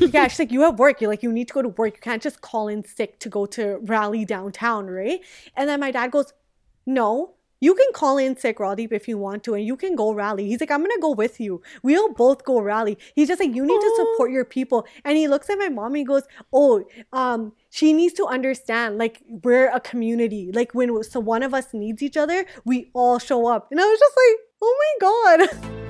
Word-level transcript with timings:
yeah, 0.12 0.28
she's 0.28 0.38
like, 0.38 0.52
you 0.52 0.62
have 0.62 0.78
work. 0.78 1.00
You're 1.00 1.10
like, 1.10 1.22
you 1.22 1.32
need 1.32 1.48
to 1.48 1.54
go 1.54 1.62
to 1.62 1.68
work. 1.68 1.94
You 1.96 2.00
can't 2.00 2.22
just 2.22 2.40
call 2.40 2.68
in 2.68 2.84
sick 2.84 3.18
to 3.20 3.28
go 3.28 3.46
to 3.46 3.78
rally 3.82 4.24
downtown, 4.24 4.86
right? 4.86 5.20
And 5.56 5.68
then 5.68 5.80
my 5.80 5.90
dad 5.90 6.10
goes, 6.10 6.32
no, 6.86 7.34
you 7.60 7.74
can 7.74 7.92
call 7.92 8.18
in 8.18 8.36
sick, 8.36 8.58
Rajdeep, 8.58 8.92
if 8.92 9.08
you 9.08 9.18
want 9.18 9.42
to, 9.44 9.54
and 9.54 9.64
you 9.64 9.76
can 9.76 9.96
go 9.96 10.12
rally. 10.12 10.46
He's 10.46 10.60
like, 10.60 10.70
I'm 10.70 10.80
gonna 10.80 11.00
go 11.00 11.10
with 11.10 11.40
you. 11.40 11.60
We'll 11.82 12.12
both 12.12 12.44
go 12.44 12.60
rally. 12.60 12.98
He's 13.14 13.28
just 13.28 13.40
like, 13.40 13.54
you 13.54 13.66
need 13.66 13.80
to 13.80 13.94
support 13.96 14.30
your 14.30 14.44
people. 14.44 14.86
And 15.04 15.16
he 15.16 15.26
looks 15.26 15.50
at 15.50 15.58
my 15.58 15.68
mom 15.68 15.88
and 15.88 15.96
he 15.96 16.04
goes, 16.04 16.22
Oh, 16.52 16.84
um, 17.12 17.52
she 17.70 17.92
needs 17.92 18.14
to 18.14 18.26
understand, 18.26 18.98
like, 18.98 19.22
we're 19.28 19.70
a 19.70 19.80
community. 19.80 20.52
Like 20.52 20.72
when 20.74 21.02
so 21.02 21.20
one 21.20 21.42
of 21.42 21.52
us 21.52 21.74
needs 21.74 22.02
each 22.02 22.16
other, 22.16 22.46
we 22.64 22.90
all 22.94 23.18
show 23.18 23.46
up. 23.46 23.68
And 23.70 23.80
I 23.80 23.84
was 23.84 23.98
just 23.98 24.16
like, 24.16 24.38
oh 24.62 24.96
my 25.00 25.46
god. 25.48 25.84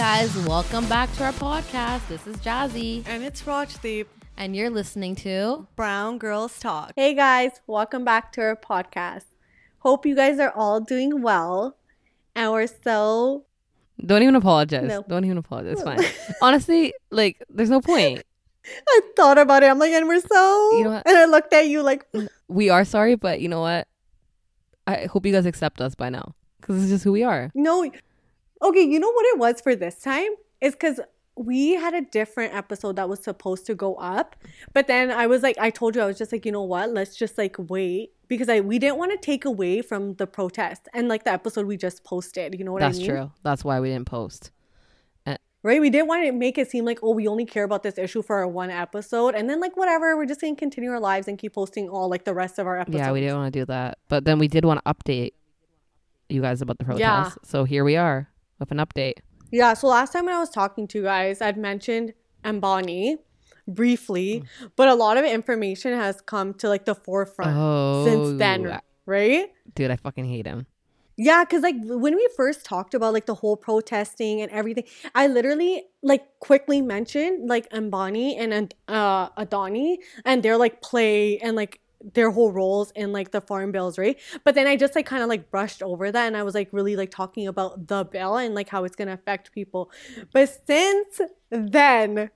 guys, 0.00 0.34
welcome 0.46 0.88
back 0.88 1.12
to 1.14 1.24
our 1.24 1.32
podcast. 1.32 2.08
This 2.08 2.26
is 2.26 2.34
Jazzy, 2.38 3.02
And 3.06 3.22
it's 3.22 3.42
Rajdeep. 3.42 4.06
and 4.38 4.56
you're 4.56 4.70
listening 4.70 5.14
to 5.16 5.66
Brown 5.76 6.16
Girls 6.16 6.58
Talk. 6.58 6.92
Hey 6.96 7.12
guys, 7.12 7.60
welcome 7.66 8.02
back 8.02 8.32
to 8.32 8.40
our 8.40 8.56
podcast. 8.56 9.24
Hope 9.80 10.06
you 10.06 10.16
guys 10.16 10.38
are 10.38 10.52
all 10.56 10.80
doing 10.80 11.20
well. 11.20 11.76
And 12.34 12.50
we're 12.50 12.66
so 12.66 13.44
Don't 14.04 14.22
even 14.22 14.36
apologize. 14.36 14.88
No. 14.88 15.04
Don't 15.06 15.26
even 15.26 15.36
apologize. 15.36 15.72
It's 15.74 15.82
fine. 15.82 16.00
Honestly, 16.42 16.94
like, 17.10 17.42
there's 17.50 17.68
no 17.68 17.82
point. 17.82 18.22
I 18.88 19.00
thought 19.16 19.36
about 19.36 19.62
it. 19.62 19.66
I'm 19.66 19.78
like, 19.78 19.92
and 19.92 20.08
we're 20.08 20.20
so 20.20 20.78
You 20.78 20.84
know 20.84 20.90
what? 20.92 21.06
and 21.06 21.16
I 21.18 21.26
looked 21.26 21.52
at 21.52 21.66
you 21.68 21.82
like 21.82 22.06
We 22.48 22.70
are 22.70 22.86
sorry, 22.86 23.16
but 23.16 23.40
you 23.42 23.48
know 23.50 23.60
what? 23.60 23.86
I 24.86 25.04
hope 25.04 25.26
you 25.26 25.32
guys 25.32 25.44
accept 25.44 25.82
us 25.82 25.94
by 25.94 26.08
now 26.08 26.34
because 26.58 26.76
this 26.76 26.84
is 26.84 26.90
just 26.90 27.04
who 27.04 27.12
we 27.12 27.22
are. 27.22 27.50
no 27.54 27.90
okay, 28.62 28.82
you 28.82 28.98
know 29.00 29.10
what 29.10 29.26
it 29.26 29.38
was 29.38 29.60
for 29.60 29.74
this 29.74 29.96
time? 29.96 30.30
Is 30.60 30.72
because 30.72 31.00
we 31.36 31.72
had 31.74 31.94
a 31.94 32.02
different 32.02 32.54
episode 32.54 32.96
that 32.96 33.08
was 33.08 33.20
supposed 33.20 33.64
to 33.66 33.74
go 33.74 33.94
up. 33.94 34.36
But 34.74 34.86
then 34.86 35.10
I 35.10 35.26
was 35.26 35.42
like, 35.42 35.56
I 35.58 35.70
told 35.70 35.96
you 35.96 36.02
I 36.02 36.06
was 36.06 36.18
just 36.18 36.32
like, 36.32 36.44
you 36.44 36.52
know 36.52 36.62
what? 36.62 36.90
Let's 36.90 37.16
just 37.16 37.38
like 37.38 37.56
wait. 37.58 38.12
Because 38.28 38.48
I 38.48 38.60
we 38.60 38.78
didn't 38.78 38.98
want 38.98 39.12
to 39.12 39.18
take 39.18 39.44
away 39.44 39.82
from 39.82 40.14
the 40.14 40.26
protest 40.26 40.88
and 40.92 41.08
like 41.08 41.24
the 41.24 41.32
episode 41.32 41.66
we 41.66 41.76
just 41.76 42.04
posted. 42.04 42.58
You 42.58 42.64
know 42.64 42.72
what 42.72 42.80
That's 42.80 42.98
I 42.98 43.00
mean? 43.00 43.08
That's 43.08 43.20
true. 43.20 43.32
That's 43.42 43.64
why 43.64 43.80
we 43.80 43.88
didn't 43.88 44.06
post. 44.06 44.50
Eh. 45.26 45.36
right? 45.62 45.80
We 45.80 45.90
didn't 45.90 46.08
want 46.08 46.26
to 46.26 46.32
make 46.32 46.58
it 46.58 46.70
seem 46.70 46.84
like, 46.84 47.00
oh, 47.02 47.12
we 47.12 47.26
only 47.26 47.46
care 47.46 47.64
about 47.64 47.82
this 47.82 47.98
issue 47.98 48.22
for 48.22 48.36
our 48.36 48.46
one 48.46 48.70
episode. 48.70 49.34
And 49.34 49.50
then, 49.50 49.60
like, 49.60 49.76
whatever, 49.76 50.16
we're 50.16 50.26
just 50.26 50.40
going 50.40 50.54
to 50.54 50.58
continue 50.58 50.90
our 50.90 51.00
lives 51.00 51.26
and 51.26 51.38
keep 51.38 51.54
posting 51.54 51.88
all, 51.88 52.08
like, 52.08 52.24
the 52.24 52.34
rest 52.34 52.58
of 52.58 52.66
our 52.66 52.78
episodes. 52.78 53.00
Yeah, 53.00 53.12
we 53.12 53.20
didn't 53.20 53.36
want 53.36 53.52
to 53.52 53.60
do 53.60 53.64
that. 53.66 53.98
But 54.08 54.24
then 54.24 54.38
we 54.38 54.46
did 54.46 54.64
want 54.64 54.80
to 54.84 54.94
update 54.94 55.32
you 56.28 56.40
guys 56.40 56.62
about 56.62 56.78
the 56.78 56.84
protest. 56.84 57.00
Yeah. 57.00 57.30
So 57.42 57.64
here 57.64 57.84
we 57.84 57.96
are 57.96 58.30
with 58.60 58.70
an 58.70 58.78
update. 58.78 59.14
Yeah, 59.50 59.74
so 59.74 59.88
last 59.88 60.12
time 60.12 60.26
when 60.26 60.34
I 60.34 60.38
was 60.38 60.50
talking 60.50 60.86
to 60.88 60.98
you 60.98 61.04
guys, 61.04 61.40
I'd 61.40 61.56
mentioned 61.56 62.12
Ambani 62.44 63.16
briefly, 63.66 64.44
but 64.76 64.86
a 64.86 64.94
lot 64.94 65.16
of 65.16 65.24
information 65.24 65.92
has 65.92 66.20
come 66.20 66.54
to, 66.54 66.68
like, 66.68 66.84
the 66.84 66.94
forefront 66.94 67.56
Oh, 67.56 68.04
since 68.04 68.38
then, 68.38 68.80
right? 69.06 69.48
Dude, 69.74 69.90
I 69.90 69.96
fucking 69.96 70.26
hate 70.26 70.46
him. 70.46 70.66
Yeah, 71.16 71.44
because 71.44 71.62
like 71.62 71.74
when 71.82 72.16
we 72.16 72.28
first 72.34 72.64
talked 72.64 72.94
about 72.94 73.12
like 73.12 73.26
the 73.26 73.34
whole 73.34 73.54
protesting 73.54 74.40
and 74.40 74.50
everything, 74.50 74.84
I 75.14 75.26
literally 75.26 75.84
like 76.02 76.22
quickly 76.38 76.80
mentioned 76.80 77.46
like 77.46 77.68
Ambani 77.72 78.36
and 78.38 78.74
uh 78.88 79.28
Adani 79.30 79.96
and 80.24 80.42
their 80.42 80.56
like 80.56 80.80
play 80.80 81.36
and 81.36 81.56
like 81.56 81.78
their 82.02 82.30
whole 82.30 82.52
roles 82.52 82.90
in 82.92 83.12
like 83.12 83.30
the 83.30 83.40
farm 83.40 83.72
bills, 83.72 83.98
right? 83.98 84.18
But 84.44 84.54
then 84.54 84.66
I 84.66 84.76
just 84.76 84.94
like 84.94 85.06
kind 85.06 85.22
of 85.22 85.28
like 85.28 85.50
brushed 85.50 85.82
over 85.82 86.10
that 86.10 86.26
and 86.26 86.36
I 86.36 86.42
was 86.42 86.54
like 86.54 86.68
really 86.72 86.96
like 86.96 87.10
talking 87.10 87.46
about 87.46 87.88
the 87.88 88.04
bill 88.04 88.36
and 88.36 88.54
like 88.54 88.68
how 88.68 88.84
it's 88.84 88.96
gonna 88.96 89.12
affect 89.12 89.52
people. 89.52 89.90
But 90.32 90.48
since 90.66 91.20
then, 91.50 92.30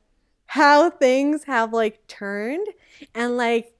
how 0.47 0.91
things 0.91 1.45
have 1.45 1.73
like 1.73 2.07
turned 2.07 2.67
and 3.15 3.37
like 3.37 3.73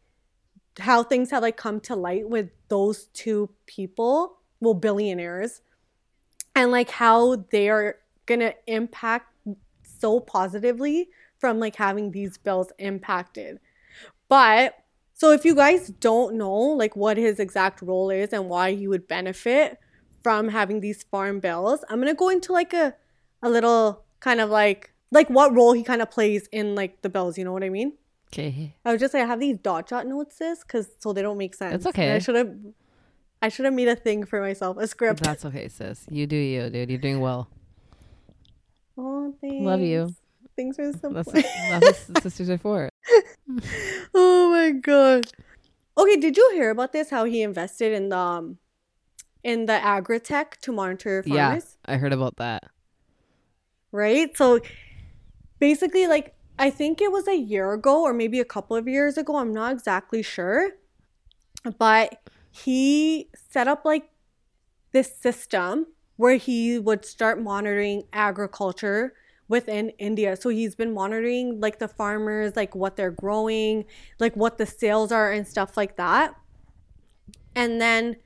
how 0.79 1.03
things 1.03 1.31
have 1.31 1.43
like 1.43 1.57
come 1.57 1.81
to 1.81 1.95
light 1.95 2.29
with 2.29 2.51
those 2.69 3.05
two 3.13 3.51
people, 3.67 4.39
well, 4.61 4.75
billionaires, 4.75 5.61
and 6.57 6.71
like 6.71 6.91
how 6.91 7.37
they 7.51 7.69
are 7.69 7.97
gonna 8.27 8.55
impact 8.67 9.27
so 9.83 10.19
positively 10.21 11.09
from 11.39 11.59
like 11.61 11.77
having 11.77 12.11
these 12.11 12.39
bills 12.39 12.73
impacted. 12.79 13.61
But 14.29 14.77
so 15.15 15.31
if 15.31 15.45
you 15.45 15.55
guys 15.55 15.89
don't 16.01 16.35
know 16.37 16.53
like 16.53 16.95
what 16.97 17.17
his 17.17 17.39
exact 17.39 17.81
role 17.83 18.11
is 18.11 18.33
and 18.33 18.49
why 18.49 18.75
he 18.75 18.87
would 18.89 19.07
benefit 19.09 19.79
from 20.23 20.49
having 20.49 20.81
these 20.81 21.03
farm 21.05 21.41
bills, 21.41 21.85
I'm 21.89 21.99
gonna 22.01 22.15
go 22.15 22.29
into 22.29 22.53
like 22.53 22.73
a 22.73 22.95
a 23.43 23.49
little 23.49 24.05
kind 24.21 24.41
of 24.41 24.51
like 24.51 24.93
like 25.11 25.29
what 25.31 25.55
role 25.55 25.73
he 25.73 25.83
kind 25.85 26.03
of 26.03 26.11
plays 26.11 26.49
in 26.51 26.75
like 26.75 27.03
the 27.03 27.09
bills. 27.09 27.39
You 27.39 27.45
know 27.45 27.53
what 27.53 27.63
I 27.65 27.69
mean? 27.71 27.93
Okay. 28.33 28.75
I 28.85 28.91
was 28.91 29.01
just 29.01 29.15
like, 29.15 29.23
I 29.23 29.27
have 29.27 29.39
these 29.39 29.59
dot 29.59 29.89
jot 29.89 30.07
notes, 30.09 30.37
sis, 30.39 30.65
because 30.65 30.89
so 30.99 31.13
they 31.13 31.23
don't 31.23 31.39
make 31.39 31.55
sense. 31.55 31.75
It's 31.75 31.87
And 31.87 31.95
okay. 31.95 32.13
I 32.17 32.19
should 32.19 32.35
have, 32.35 32.53
I 33.41 33.49
should 33.49 33.65
have 33.65 33.75
made 33.75 33.87
a 33.87 33.95
thing 33.95 34.25
for 34.27 34.41
myself, 34.41 34.77
a 34.79 34.89
script. 34.89 35.23
That's 35.23 35.45
okay, 35.45 35.69
sis. 35.69 36.05
You 36.11 36.27
do 36.27 36.35
you, 36.35 36.69
dude. 36.69 36.91
You're 36.91 36.99
doing 36.99 37.21
well. 37.21 37.49
oh, 38.99 39.33
thanks. 39.41 39.65
Love 39.65 39.81
you. 39.83 40.15
Thanks 40.57 40.77
for 40.77 40.91
the 40.91 40.99
That's, 41.11 41.29
support. 41.29 41.45
that's 41.71 42.09
what 42.09 42.23
sisters 42.25 42.51
are 42.51 42.59
for. 42.59 42.89
oh 44.65 44.73
my 44.73 44.79
god. 44.81 45.33
Okay, 45.97 46.17
did 46.17 46.37
you 46.37 46.51
hear 46.55 46.71
about 46.71 46.93
this? 46.93 47.11
How 47.11 47.25
he 47.25 47.43
invested 47.43 47.93
in 47.93 48.09
the, 48.09 48.17
um, 48.17 48.59
in 49.43 49.67
the 49.67 49.75
agritech 49.75 50.57
to 50.63 50.73
monitor 50.73 51.23
farmers? 51.23 51.37
Yeah, 51.37 51.49
farmers, 51.49 51.77
I 51.85 51.97
heard 51.97 52.13
about 52.13 52.37
that. 52.37 52.65
right? 53.93 54.37
So, 54.37 54.61
basically, 55.61 56.07
like 56.07 56.35
I 56.59 56.71
think 56.71 57.01
it 57.01 57.13
was 57.13 57.29
a 57.29 57.37
year 57.37 57.73
ago 57.73 58.03
or 58.03 58.13
maybe 58.13 58.41
a 58.41 58.45
couple 58.45 58.77
of 58.77 58.89
years 58.89 59.17
ago. 59.17 59.37
I'm 59.37 59.53
not 59.53 59.73
exactly 59.73 60.23
sure, 60.23 60.71
but 61.79 62.21
he 62.51 63.29
set 63.51 63.69
up 63.69 63.85
like 63.85 64.11
this 64.93 65.17
system 65.17 65.87
where 66.17 66.37
he 66.37 66.79
would 66.79 67.05
start 67.05 67.41
monitoring 67.41 68.05
agriculture 68.13 69.15
within 69.49 69.91
India. 69.99 70.37
So 70.37 70.49
he's 70.49 70.75
been 70.75 70.93
monitoring 70.93 71.61
like 71.61 71.79
the 71.79 71.89
farmers, 71.89 72.57
like 72.57 72.75
what 72.75 72.97
they're 72.97 73.11
growing, 73.11 73.85
like 74.19 74.35
what 74.37 74.59
the 74.59 74.67
sales 74.67 75.13
are 75.13 75.31
and 75.31 75.47
stuff 75.47 75.77
like 75.77 75.97
that. 75.97 76.35
And 77.55 77.81
then 77.81 78.17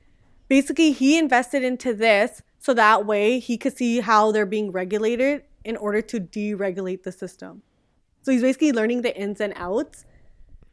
basically 0.47 0.91
he 0.91 1.17
invested 1.17 1.63
into 1.63 1.93
this 1.93 2.41
so 2.57 2.73
that 2.73 3.05
way 3.05 3.39
he 3.39 3.57
could 3.57 3.77
see 3.77 3.99
how 3.99 4.31
they're 4.31 4.45
being 4.45 4.71
regulated 4.71 5.43
in 5.63 5.77
order 5.77 6.01
to 6.01 6.19
deregulate 6.19 7.03
the 7.03 7.11
system. 7.11 7.61
So 8.21 8.31
he's 8.31 8.41
basically 8.41 8.71
learning 8.71 9.01
the 9.01 9.15
ins 9.15 9.39
and 9.39 9.53
outs 9.55 10.05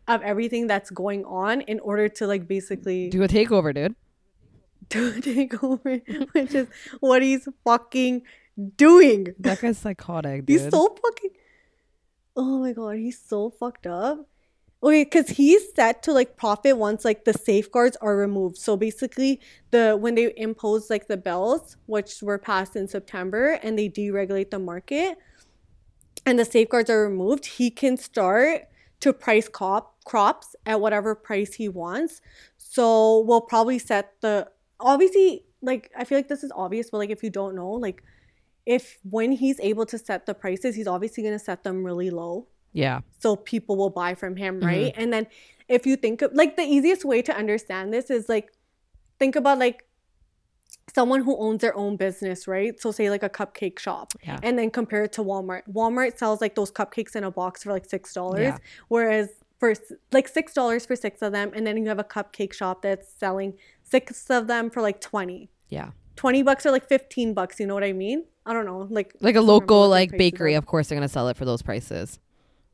of 0.09 0.23
everything 0.23 0.67
that's 0.67 0.91
going 0.91 1.25
on 1.25 1.63
in 1.63 1.81
order 1.81 2.09
to 2.09 2.27
like 2.27 2.47
basically 2.47 3.11
Do 3.11 3.23
a 3.23 3.29
takeover, 3.29 3.75
dude. 3.75 3.95
to 4.91 5.21
take 5.21 5.63
over, 5.65 5.97
which 6.33 6.55
is 6.55 6.69
what 7.01 7.23
he's 7.23 7.49
fucking 7.65 8.23
doing. 8.77 9.35
That 9.39 9.61
guy's 9.61 9.79
psychotic, 9.79 10.47
dude. 10.47 10.61
He's 10.61 10.71
so 10.71 10.97
fucking. 11.03 11.31
Oh 12.37 12.61
my 12.61 12.73
god, 12.73 12.97
he's 12.97 13.21
so 13.21 13.51
fucked 13.51 13.87
up. 13.87 14.29
Okay, 14.83 15.05
because 15.05 15.31
he's 15.31 15.75
set 15.75 16.03
to 16.03 16.13
like 16.13 16.37
profit 16.37 16.77
once 16.77 17.05
like 17.05 17.25
the 17.25 17.33
safeguards 17.33 17.97
are 18.03 18.17
removed. 18.17 18.59
So 18.59 18.77
basically, 18.77 19.41
the 19.71 19.97
when 19.97 20.15
they 20.15 20.33
impose 20.37 20.91
like 20.91 21.09
the 21.09 21.17
bills, 21.17 21.77
which 21.87 22.23
were 22.23 22.39
passed 22.39 22.77
in 22.77 22.87
September, 22.87 23.59
and 23.63 23.79
they 23.79 23.89
deregulate 23.89 24.51
the 24.51 24.59
market, 24.59 25.19
and 26.27 26.39
the 26.39 26.45
safeguards 26.45 26.91
are 26.91 27.03
removed, 27.03 27.47
he 27.47 27.71
can 27.71 27.97
start 27.97 28.69
to 29.01 29.13
price 29.13 29.49
crop 29.49 30.05
crops 30.05 30.55
at 30.67 30.81
whatever 30.81 31.15
price 31.15 31.55
he 31.55 31.69
wants. 31.69 32.21
So 32.59 33.21
we'll 33.21 33.41
probably 33.41 33.79
set 33.79 34.13
the 34.21 34.49
obviously 34.79 35.45
like 35.63 35.91
I 35.97 36.05
feel 36.05 36.19
like 36.19 36.29
this 36.29 36.45
is 36.45 36.53
obvious, 36.55 36.91
but 36.91 36.99
like 36.99 37.11
if 37.11 37.23
you 37.23 37.31
don't 37.31 37.57
know, 37.57 37.71
like 37.71 38.03
if 38.67 38.99
when 39.09 39.33
he's 39.33 39.59
able 39.61 39.87
to 39.87 39.99
set 39.99 40.27
the 40.27 40.35
prices, 40.35 40.75
he's 40.75 40.87
obviously 40.89 41.23
gonna 41.23 41.39
set 41.39 41.65
them 41.65 41.85
really 41.85 42.11
low 42.11 42.47
yeah. 42.77 43.01
so 43.19 43.37
people 43.37 43.77
will 43.77 43.91
buy 43.91 44.15
from 44.15 44.37
him, 44.37 44.57
mm-hmm. 44.57 44.67
right? 44.67 44.95
And 44.97 45.13
then 45.13 45.27
if 45.69 45.87
you 45.87 45.97
think 45.97 46.23
of 46.23 46.33
like 46.35 46.57
the 46.57 46.63
easiest 46.63 47.05
way 47.05 47.23
to 47.23 47.35
understand 47.35 47.93
this 47.93 48.11
is 48.11 48.29
like 48.29 48.53
think 49.19 49.35
about 49.35 49.59
like 49.59 49.87
someone 50.95 51.23
who 51.23 51.37
owns 51.39 51.63
their 51.63 51.77
own 51.77 51.97
business, 51.97 52.47
right? 52.47 52.79
So 52.79 52.93
say 52.93 53.09
like 53.09 53.23
a 53.23 53.31
cupcake 53.31 53.79
shop 53.79 54.13
Yeah. 54.23 54.39
and 54.43 54.59
then 54.59 54.71
compare 54.71 55.05
it 55.05 55.13
to 55.15 55.25
Walmart. 55.25 55.63
Walmart 55.73 56.19
sells 56.19 56.41
like 56.41 56.55
those 56.55 56.71
cupcakes 56.71 57.17
in 57.17 57.25
a 57.25 57.31
box 57.31 57.65
for 57.65 57.73
like 57.73 57.87
six 57.87 58.13
dollars, 58.13 58.43
Yeah. 58.43 58.59
whereas 58.89 59.31
for 59.59 59.73
like 60.13 60.29
six 60.29 60.53
dollars 60.53 60.85
for 60.85 60.95
six 60.97 61.23
of 61.23 61.33
them, 61.33 61.53
and 61.55 61.67
then 61.67 61.79
you 61.79 61.89
have 61.89 61.99
a 61.99 62.05
cupcake 62.05 62.53
shop 62.53 62.83
that's 62.83 63.11
selling 63.11 63.55
six 63.83 64.29
of 64.29 64.49
them 64.49 64.69
for 64.69 64.83
like 64.83 65.01
twenty. 65.01 65.51
Yeah. 65.71 65.91
20 66.17 66.43
bucks 66.45 66.65
or 66.65 66.71
like 66.71 66.89
15 66.89 67.35
bucks, 67.35 67.61
you 67.61 67.67
know 67.67 67.75
what 67.75 67.85
I 67.85 67.93
mean? 67.93 68.25
I 68.47 68.53
don't 68.53 68.65
know. 68.65 68.87
Like 68.89 69.15
Like 69.21 69.37
a 69.37 69.41
local 69.43 69.89
like 69.89 70.13
bakery, 70.17 70.55
of 70.55 70.65
course 70.67 70.89
they're 70.89 70.97
gonna 70.97 71.09
sell 71.09 71.29
it 71.29 71.37
for 71.37 71.45
those 71.45 71.63
prices. 71.63 72.19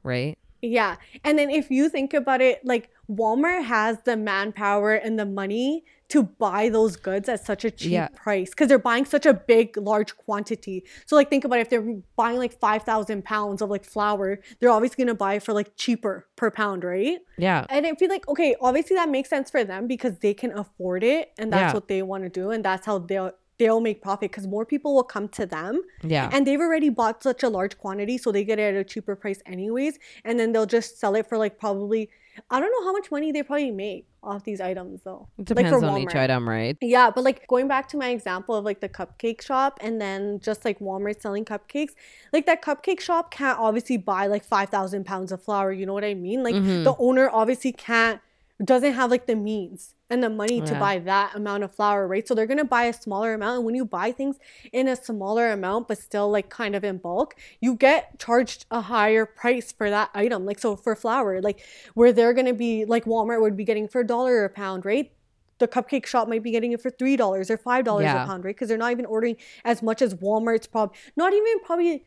Right? 0.05 0.39
Yeah. 0.61 0.97
And 1.25 1.37
then 1.39 1.51
if 1.51 1.71
you 1.71 1.89
think 1.89 2.15
about 2.15 2.41
it, 2.41 2.65
like 2.65 2.91
Walmart 3.11 3.65
has 3.65 3.99
the 4.05 4.17
manpower 4.17 4.95
and 4.95 5.19
the 5.19 5.27
money 5.27 5.85
to 6.09 6.23
buy 6.23 6.69
those 6.69 6.95
goods 6.97 7.29
at 7.29 7.45
such 7.45 7.65
a 7.65 7.71
cheap 7.71 7.91
Yeah. 7.93 8.09
price 8.15 8.51
because 8.51 8.69
they're 8.69 8.79
buying 8.79 9.05
such 9.05 9.25
a 9.27 9.33
big, 9.35 9.77
large 9.77 10.17
quantity. 10.19 10.85
So, 11.07 11.17
like, 11.17 11.31
think 11.31 11.45
about 11.45 11.59
it 11.59 11.63
if 11.63 11.71
they're 11.71 11.97
buying 12.17 12.39
like 12.39 12.53
5,000 12.61 13.25
pounds 13.25 13.63
of 13.63 13.71
like 13.71 13.85
flour, 13.85 14.39
they're 14.61 14.71
obviously 14.71 15.03
going 15.05 15.09
to 15.15 15.15
buy 15.19 15.35
it 15.35 15.43
for 15.43 15.53
like 15.53 15.75
cheaper 15.77 16.29
per 16.37 16.51
pound, 16.51 16.85
right? 16.85 17.19
Yeah. 17.39 17.65
And 17.71 17.87
I 17.87 17.95
feel 17.95 18.11
like, 18.11 18.29
okay, 18.29 18.55
obviously 18.61 18.95
that 18.97 19.09
makes 19.09 19.31
sense 19.31 19.51
for 19.51 19.65
them 19.65 19.87
because 19.87 20.19
they 20.19 20.35
can 20.35 20.57
afford 20.57 21.03
it 21.03 21.33
and 21.39 21.53
that's 21.53 21.71
Yeah. 21.71 21.75
what 21.75 21.89
they 21.89 22.03
want 22.03 22.25
to 22.25 22.29
do. 22.31 22.51
And 22.51 22.65
that's 22.65 22.87
how 22.87 22.99
they'll. 22.99 23.33
They'll 23.63 23.81
make 23.81 24.01
profit 24.03 24.31
because 24.33 24.47
more 24.57 24.65
people 24.73 24.91
will 24.97 25.09
come 25.17 25.29
to 25.39 25.45
them 25.47 25.83
Yeah. 26.15 26.29
and 26.33 26.47
they've 26.47 26.61
already 26.69 26.89
bought 27.01 27.23
such 27.23 27.43
a 27.43 27.49
large 27.59 27.75
quantity 27.79 28.17
so 28.19 28.33
they 28.33 28.45
get 28.51 28.59
it 28.59 28.75
at 28.75 28.81
a 28.81 28.85
cheaper 28.93 29.15
price 29.17 29.41
anyways 29.55 29.99
and 30.25 30.39
then 30.39 30.53
they'll 30.53 30.67
just 30.79 30.99
sell 30.99 31.15
it 31.21 31.27
for 31.29 31.37
like 31.45 31.55
probably 31.65 32.03
i 32.51 32.59
don't 32.61 32.73
know 32.77 32.85
how 32.87 32.93
much 32.99 33.09
money 33.17 33.31
they 33.31 33.43
probably 33.43 33.71
make 33.71 34.07
off 34.31 34.43
these 34.45 34.61
items 34.61 35.01
though 35.05 35.29
it 35.39 35.45
depends 35.45 35.71
like 35.73 35.81
for 35.81 35.87
on 35.87 36.01
each 36.01 36.15
item, 36.15 36.49
right? 36.49 36.77
yeah 36.81 37.11
but 37.15 37.23
like 37.29 37.47
going 37.47 37.69
back 37.69 37.89
to 37.93 37.97
my 38.05 38.09
example 38.09 38.55
of 38.59 38.65
like 38.65 38.81
the 38.81 38.89
cupcake 38.89 39.41
shop 39.43 39.79
and 39.87 40.01
then 40.01 40.41
just 40.49 40.65
like 40.65 40.79
walmart 40.81 41.21
selling 41.21 41.45
cupcakes 41.45 41.93
like 42.33 42.47
that 42.47 42.63
cupcake 42.63 43.01
shop 43.01 43.31
can't 43.31 43.59
obviously 43.59 43.97
buy 43.99 44.27
like 44.35 44.45
5000 44.45 45.05
pounds 45.05 45.31
of 45.31 45.43
flour 45.47 45.71
you 45.73 45.85
know 45.87 45.93
what 45.99 46.05
i 46.05 46.15
mean 46.15 46.43
like 46.43 46.55
Mhm. 46.55 46.85
the 46.85 46.95
owner 46.99 47.29
obviously 47.31 47.73
can't 47.73 48.21
doesn't 48.65 48.93
have 48.93 49.11
like 49.11 49.27
the 49.27 49.35
means 49.35 49.95
and 50.11 50.23
the 50.23 50.29
money 50.31 50.61
to 50.61 50.75
buy 50.79 50.99
that 50.99 51.35
amount 51.35 51.65
of 51.65 51.75
flour, 51.75 52.07
right? 52.07 52.27
So 52.29 52.35
they're 52.35 52.47
gonna 52.47 52.65
buy 52.65 52.85
a 52.85 52.93
smaller 52.93 53.35
amount. 53.35 53.57
And 53.57 53.65
when 53.65 53.75
you 53.75 53.85
buy 53.85 54.13
things 54.13 54.39
in 54.73 54.87
a 54.89 54.95
smaller 54.97 55.51
amount, 55.51 55.89
but 55.89 55.99
still 55.99 56.31
like 56.31 56.49
kind 56.51 56.77
of 56.77 56.85
in 56.85 56.99
bulk, 56.99 57.35
you 57.61 57.75
get 57.75 58.19
charged 58.19 58.67
a 58.71 58.83
higher 58.83 59.25
price 59.27 59.73
for 59.73 59.89
that 59.91 60.11
item. 60.15 60.45
Like 60.45 60.59
so 60.59 60.77
for 60.77 60.95
flour, 60.95 61.41
like 61.41 61.65
where 61.95 62.13
they're 62.13 62.35
gonna 62.35 62.53
be 62.55 62.85
like 62.85 63.05
Walmart 63.05 63.41
would 63.41 63.57
be 63.57 63.65
getting 63.65 63.89
for 63.89 64.01
a 64.03 64.07
dollar 64.07 64.45
a 64.45 64.51
pound, 64.51 64.85
right? 64.85 65.11
The 65.59 65.69
cupcake 65.69 66.07
shop 66.07 66.29
might 66.29 66.43
be 66.43 66.51
getting 66.51 66.73
it 66.73 66.81
for 66.81 66.91
three 66.91 67.17
dollars 67.17 67.51
or 67.51 67.57
five 67.57 67.85
dollars 67.85 68.05
Yeah. 68.05 68.25
a 68.25 68.27
pound, 68.27 68.45
right? 68.45 68.55
Because 68.55 68.69
they're 68.69 68.79
not 68.79 68.93
even 68.93 69.07
ordering 69.07 69.37
as 69.65 69.83
much 69.83 70.03
as 70.03 70.15
Walmart's 70.15 70.67
probably 70.67 70.97
not 71.17 71.33
even 71.33 71.61
probably 71.65 72.05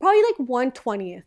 probably 0.00 0.22
like 0.22 0.36
one 0.48 0.70
twentieth 0.70 1.24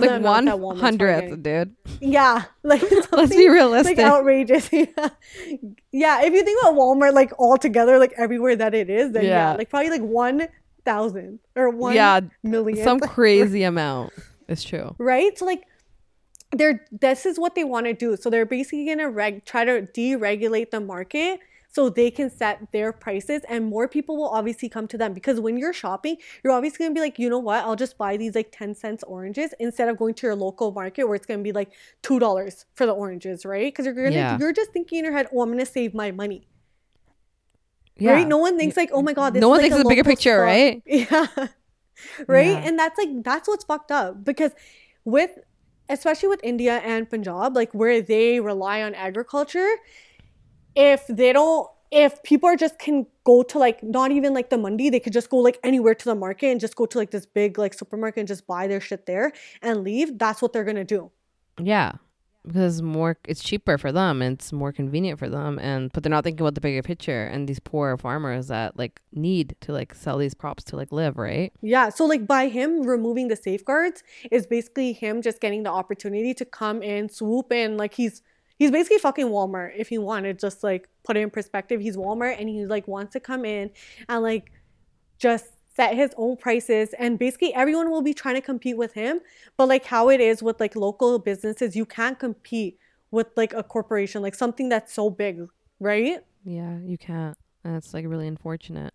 the 0.00 0.06
Like 0.08 0.22
one 0.22 0.44
that 0.46 0.56
Walmart's 0.56 0.80
probably 0.80 0.80
hundredth, 0.80 1.42
dude. 1.42 1.76
Yeah, 2.00 2.44
like 2.62 2.82
Let's 3.12 3.34
be 3.34 3.48
realistic. 3.48 3.98
Like 3.98 4.06
outrageous. 4.06 4.68
yeah. 4.72 4.86
yeah, 5.92 6.22
if 6.22 6.32
you 6.32 6.42
think 6.44 6.62
about 6.62 6.74
Walmart 6.74 7.12
like 7.12 7.32
all 7.38 7.56
together, 7.56 7.98
like 7.98 8.12
everywhere 8.16 8.56
that 8.56 8.74
it 8.74 8.88
is, 8.90 9.12
then 9.12 9.24
yeah, 9.24 9.50
Yeah. 9.50 9.56
like 9.56 9.70
probably 9.70 9.90
like 9.90 10.02
one 10.02 10.48
thousand 10.84 11.38
or 11.54 11.70
one 11.70 11.94
yeah. 11.94 12.20
million. 12.42 12.82
Some 12.84 13.00
crazy 13.16 13.62
amount. 13.62 14.12
It's 14.48 14.64
true. 14.64 14.94
right? 14.98 15.36
So 15.38 15.44
like 15.46 15.64
they're 16.52 16.84
this 16.90 17.24
is 17.24 17.38
what 17.38 17.54
they 17.54 17.64
want 17.64 17.86
to 17.86 17.92
do. 17.94 18.16
So 18.16 18.30
they're 18.30 18.46
basically 18.46 18.86
gonna 18.86 19.10
reg 19.10 19.44
try 19.44 19.64
to 19.64 19.82
deregulate 19.82 20.70
the 20.70 20.80
market 20.80 21.40
so 21.74 21.88
they 21.88 22.10
can 22.10 22.28
set 22.30 22.70
their 22.70 22.92
prices 22.92 23.40
and 23.48 23.64
more 23.64 23.88
people 23.88 24.16
will 24.16 24.28
obviously 24.28 24.68
come 24.68 24.86
to 24.86 24.98
them 24.98 25.12
because 25.14 25.40
when 25.40 25.56
you're 25.56 25.72
shopping 25.72 26.16
you're 26.44 26.52
obviously 26.52 26.84
gonna 26.84 26.94
be 26.94 27.00
like 27.00 27.18
you 27.18 27.28
know 27.30 27.38
what 27.38 27.64
i'll 27.64 27.76
just 27.76 27.96
buy 27.98 28.16
these 28.16 28.34
like 28.34 28.50
10 28.52 28.74
cents 28.74 29.02
oranges 29.04 29.54
instead 29.58 29.88
of 29.88 29.96
going 29.96 30.12
to 30.14 30.26
your 30.26 30.36
local 30.36 30.70
market 30.72 31.04
where 31.06 31.14
it's 31.16 31.26
gonna 31.26 31.42
be 31.42 31.52
like 31.52 31.72
two 32.02 32.18
dollars 32.18 32.66
for 32.74 32.84
the 32.86 32.92
oranges 32.92 33.44
right 33.46 33.72
because 33.72 33.86
you're 33.86 33.94
gonna 33.94 34.10
Yeah. 34.14 34.38
you're 34.38 34.52
just 34.52 34.70
thinking 34.72 34.98
in 35.00 35.04
your 35.06 35.14
head 35.14 35.28
oh 35.34 35.40
i'm 35.42 35.50
gonna 35.50 35.64
save 35.66 35.94
my 35.94 36.10
money 36.10 36.46
Yeah. 37.96 38.12
right 38.12 38.28
no 38.28 38.38
one 38.38 38.58
thinks 38.58 38.76
like 38.76 38.90
oh 38.92 39.02
my 39.02 39.12
god 39.12 39.34
this 39.34 39.40
No 39.40 39.48
is, 39.48 39.50
one 39.50 39.58
like, 39.62 39.70
thinks 39.70 39.76
a 39.80 39.82
the 39.82 39.88
bigger 39.88 40.04
picture, 40.04 40.36
spot. 40.36 40.44
right? 40.44 40.82
yeah 40.86 41.26
right 42.26 42.46
Yeah. 42.46 42.62
and 42.66 42.78
that's 42.78 42.98
like 42.98 43.10
that's 43.22 43.48
what's 43.48 43.64
fucked 43.64 43.90
up 43.92 44.24
because 44.24 44.52
with 45.04 45.30
especially 45.88 46.28
with 46.28 46.40
india 46.42 46.78
and 46.84 47.08
punjab 47.10 47.54
like 47.54 47.72
where 47.72 48.00
they 48.00 48.40
rely 48.40 48.82
on 48.82 48.94
agriculture 48.94 49.68
if 50.74 51.06
they 51.08 51.32
don't 51.32 51.68
if 51.90 52.22
people 52.22 52.48
are 52.48 52.56
just 52.56 52.78
can 52.78 53.06
go 53.24 53.42
to 53.42 53.58
like 53.58 53.82
not 53.82 54.10
even 54.10 54.32
like 54.32 54.48
the 54.48 54.56
mandi 54.56 54.88
they 54.90 55.00
could 55.00 55.12
just 55.12 55.28
go 55.28 55.36
like 55.36 55.58
anywhere 55.62 55.94
to 55.94 56.06
the 56.06 56.14
market 56.14 56.46
and 56.46 56.60
just 56.60 56.74
go 56.74 56.86
to 56.86 56.98
like 56.98 57.10
this 57.10 57.26
big 57.26 57.58
like 57.58 57.74
supermarket 57.74 58.20
and 58.20 58.28
just 58.28 58.46
buy 58.46 58.66
their 58.66 58.80
shit 58.80 59.06
there 59.06 59.32
and 59.60 59.84
leave 59.84 60.18
that's 60.18 60.40
what 60.40 60.52
they're 60.52 60.64
gonna 60.64 60.84
do 60.84 61.10
Yeah. 61.58 61.92
Because 62.44 62.82
more 62.82 63.16
it's 63.28 63.40
cheaper 63.40 63.78
for 63.78 63.92
them 63.92 64.20
and 64.20 64.34
it's 64.34 64.52
more 64.52 64.72
convenient 64.72 65.20
for 65.20 65.28
them 65.28 65.60
and 65.60 65.92
but 65.92 66.02
they're 66.02 66.10
not 66.10 66.24
thinking 66.24 66.40
about 66.40 66.56
the 66.56 66.60
bigger 66.60 66.82
picture 66.82 67.24
and 67.26 67.46
these 67.48 67.60
poor 67.60 67.96
farmers 67.96 68.48
that 68.48 68.76
like 68.76 69.00
need 69.12 69.54
to 69.60 69.72
like 69.72 69.94
sell 69.94 70.18
these 70.18 70.34
crops 70.34 70.64
to 70.64 70.76
like 70.76 70.90
live, 70.90 71.18
right? 71.18 71.52
Yeah. 71.60 71.90
So 71.90 72.04
like 72.04 72.26
by 72.26 72.48
him 72.48 72.82
removing 72.82 73.28
the 73.28 73.36
safeguards 73.36 74.02
is 74.32 74.48
basically 74.48 74.92
him 74.92 75.22
just 75.22 75.40
getting 75.40 75.62
the 75.62 75.70
opportunity 75.70 76.34
to 76.34 76.44
come 76.44 76.82
in, 76.82 77.08
swoop 77.08 77.52
in. 77.52 77.76
Like 77.76 77.94
he's 77.94 78.22
he's 78.58 78.70
basically 78.70 78.98
fucking 78.98 79.26
Walmart. 79.26 79.72
If 79.76 79.90
you 79.90 80.00
want 80.00 80.24
to 80.24 80.34
just 80.34 80.62
like 80.62 80.88
put 81.04 81.16
it 81.16 81.20
in 81.20 81.30
perspective, 81.30 81.80
he's 81.80 81.96
Walmart 81.96 82.38
and 82.38 82.48
he 82.48 82.66
like 82.66 82.88
wants 82.88 83.12
to 83.14 83.20
come 83.20 83.44
in 83.44 83.70
and 84.08 84.22
like 84.22 84.52
just 85.18 85.46
set 85.74 85.94
his 85.94 86.10
own 86.16 86.36
prices 86.36 86.94
and 86.98 87.18
basically 87.18 87.54
everyone 87.54 87.90
will 87.90 88.02
be 88.02 88.12
trying 88.12 88.34
to 88.34 88.40
compete 88.40 88.76
with 88.76 88.92
him. 88.92 89.20
But 89.56 89.68
like 89.68 89.84
how 89.84 90.10
it 90.10 90.20
is 90.20 90.42
with 90.42 90.60
like 90.60 90.76
local 90.76 91.18
businesses, 91.18 91.74
you 91.74 91.86
can't 91.86 92.18
compete 92.18 92.78
with 93.10 93.28
like 93.36 93.52
a 93.52 93.62
corporation, 93.62 94.22
like 94.22 94.34
something 94.34 94.68
that's 94.68 94.92
so 94.92 95.10
big, 95.10 95.46
right? 95.80 96.24
Yeah, 96.44 96.78
you 96.84 96.98
can't. 96.98 97.36
And 97.64 97.76
it's 97.76 97.94
like 97.94 98.06
really 98.06 98.26
unfortunate. 98.26 98.92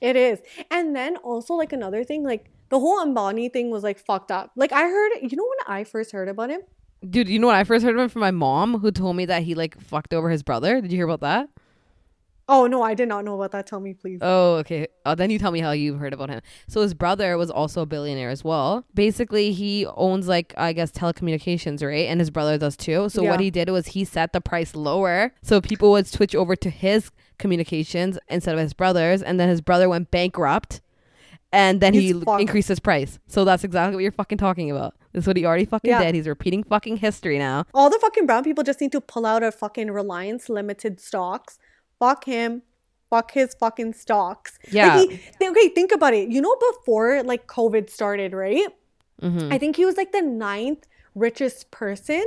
It 0.00 0.16
is. 0.16 0.40
And 0.70 0.94
then 0.94 1.16
also 1.18 1.54
like 1.54 1.72
another 1.72 2.04
thing, 2.04 2.22
like 2.24 2.50
the 2.68 2.80
whole 2.80 3.04
Ambani 3.04 3.52
thing 3.52 3.70
was 3.70 3.82
like 3.82 3.98
fucked 3.98 4.30
up. 4.30 4.52
Like 4.56 4.72
I 4.72 4.82
heard, 4.82 5.12
you 5.22 5.36
know 5.36 5.46
when 5.46 5.76
I 5.76 5.84
first 5.84 6.12
heard 6.12 6.28
about 6.28 6.50
him? 6.50 6.62
Dude, 7.08 7.28
you 7.28 7.38
know 7.38 7.46
what 7.46 7.56
I 7.56 7.64
first 7.64 7.84
heard 7.84 7.94
of 7.94 8.00
him 8.00 8.08
from 8.08 8.20
my 8.20 8.30
mom 8.30 8.78
who 8.78 8.90
told 8.90 9.16
me 9.16 9.26
that 9.26 9.42
he 9.42 9.54
like 9.54 9.80
fucked 9.80 10.14
over 10.14 10.30
his 10.30 10.42
brother. 10.42 10.80
Did 10.80 10.90
you 10.92 10.98
hear 10.98 11.06
about 11.06 11.20
that? 11.20 11.48
Oh 12.48 12.68
no, 12.68 12.80
I 12.80 12.94
did 12.94 13.08
not 13.08 13.24
know 13.24 13.34
about 13.34 13.50
that. 13.52 13.66
Tell 13.66 13.80
me 13.80 13.92
please. 13.92 14.20
Oh, 14.22 14.54
okay. 14.56 14.86
Oh, 15.04 15.16
then 15.16 15.30
you 15.30 15.38
tell 15.38 15.50
me 15.50 15.58
how 15.60 15.72
you 15.72 15.94
heard 15.94 16.12
about 16.12 16.30
him. 16.30 16.40
So 16.68 16.80
his 16.80 16.94
brother 16.94 17.36
was 17.36 17.50
also 17.50 17.82
a 17.82 17.86
billionaire 17.86 18.30
as 18.30 18.44
well. 18.44 18.84
Basically, 18.94 19.52
he 19.52 19.84
owns 19.96 20.28
like 20.28 20.54
I 20.56 20.72
guess 20.72 20.92
telecommunications, 20.92 21.84
right? 21.84 22.06
And 22.08 22.20
his 22.20 22.30
brother 22.30 22.56
does 22.56 22.76
too. 22.76 23.08
So 23.08 23.24
what 23.24 23.40
he 23.40 23.50
did 23.50 23.68
was 23.70 23.88
he 23.88 24.04
set 24.04 24.32
the 24.32 24.40
price 24.40 24.76
lower 24.76 25.32
so 25.42 25.60
people 25.60 25.90
would 25.90 26.06
switch 26.06 26.34
over 26.34 26.54
to 26.54 26.70
his 26.70 27.10
communications 27.38 28.16
instead 28.28 28.54
of 28.54 28.60
his 28.60 28.74
brother's, 28.74 29.22
and 29.22 29.40
then 29.40 29.48
his 29.48 29.60
brother 29.60 29.88
went 29.88 30.10
bankrupt. 30.10 30.80
And 31.52 31.80
then 31.80 31.94
He's 31.94 32.12
he 32.14 32.20
fucked. 32.20 32.40
increased 32.40 32.68
his 32.68 32.80
price. 32.80 33.18
So 33.28 33.44
that's 33.44 33.64
exactly 33.64 33.94
what 33.96 34.02
you're 34.02 34.12
fucking 34.12 34.38
talking 34.38 34.70
about. 34.70 34.94
This 35.12 35.22
is 35.24 35.26
what 35.28 35.36
he 35.36 35.46
already 35.46 35.64
fucking 35.64 35.88
Yeah. 35.90 36.02
did. 36.02 36.14
He's 36.14 36.26
repeating 36.28 36.64
fucking 36.64 36.98
history 36.98 37.38
now. 37.38 37.64
All 37.72 37.88
the 37.88 37.98
fucking 38.00 38.26
brown 38.26 38.44
people 38.44 38.64
just 38.64 38.80
need 38.80 38.92
to 38.92 39.00
pull 39.00 39.24
out 39.24 39.42
a 39.42 39.52
fucking 39.52 39.90
Reliance 39.90 40.48
Limited 40.48 41.00
stocks. 41.00 41.58
Fuck 41.98 42.24
him. 42.24 42.62
Fuck 43.08 43.30
his 43.32 43.54
fucking 43.54 43.92
stocks. 43.94 44.58
Like, 44.66 44.72
Yeah. 44.74 44.98
he- 45.00 45.06
th- 45.38 45.50
okay, 45.50 45.68
think 45.68 45.92
about 45.92 46.12
it. 46.14 46.28
You 46.28 46.40
know, 46.42 46.56
before 46.72 47.22
like 47.22 47.46
COVID 47.46 47.88
started, 47.90 48.32
right? 48.32 48.66
hmm 49.20 49.48
I 49.50 49.56
think 49.56 49.76
he 49.76 49.84
was 49.86 49.96
like 49.96 50.12
the 50.12 50.20
ninth 50.22 50.86
richest 51.14 51.70
person, 51.70 52.22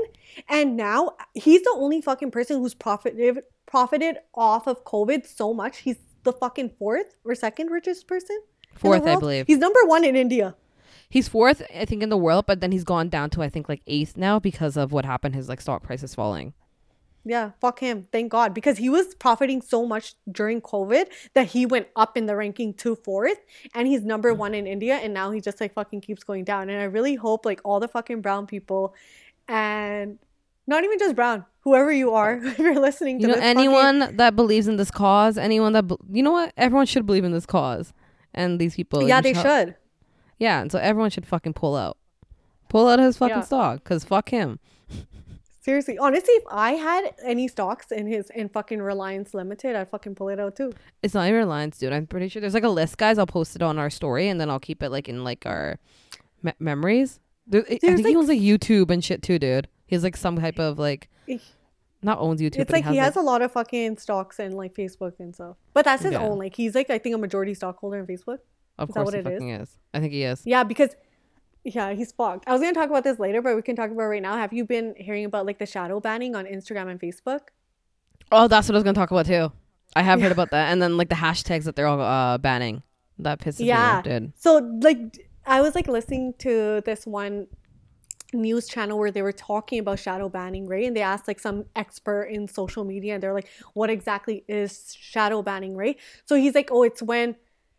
and 0.48 0.76
now 0.76 1.12
he's 1.36 1.62
the 1.62 1.76
only 1.78 2.02
fucking 2.02 2.32
person 2.32 2.58
who's 2.60 2.74
profited 2.74 3.44
profited 3.68 4.18
off 4.34 4.66
of 4.66 4.84
COVID 4.86 5.28
so 5.28 5.54
much. 5.54 5.80
He's 5.80 5.98
the 6.24 6.34
fucking 6.34 6.72
fourth 6.80 7.14
or 7.24 7.36
second 7.36 7.68
richest 7.70 8.08
person. 8.08 8.40
Fourth, 8.80 9.06
I 9.06 9.16
believe. 9.16 9.48
He's 9.48 9.58
number 9.58 9.80
one 9.86 10.04
in 10.04 10.16
India. 10.16 10.56
He's 11.10 11.28
fourth, 11.28 11.62
I 11.76 11.86
think, 11.86 12.04
in 12.04 12.10
the 12.10 12.18
world, 12.18 12.46
but 12.46 12.62
then 12.62 12.72
he's 12.72 12.84
gone 12.84 13.10
down 13.10 13.30
to 13.32 13.42
I 13.42 13.50
think 13.50 13.68
like 13.68 13.82
eighth 13.88 14.16
now 14.16 14.40
because 14.40 14.78
of 14.78 14.92
what 14.92 15.06
happened. 15.06 15.36
His 15.36 15.50
like 15.50 15.60
stock 15.62 15.82
price 15.84 16.04
is 16.04 16.14
falling. 16.14 16.54
Yeah, 17.26 17.52
fuck 17.60 17.80
him. 17.80 18.08
Thank 18.12 18.32
God. 18.32 18.54
Because 18.54 18.78
he 18.78 18.90
was 18.90 19.14
profiting 19.16 19.62
so 19.62 19.86
much 19.86 20.14
during 20.32 20.62
COVID 20.62 21.08
that 21.34 21.48
he 21.48 21.66
went 21.66 21.88
up 21.96 22.16
in 22.16 22.28
the 22.28 22.36
ranking 22.36 22.74
to 22.76 22.96
fourth 22.96 23.38
and 23.76 23.88
he's 23.88 24.04
number 24.04 24.34
one 24.34 24.54
in 24.56 24.66
India 24.66 24.96
and 24.96 25.14
now 25.14 25.30
he 25.32 25.42
just 25.42 25.60
like 25.60 25.74
fucking 25.74 26.02
keeps 26.02 26.24
going 26.24 26.44
down. 26.46 26.70
And 26.70 26.80
I 26.80 26.86
really 26.86 27.16
hope 27.16 27.46
like 27.46 27.60
all 27.66 27.80
the 27.82 27.90
fucking 27.90 28.22
brown 28.22 28.48
people 28.48 28.96
and 29.48 30.18
not 30.66 30.84
even 30.84 30.98
just 31.00 31.16
brown, 31.16 31.46
whoever 31.62 31.92
you 31.92 32.14
are, 32.14 32.34
if 32.44 32.58
you're 32.60 32.80
listening 32.80 33.18
to 33.20 33.22
You 33.24 33.28
know, 33.30 33.34
this 33.36 33.44
fucking- 33.44 33.58
anyone 33.60 34.16
that 34.18 34.36
believes 34.36 34.68
in 34.68 34.78
this 34.78 34.92
cause, 34.92 35.38
anyone 35.38 35.74
that 35.74 35.88
be- 35.88 35.98
you 36.12 36.24
know 36.24 36.32
what, 36.32 36.54
everyone 36.56 36.86
should 36.86 37.06
believe 37.06 37.24
in 37.26 37.32
this 37.32 37.46
cause, 37.46 37.94
and 38.40 38.60
these 38.60 38.76
people. 38.76 39.08
yeah, 39.08 39.22
they 39.22 39.34
should- 39.34 39.44
should. 39.44 39.76
Yeah, 40.38 40.62
and 40.62 40.72
so 40.72 40.80
everyone 40.80 41.10
should 41.10 41.26
fucking 41.26 41.54
pull 41.54 41.76
out, 41.76 41.98
pull 42.70 42.88
out 42.88 43.00
his 43.00 43.18
fucking 43.18 43.38
Yeah. 43.38 43.44
stock, 43.44 43.84
cause 43.84 44.04
fuck 44.06 44.30
him. 44.30 44.60
Seriously, 45.62 45.98
honestly, 45.98 46.32
if 46.36 46.44
I 46.50 46.72
had 46.72 47.14
any 47.24 47.48
stocks 47.50 47.92
in 47.92 48.08
his 48.08 48.30
in 48.32 48.48
fucking 48.50 48.82
Reliance 48.82 49.34
Limited, 49.34 49.76
I'd 49.76 49.90
fucking 49.90 50.16
pull 50.16 50.30
it 50.30 50.40
out 50.40 50.56
too. 50.56 50.72
It's 51.04 51.14
not 51.14 51.28
even 51.28 51.40
Reliance, 51.40 51.78
dude. 51.78 51.92
I'm 51.92 52.08
pretty 52.08 52.30
sure 52.30 52.40
there's 52.40 52.54
like 52.54 52.64
a 52.64 52.70
list, 52.70 52.98
guys. 52.98 53.18
I'll 53.18 53.28
post 53.28 53.56
it 53.56 53.62
on 53.62 53.78
our 53.78 53.90
story, 53.90 54.30
and 54.30 54.40
then 54.40 54.50
I'll 54.50 54.60
keep 54.60 54.82
it 54.82 54.90
like 54.90 55.10
in 55.10 55.24
like 55.24 55.46
our 55.46 55.78
me- 56.42 56.54
memories. 56.60 57.20
There, 57.46 57.62
I 57.70 57.78
There's, 57.82 57.82
think 57.82 57.98
he 58.00 58.04
like, 58.04 58.16
owns 58.16 58.30
like 58.30 58.40
YouTube 58.40 58.90
and 58.90 59.04
shit 59.04 59.22
too, 59.22 59.38
dude. 59.38 59.68
He's 59.86 60.04
like 60.04 60.16
some 60.16 60.38
type 60.38 60.60
of 60.60 60.80
like. 60.80 61.10
Not 62.02 62.20
owns 62.20 62.42
YouTube. 62.42 62.60
It's 62.60 62.72
like 62.72 62.86
he 62.86 62.98
has 62.98 63.16
like, 63.16 63.24
a 63.24 63.26
lot 63.26 63.42
of 63.42 63.52
fucking 63.52 63.98
stocks 63.98 64.40
and 64.40 64.54
like 64.56 64.74
Facebook 64.74 65.14
and 65.20 65.34
stuff. 65.36 65.58
But 65.74 65.86
that's 65.86 66.04
his 66.04 66.14
Yeah. 66.14 66.22
own. 66.22 66.38
Like 66.38 66.56
he's 66.56 66.76
like 66.76 66.90
I 66.90 66.98
think 66.98 67.16
a 67.16 67.18
majority 67.18 67.54
stockholder 67.54 67.98
in 68.00 68.08
Facebook. 68.08 68.40
Of 68.78 68.90
is 68.90 68.96
that 68.96 69.06
what 69.06 69.14
he 69.14 69.20
it 69.20 69.28
is? 69.28 69.70
is? 69.70 69.78
I 69.94 70.00
think 70.00 70.14
he 70.14 70.24
is. 70.24 70.42
Yeah, 70.46 70.64
because 70.64 70.96
Yeah, 71.66 71.92
he's 71.94 72.14
fucked. 72.14 72.46
I 72.48 72.54
was 72.54 72.62
gonna 72.62 72.74
talk 72.74 72.90
about 72.90 73.04
this 73.04 73.20
later, 73.20 73.42
but 73.42 73.56
we 73.56 73.62
can 73.62 73.76
talk 73.76 73.92
about 73.92 74.04
it 74.04 74.08
right 74.08 74.22
now. 74.22 74.38
Have 74.38 74.54
you 74.54 74.64
been 74.66 74.96
hearing 74.98 75.26
about 75.26 75.46
like 75.46 75.60
the 75.60 75.66
shadow 75.66 76.00
banning 76.00 76.34
on 76.36 76.46
Instagram 76.46 76.90
and 76.90 77.00
Facebook? 77.00 77.42
Oh, 78.32 78.48
that's 78.48 78.68
what 78.70 78.76
I 78.76 78.78
was 78.78 78.84
gonna 78.84 78.94
talk 78.96 79.12
about 79.12 79.26
too. 79.26 79.52
I 79.96 80.04
have 80.04 80.20
Yeah. 80.20 80.26
heard 80.26 80.32
about 80.32 80.52
that, 80.52 80.72
and 80.72 80.82
then 80.82 80.96
like 80.98 81.10
the 81.10 81.16
hashtags 81.16 81.66
that 81.66 81.76
they're 81.76 81.88
all 81.88 82.00
uh, 82.00 82.38
banning. 82.38 82.84
That 83.18 83.40
pisses 83.42 83.60
me 83.60 83.72
off, 83.74 84.04
dude. 84.06 84.32
So 84.38 84.60
like 84.82 84.98
I 85.46 85.60
was 85.60 85.76
like 85.76 85.88
listening 85.90 86.34
to 86.40 86.82
this 86.86 87.06
one 87.06 87.48
news 88.34 88.68
channel 88.68 88.98
where 89.00 89.12
they 89.12 89.22
were 89.22 89.32
talking 89.32 89.80
about 89.80 90.00
shadow 90.00 90.30
banning, 90.30 90.68
right? 90.68 90.86
And 90.86 90.96
they 90.96 91.02
asked 91.02 91.28
like 91.28 91.40
some 91.40 91.66
expert 91.76 92.24
in 92.24 92.48
social 92.48 92.84
media 92.84 93.16
and 93.16 93.24
they're 93.24 93.34
like, 93.34 93.50
what 93.74 93.90
exactly 93.90 94.44
is 94.48 94.96
shadow 95.00 95.42
banning, 95.42 95.76
right? 95.76 95.98
So 96.26 96.36
he's 96.36 96.56
like, 96.56 96.70
oh, 96.72 96.84
it's 96.84 97.02
when 97.02 97.36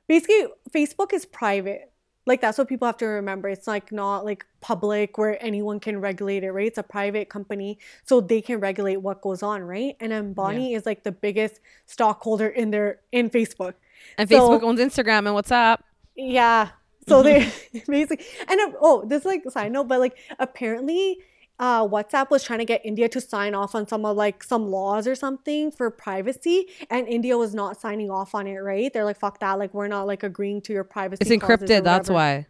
basically 0.08 0.46
Facebook 0.70 1.12
is 1.12 1.24
private. 1.24 1.92
Like 2.26 2.40
that's 2.40 2.58
what 2.58 2.68
people 2.68 2.86
have 2.86 2.98
to 2.98 3.06
remember. 3.06 3.48
It's 3.48 3.66
like 3.66 3.92
not 3.92 4.24
like 4.24 4.44
public 4.60 5.16
where 5.18 5.42
anyone 5.42 5.80
can 5.80 6.00
regulate 6.00 6.44
it, 6.44 6.50
right? 6.50 6.66
It's 6.66 6.78
a 6.78 6.82
private 6.82 7.28
company, 7.28 7.78
so 8.04 8.20
they 8.20 8.42
can 8.42 8.60
regulate 8.60 8.98
what 8.98 9.22
goes 9.22 9.42
on, 9.42 9.62
right? 9.62 9.96
And 10.00 10.12
Ambani 10.12 10.76
is 10.76 10.84
like 10.84 11.02
the 11.02 11.12
biggest 11.12 11.60
stockholder 11.86 12.46
in 12.46 12.70
their 12.70 13.00
in 13.10 13.30
Facebook. 13.30 13.74
And 14.18 14.28
So- 14.28 14.50
Facebook 14.50 14.62
owns 14.62 14.80
Instagram 14.80 15.18
and 15.20 15.28
WhatsApp. 15.28 15.78
Yeah. 16.14 16.70
So 17.08 17.22
they 17.22 17.50
basically 17.86 18.24
and 18.48 18.60
uh, 18.60 18.78
oh, 18.80 19.04
this 19.06 19.20
is 19.20 19.26
like 19.26 19.44
a 19.46 19.50
side 19.50 19.72
note, 19.72 19.88
but 19.88 20.00
like 20.00 20.16
apparently 20.38 21.18
uh 21.58 21.86
WhatsApp 21.86 22.30
was 22.30 22.42
trying 22.42 22.60
to 22.60 22.64
get 22.64 22.80
India 22.84 23.08
to 23.08 23.20
sign 23.20 23.54
off 23.54 23.74
on 23.74 23.86
some 23.86 24.04
of 24.04 24.16
like 24.16 24.42
some 24.42 24.70
laws 24.70 25.06
or 25.06 25.14
something 25.14 25.70
for 25.70 25.90
privacy 25.90 26.66
and 26.90 27.06
India 27.08 27.36
was 27.36 27.54
not 27.54 27.80
signing 27.80 28.10
off 28.10 28.34
on 28.34 28.46
it, 28.46 28.56
right? 28.56 28.92
They're 28.92 29.04
like 29.04 29.18
fuck 29.18 29.40
that, 29.40 29.58
like 29.58 29.74
we're 29.74 29.88
not 29.88 30.06
like 30.06 30.22
agreeing 30.22 30.60
to 30.62 30.72
your 30.72 30.84
privacy. 30.84 31.20
It's 31.20 31.30
encrypted. 31.30 31.84
That's 31.84 32.10
why. 32.10 32.46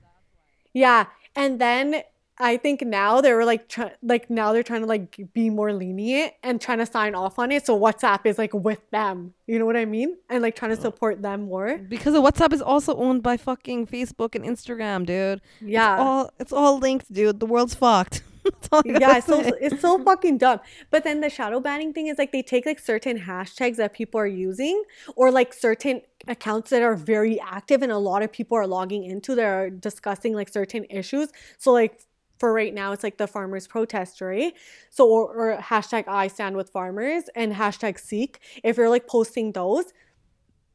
Yeah. 0.72 1.06
And 1.36 1.60
then 1.60 2.02
I 2.40 2.56
think 2.56 2.80
now 2.80 3.20
they 3.20 3.32
were 3.34 3.44
like 3.44 3.68
try- 3.68 3.92
like 4.02 4.30
now 4.30 4.52
they're 4.52 4.62
trying 4.62 4.80
to 4.80 4.86
like 4.86 5.32
be 5.34 5.50
more 5.50 5.72
lenient 5.72 6.32
and 6.42 6.58
trying 6.60 6.78
to 6.78 6.86
sign 6.86 7.14
off 7.14 7.38
on 7.38 7.52
it. 7.52 7.66
So 7.66 7.78
WhatsApp 7.78 8.24
is 8.24 8.38
like 8.38 8.54
with 8.54 8.90
them. 8.90 9.34
You 9.46 9.58
know 9.58 9.66
what 9.66 9.76
I 9.76 9.84
mean? 9.84 10.16
And 10.30 10.42
like 10.42 10.56
trying 10.56 10.74
to 10.74 10.80
support 10.80 11.20
them 11.20 11.42
more. 11.42 11.76
Because 11.76 12.14
the 12.14 12.22
WhatsApp 12.22 12.54
is 12.54 12.62
also 12.62 12.96
owned 12.96 13.22
by 13.22 13.36
fucking 13.36 13.88
Facebook 13.88 14.34
and 14.34 14.44
Instagram, 14.44 15.04
dude. 15.04 15.42
Yeah. 15.60 15.94
It's 15.94 16.00
all 16.00 16.30
it's 16.40 16.52
all 16.52 16.78
linked, 16.78 17.12
dude. 17.12 17.40
The 17.40 17.46
world's 17.46 17.74
fucked. 17.74 18.22
That's 18.44 18.68
all 18.72 18.80
I 18.80 18.88
gotta 18.88 19.00
yeah, 19.00 19.16
it's 19.18 19.26
so 19.26 19.40
it's 19.60 19.80
so 19.82 20.02
fucking 20.02 20.38
dumb. 20.38 20.60
But 20.90 21.04
then 21.04 21.20
the 21.20 21.28
shadow 21.28 21.60
banning 21.60 21.92
thing 21.92 22.06
is 22.06 22.16
like 22.16 22.32
they 22.32 22.42
take 22.42 22.64
like 22.64 22.78
certain 22.78 23.20
hashtags 23.20 23.76
that 23.76 23.92
people 23.92 24.18
are 24.18 24.26
using 24.26 24.82
or 25.14 25.30
like 25.30 25.52
certain 25.52 26.00
accounts 26.26 26.70
that 26.70 26.82
are 26.82 26.96
very 26.96 27.38
active 27.40 27.82
and 27.82 27.92
a 27.92 27.98
lot 27.98 28.22
of 28.22 28.32
people 28.32 28.56
are 28.56 28.66
logging 28.66 29.04
into 29.04 29.34
that 29.34 29.44
are 29.44 29.68
discussing 29.68 30.34
like 30.34 30.48
certain 30.48 30.86
issues. 30.88 31.28
So 31.58 31.72
like 31.72 32.00
for 32.40 32.52
right 32.52 32.74
now 32.74 32.90
it's 32.92 33.04
like 33.04 33.18
the 33.18 33.28
farmers 33.28 33.66
protest, 33.68 34.20
right? 34.20 34.54
So 34.90 35.06
or, 35.08 35.26
or 35.34 35.58
hashtag 35.58 36.04
I 36.08 36.26
stand 36.26 36.56
with 36.56 36.70
farmers 36.70 37.24
and 37.36 37.52
hashtag 37.54 38.00
Sikh. 38.00 38.40
If 38.64 38.76
you're 38.78 38.88
like 38.88 39.06
posting 39.06 39.52
those, 39.52 39.92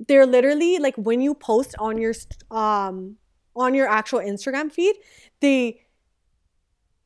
they're 0.07 0.27
literally 0.27 0.77
like 0.77 0.95
when 0.95 1.19
you 1.21 1.33
post 1.33 1.75
on 1.79 1.97
your 1.97 2.13
um 2.51 3.17
on 3.55 3.73
your 3.73 3.87
actual 3.87 4.19
Instagram 4.19 4.71
feed, 4.71 4.95
they 5.41 5.81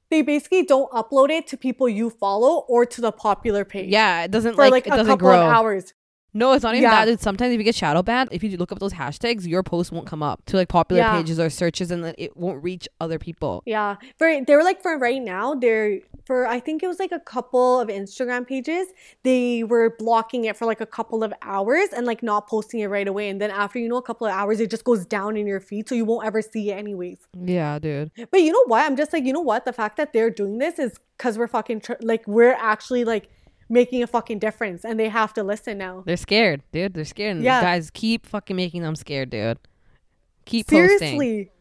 they 0.09 0.21
basically 0.23 0.63
don't 0.63 0.91
upload 0.91 1.29
it 1.29 1.47
to 1.47 1.57
people 1.57 1.87
you 1.87 2.09
follow 2.09 2.65
or 2.67 2.85
to 2.85 2.99
the 2.99 3.11
popular 3.11 3.63
page. 3.63 3.89
Yeah, 3.89 4.23
it 4.23 4.31
doesn't 4.31 4.55
For 4.55 4.63
like, 4.63 4.71
like, 4.71 4.87
it 4.87 4.93
a 4.93 4.97
doesn't 4.97 5.05
couple 5.13 5.27
grow. 5.29 5.39
of 5.41 5.53
hours. 5.53 5.93
No, 6.33 6.53
it's 6.53 6.63
not 6.63 6.75
even 6.75 6.83
Yeah. 6.83 7.05
that. 7.05 7.05
Dude. 7.05 7.19
Sometimes 7.19 7.53
if 7.53 7.57
you 7.57 7.63
get 7.63 7.75
shadow 7.75 8.03
banned, 8.03 8.29
if 8.31 8.43
you 8.43 8.55
look 8.57 8.71
up 8.71 8.79
those 8.79 8.93
hashtags, 8.93 9.47
your 9.47 9.63
post 9.63 9.91
won't 9.91 10.05
come 10.07 10.21
up 10.21 10.43
to 10.45 10.57
like 10.57 10.67
popular 10.69 11.01
Yeah. 11.01 11.17
pages 11.17 11.39
or 11.39 11.49
searches, 11.49 11.89
and 11.91 12.03
then 12.03 12.13
it 12.17 12.37
won't 12.37 12.63
reach 12.63 12.87
other 13.01 13.17
people. 13.17 13.63
Yeah. 13.65 13.95
For 14.17 14.39
they 14.45 14.55
were 14.55 14.63
like 14.63 14.81
for 14.81 14.97
right 14.97 15.21
now, 15.21 15.55
they're 15.55 15.99
for 16.25 16.45
I 16.45 16.59
think 16.59 16.83
it 16.83 16.87
was 16.87 16.99
like 16.99 17.11
a 17.11 17.19
couple 17.19 17.79
of 17.79 17.87
Instagram 17.87 18.45
pages, 18.47 18.87
they 19.23 19.63
were 19.63 19.95
blocking 19.97 20.45
it 20.45 20.55
for 20.55 20.65
like 20.65 20.79
a 20.81 20.85
couple 20.85 21.23
of 21.23 21.33
hours 21.41 21.89
and 21.95 22.05
like 22.05 22.21
not 22.21 22.47
posting 22.47 22.79
it 22.81 22.87
right 22.87 23.07
away. 23.07 23.29
And 23.29 23.41
then 23.41 23.49
after 23.49 23.79
you 23.79 23.89
know 23.89 23.97
a 23.97 24.01
couple 24.03 24.27
of 24.27 24.33
hours, 24.33 24.59
it 24.59 24.69
just 24.69 24.83
goes 24.83 25.05
down 25.05 25.35
in 25.35 25.47
your 25.47 25.59
feed. 25.59 25.89
So 25.89 25.95
you 25.95 26.05
won't 26.05 26.27
ever 26.27 26.41
see 26.43 26.69
it 26.69 26.75
anyways. 26.75 27.17
Yeah, 27.41 27.79
dude. 27.79 28.11
But 28.29 28.41
you 28.41 28.51
know 28.51 28.63
what? 28.67 28.85
I'm 28.85 28.95
just 28.95 29.11
like, 29.11 29.23
you 29.23 29.33
know 29.33 29.41
what? 29.41 29.65
The 29.65 29.73
fact 29.73 29.97
that 29.97 30.13
they're 30.13 30.29
doing 30.29 30.59
this 30.59 30.77
is 30.77 30.99
because 31.17 31.37
we're 31.37 31.47
fucking 31.47 31.81
tr- 31.81 31.93
like 32.01 32.25
we're 32.27 32.53
actually 32.53 33.03
like 33.03 33.29
making 33.69 34.01
a 34.03 34.07
fucking 34.07 34.39
difference, 34.39 34.83
and 34.83 34.99
they 34.99 35.09
have 35.09 35.33
to 35.35 35.43
listen 35.43 35.77
now. 35.77 36.03
They're 36.05 36.17
scared, 36.17 36.63
dude. 36.71 36.93
They're 36.95 37.05
scared. 37.05 37.37
And 37.37 37.45
Yeah. 37.45 37.61
guys, 37.61 37.89
keep 37.91 38.25
fucking 38.25 38.55
making 38.55 38.81
them 38.81 38.95
scared, 38.95 39.29
dude. 39.29 39.59
Keep 40.45 40.67
posting. 40.67 40.97
Seriously, 40.97 41.51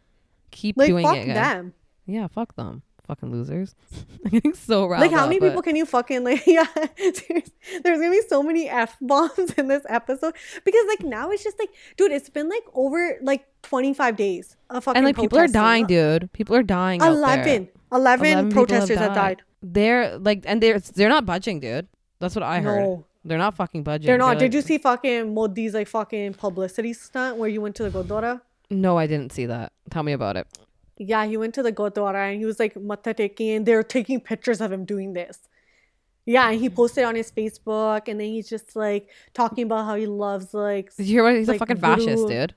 Keep 0.51 0.77
like 0.79 0.89
doing 0.89 1.05
it, 1.07 1.27
guys. 1.27 1.35
them. 1.35 1.75
Yeah, 2.07 2.27
fuck 2.29 2.57
them. 2.57 2.83
Fucking 3.05 3.31
losers. 3.31 3.75
I'm 4.25 4.31
getting 4.31 4.55
so 4.55 4.87
riled 4.87 5.01
Like 5.03 5.11
how 5.13 5.23
up, 5.25 5.29
many 5.29 5.41
but- 5.41 5.49
people 5.49 5.63
can 5.63 5.77
you 5.77 5.87
fucking 5.87 6.25
like? 6.25 6.43
Yeah, 6.47 6.67
there's, 6.75 7.23
there's 7.83 7.99
gonna 8.01 8.11
be 8.11 8.23
so 8.29 8.43
many 8.43 8.69
f 8.69 8.97
bombs 9.01 9.53
in 9.57 9.69
this 9.69 9.83
episode 9.89 10.35
because 10.65 10.87
like 10.89 11.03
now 11.05 11.31
it's 11.31 11.43
just 11.45 11.59
like, 11.59 11.71
dude, 11.97 12.13
it's 12.13 12.29
been 12.29 12.49
like 12.49 12.65
over 12.75 13.19
like 13.23 13.47
25 13.63 14.17
days 14.17 14.57
of 14.71 14.85
fucking 14.85 14.99
and 14.99 15.07
like 15.07 15.17
people 15.17 15.39
are 15.39 15.49
dying, 15.49 15.87
dude. 15.87 16.31
People 16.33 16.55
are 16.57 16.63
dying. 16.63 17.01
out 17.01 17.07
there. 17.15 17.15
11, 17.15 17.47
11, 17.47 17.69
11 17.93 18.21
people 18.29 18.37
have 18.45 18.53
protesters 18.53 18.99
have 18.99 19.15
died. 19.15 19.43
They're 19.63 20.19
like, 20.19 20.45
and 20.47 20.63
they're 20.63 20.79
they're 20.79 21.09
not 21.09 21.25
budging, 21.27 21.61
dude. 21.61 21.89
That's 22.21 22.35
what 22.35 22.43
I 22.43 22.61
heard. 22.61 22.81
No. 22.83 23.05
They're 23.25 23.39
not 23.39 23.55
fucking 23.55 23.83
budging. 23.83 24.07
They're 24.07 24.19
not. 24.19 24.39
Did 24.39 24.55
you 24.55 24.63
see 24.63 24.79
fucking 24.79 25.35
Modi's 25.35 25.75
like 25.75 25.89
fucking 25.89 26.35
publicity 26.35 26.93
stunt 26.93 27.37
where 27.37 27.49
you 27.49 27.61
went 27.61 27.77
to 27.77 27.89
the 27.89 27.91
Gurdwara? 27.91 28.41
No, 28.71 28.97
I 28.99 29.07
didn't 29.07 29.33
see 29.33 29.47
that. 29.47 29.73
Tell 29.91 30.03
me 30.03 30.13
about 30.13 30.37
it. 30.37 30.47
Yeah, 30.97 31.27
he 31.27 31.37
went 31.37 31.55
to 31.55 31.63
the 31.63 31.73
Gurdwara 31.73 32.31
and 32.33 32.39
he 32.39 32.45
was 32.47 32.59
like 32.59 32.77
matha 32.77 33.15
taking 33.15 33.51
and 33.51 33.67
they're 33.67 33.83
taking 33.83 34.21
pictures 34.21 34.61
of 34.61 34.73
him 34.73 34.85
doing 34.85 35.13
this. 35.13 35.49
Yeah, 36.27 36.51
and 36.51 36.61
he 36.61 36.69
posted 36.69 37.05
on 37.05 37.15
his 37.17 37.31
Facebook 37.33 38.09
and 38.09 38.21
then 38.21 38.29
he's 38.29 38.49
just 38.49 38.77
like 38.77 39.09
talking 39.33 39.65
about 39.65 39.85
how 39.87 39.95
he 39.95 40.07
loves 40.07 40.53
like 40.55 40.95
Did 40.97 41.07
you 41.07 41.15
hear 41.17 41.25
what? 41.25 41.35
He's 41.37 41.49
Like, 41.49 41.57
a 41.57 41.59
fucking 41.61 41.79
fascist, 41.79 42.23
voodoo. 42.23 42.29
dude. 42.29 42.55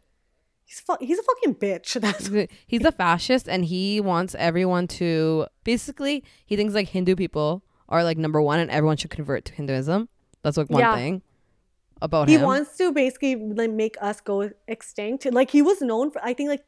he's 0.66 0.80
fu- 0.80 0.98
he's 1.00 1.20
a 1.20 1.24
fucking 1.24 1.56
bitch. 1.56 1.94
That's 2.02 2.30
a- 2.30 2.48
He's 2.68 2.84
a 2.86 2.92
fascist, 2.92 3.48
and 3.48 3.64
he 3.66 4.02
wants 4.02 4.36
everyone 4.40 4.88
to 5.00 5.48
basically. 5.64 6.24
He 6.46 6.56
thinks 6.56 6.74
like 6.74 6.90
Hindu 6.90 7.16
people 7.16 7.64
are 7.92 8.04
like 8.04 8.18
number 8.18 8.42
one, 8.42 8.60
and 8.60 8.72
everyone 8.72 8.98
should 8.98 9.12
convert 9.12 9.46
to 9.46 9.54
Hinduism. 9.54 10.10
That's 10.42 10.58
like 10.58 10.70
one 10.70 10.80
Yeah. 10.80 10.96
thing 10.96 11.22
about 12.02 12.28
he 12.28 12.34
him. 12.36 12.40
He 12.42 12.46
wants 12.46 12.76
to 12.78 12.92
basically 12.92 13.36
like 13.36 13.70
make 13.70 13.96
us 14.02 14.22
go 14.22 14.50
extinct. 14.68 15.32
Like 15.32 15.52
he 15.52 15.62
was 15.62 15.82
known 15.82 16.10
for 16.10 16.24
I 16.24 16.34
think 16.34 16.50
like 16.50 16.64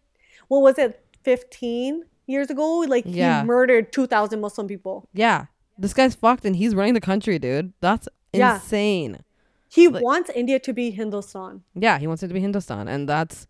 what 0.49 0.61
was 0.61 0.77
it 0.77 1.03
15 1.23 2.03
years 2.27 2.49
ago 2.49 2.79
like 2.87 3.05
Yeah. 3.07 3.41
he 3.41 3.47
murdered 3.47 3.91
2000 3.91 4.39
Muslim 4.39 4.67
people. 4.67 5.09
yeah, 5.13 5.45
this 5.77 5.93
guy's 5.93 6.13
fucked, 6.15 6.45
and 6.45 6.55
he's 6.55 6.75
running 6.75 6.93
the 6.93 7.01
country, 7.01 7.39
dude. 7.39 7.73
That's 7.81 8.07
Yeah. 8.31 8.55
insane. 8.55 9.23
He 9.69 9.87
Like- 9.87 10.03
wants 10.03 10.29
India 10.35 10.59
to 10.59 10.71
be 10.73 10.91
Hindustan. 10.91 11.63
Yeah, 11.73 11.97
he 11.97 12.05
wants 12.05 12.21
it 12.21 12.27
to 12.27 12.33
be 12.33 12.39
Hindustan, 12.41 12.87
and 12.87 13.09
that's 13.09 13.47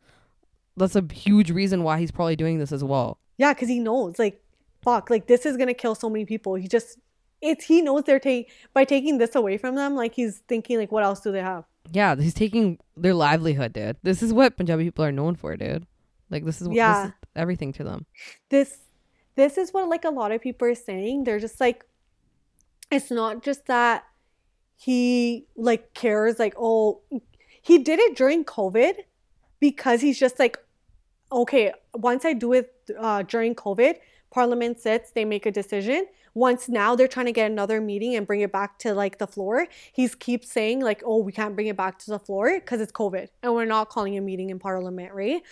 that's 0.78 0.96
a 0.96 1.04
huge 1.14 1.52
reason 1.52 1.84
why 1.84 2.00
he's 2.00 2.10
probably 2.12 2.36
doing 2.36 2.58
this 2.60 2.72
as 2.72 2.84
well. 2.84 3.20
Yeah, 3.38 3.54
because 3.54 3.68
he 3.70 3.80
knows, 3.80 4.18
like, 4.18 4.42
fuck, 4.82 5.10
like 5.12 5.28
this 5.28 5.46
is 5.46 5.56
gonna 5.58 5.74
kill 5.76 5.94
so 5.96 6.10
many 6.10 6.26
people. 6.26 6.56
He 6.56 6.68
just, 6.68 6.98
it's 7.44 7.66
he 7.66 7.82
knows 7.82 8.04
they're 8.04 8.20
taking 8.20 8.52
by 8.74 8.86
taking 8.86 9.18
this 9.18 9.36
away 9.36 9.58
from 9.58 9.76
them. 9.76 9.96
Like 9.96 10.16
he's 10.16 10.42
thinking, 10.48 10.78
like, 10.78 10.92
what 10.92 11.04
else 11.04 11.20
do 11.20 11.32
they 11.32 11.42
have? 11.42 11.66
Yeah, 11.92 12.16
he's 12.16 12.34
taking 12.34 12.80
their 12.96 13.14
livelihood, 13.14 13.74
dude. 13.74 13.98
This 14.04 14.24
is 14.24 14.34
what 14.34 14.56
Punjabi 14.58 14.86
people 14.86 15.04
are 15.06 15.12
known 15.12 15.36
for, 15.36 15.56
dude. 15.58 15.86
Like 16.30 16.46
this 16.46 16.62
is 16.62 16.68
what 16.68 16.78
Yeah. 16.78 16.94
this 17.04 17.08
is 17.10 17.14
everything 17.36 17.74
to 17.74 17.84
them. 17.84 18.06
This, 18.50 18.78
this 19.36 19.58
is 19.58 19.74
what 19.74 19.90
like 19.90 20.06
a 20.06 20.10
lot 20.10 20.32
of 20.32 20.42
people 20.42 20.68
are 20.68 20.76
saying. 20.76 21.26
They're 21.26 21.40
just 21.40 21.60
like, 21.60 21.86
it's 22.90 23.12
not 23.12 23.44
just 23.44 23.66
that 23.68 24.06
he 24.76 25.48
like 25.56 25.94
cares, 25.94 26.40
like, 26.40 26.56
oh, 26.58 27.02
he 27.62 27.80
did 27.80 28.00
it 28.00 28.16
during 28.16 28.44
COVID 28.46 28.94
because 29.60 30.02
he's 30.02 30.20
just 30.20 30.40
like, 30.40 30.58
okay, 31.32 31.74
once 31.94 32.26
I 32.26 32.34
do 32.34 32.54
it 32.54 32.74
uh, 32.98 33.24
during 33.24 33.56
COVID, 33.56 33.96
Parliament 34.34 34.80
sits, 34.80 35.12
they 35.12 35.26
make 35.26 35.46
a 35.46 35.52
decision. 35.52 36.08
Once 36.34 36.68
now 36.68 36.96
they're 36.96 37.08
trying 37.08 37.28
to 37.28 37.32
get 37.32 37.52
another 37.52 37.80
meeting 37.80 38.16
and 38.16 38.26
bring 38.26 38.42
it 38.42 38.52
back 38.52 38.80
to 38.80 38.94
like 38.96 39.20
the 39.20 39.28
floor. 39.28 39.68
He's 39.94 40.16
keeps 40.16 40.52
saying 40.52 40.82
like, 40.82 41.04
oh, 41.06 41.20
we 41.20 41.32
can't 41.32 41.54
bring 41.54 41.68
it 41.68 41.78
back 41.78 42.00
to 42.00 42.10
the 42.10 42.18
floor 42.18 42.60
because 42.60 42.82
it's 42.82 42.92
COVID 42.92 43.28
and 43.44 43.54
we're 43.54 43.66
not 43.66 43.90
calling 43.90 44.18
a 44.18 44.22
meeting 44.22 44.50
in 44.50 44.58
Parliament, 44.58 45.14
right? 45.14 45.44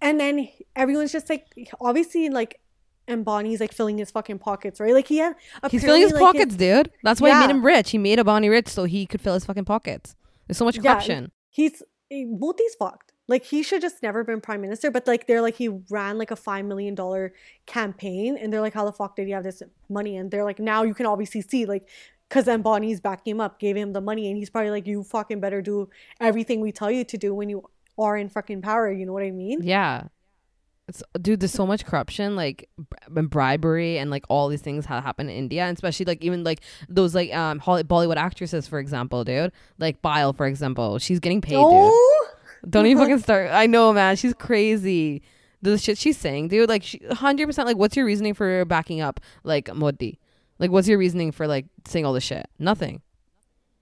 And 0.00 0.20
then 0.20 0.48
everyone's 0.76 1.10
just 1.10 1.28
like, 1.28 1.46
obviously, 1.80 2.28
like, 2.28 2.60
Ambani's 3.08 3.60
like 3.60 3.72
filling 3.72 3.98
his 3.98 4.10
fucking 4.10 4.38
pockets, 4.38 4.80
right? 4.80 4.92
Like 4.92 5.06
he 5.06 5.18
had 5.18 5.34
He's 5.70 5.84
filling 5.84 6.02
his 6.02 6.12
like, 6.12 6.20
pockets, 6.20 6.56
dude. 6.56 6.90
That's 7.02 7.20
why 7.20 7.32
he 7.32 7.40
made 7.40 7.50
him 7.50 7.64
rich. 7.64 7.90
He 7.90 7.98
made 7.98 8.18
Ambani 8.18 8.50
rich 8.50 8.68
so 8.68 8.84
he 8.84 9.06
could 9.06 9.20
fill 9.20 9.34
his 9.34 9.44
fucking 9.44 9.64
pockets. 9.64 10.16
There's 10.46 10.58
so 10.58 10.64
much 10.64 10.80
corruption. 10.80 11.24
Yeah, 11.24 11.30
he's 11.50 11.82
eh, 12.10 12.24
Modi's 12.26 12.74
fucked. 12.76 13.05
Like 13.28 13.44
he 13.44 13.62
should 13.62 13.80
just 13.80 14.02
never 14.02 14.22
been 14.24 14.40
prime 14.40 14.60
minister. 14.60 14.90
But 14.90 15.06
like 15.06 15.26
they're 15.26 15.42
like 15.42 15.56
he 15.56 15.68
ran 15.90 16.18
like 16.18 16.30
a 16.30 16.36
five 16.36 16.64
million 16.64 16.94
dollar 16.94 17.32
campaign, 17.66 18.36
and 18.36 18.52
they're 18.52 18.60
like, 18.60 18.74
how 18.74 18.84
the 18.84 18.92
fuck 18.92 19.16
did 19.16 19.26
he 19.26 19.32
have 19.32 19.44
this 19.44 19.62
money? 19.88 20.16
And 20.16 20.30
they're 20.30 20.44
like, 20.44 20.58
now 20.58 20.82
you 20.82 20.94
can 20.94 21.06
obviously 21.06 21.40
see 21.42 21.66
like. 21.66 21.88
Cause 22.28 22.46
Ambani's 22.46 23.00
backing 23.00 23.36
him 23.36 23.40
up, 23.40 23.60
gave 23.60 23.76
him 23.76 23.92
the 23.92 24.00
money, 24.00 24.26
and 24.28 24.36
he's 24.36 24.50
probably 24.50 24.72
like, 24.72 24.84
"You 24.84 25.04
fucking 25.04 25.38
better 25.38 25.62
do 25.62 25.88
everything 26.20 26.60
we 26.60 26.72
tell 26.72 26.90
you 26.90 27.04
to 27.04 27.16
do 27.16 27.32
when 27.32 27.48
you 27.48 27.62
are 27.96 28.16
in 28.16 28.28
fucking 28.28 28.62
power." 28.62 28.90
You 28.90 29.06
know 29.06 29.12
what 29.12 29.22
I 29.22 29.30
mean? 29.30 29.62
Yeah. 29.62 30.08
It's, 30.88 31.04
dude, 31.22 31.38
there's 31.38 31.52
so 31.52 31.64
much 31.64 31.84
corruption, 31.86 32.34
like 32.34 32.68
b- 33.14 33.22
bribery, 33.22 33.98
and 33.98 34.10
like 34.10 34.24
all 34.28 34.48
these 34.48 34.60
things 34.60 34.86
that 34.86 35.04
happen 35.04 35.28
in 35.28 35.36
India, 35.36 35.62
and 35.66 35.76
especially 35.76 36.04
like 36.06 36.24
even 36.24 36.42
like 36.42 36.62
those 36.88 37.14
like 37.14 37.32
um 37.32 37.60
Holly- 37.60 37.84
Bollywood 37.84 38.16
actresses, 38.16 38.66
for 38.66 38.80
example, 38.80 39.22
dude. 39.22 39.52
Like 39.78 40.02
Bile, 40.02 40.32
for 40.32 40.46
example, 40.46 40.98
she's 40.98 41.20
getting 41.20 41.40
paid, 41.40 41.54
dude. 41.54 41.92
Don't 42.68 42.86
even 42.86 43.02
fucking 43.02 43.18
start. 43.22 43.50
I 43.52 43.66
know, 43.66 43.92
man. 43.92 44.16
She's 44.16 44.34
crazy. 44.34 45.22
The 45.62 45.78
shit 45.78 45.98
she's 45.98 46.18
saying, 46.18 46.48
dude. 46.48 46.68
Like, 46.68 46.82
100%. 46.82 47.64
Like, 47.64 47.76
what's 47.76 47.96
your 47.96 48.06
reasoning 48.06 48.34
for 48.34 48.64
backing 48.64 49.00
up, 49.00 49.20
like, 49.44 49.74
Modi? 49.74 50.18
Like, 50.58 50.70
what's 50.70 50.88
your 50.88 50.98
reasoning 50.98 51.32
for, 51.32 51.46
like, 51.46 51.66
saying 51.86 52.04
all 52.06 52.12
this 52.12 52.24
shit? 52.24 52.48
Nothing. 52.58 53.02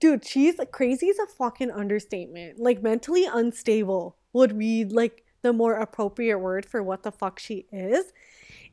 dude, 0.01 0.27
she's 0.27 0.57
crazy 0.73 1.07
is 1.07 1.19
a 1.19 1.27
fucking 1.27 1.71
understatement. 1.71 2.59
Like 2.59 2.83
mentally 2.83 3.25
unstable 3.27 4.17
would 4.33 4.59
be 4.59 4.85
like 4.85 5.25
the 5.43 5.53
more 5.53 5.75
appropriate 5.75 6.39
word 6.39 6.67
for 6.67 6.83
what 6.83 7.03
the 7.03 7.13
fuck 7.13 7.39
she 7.39 7.67
is. 7.73 8.13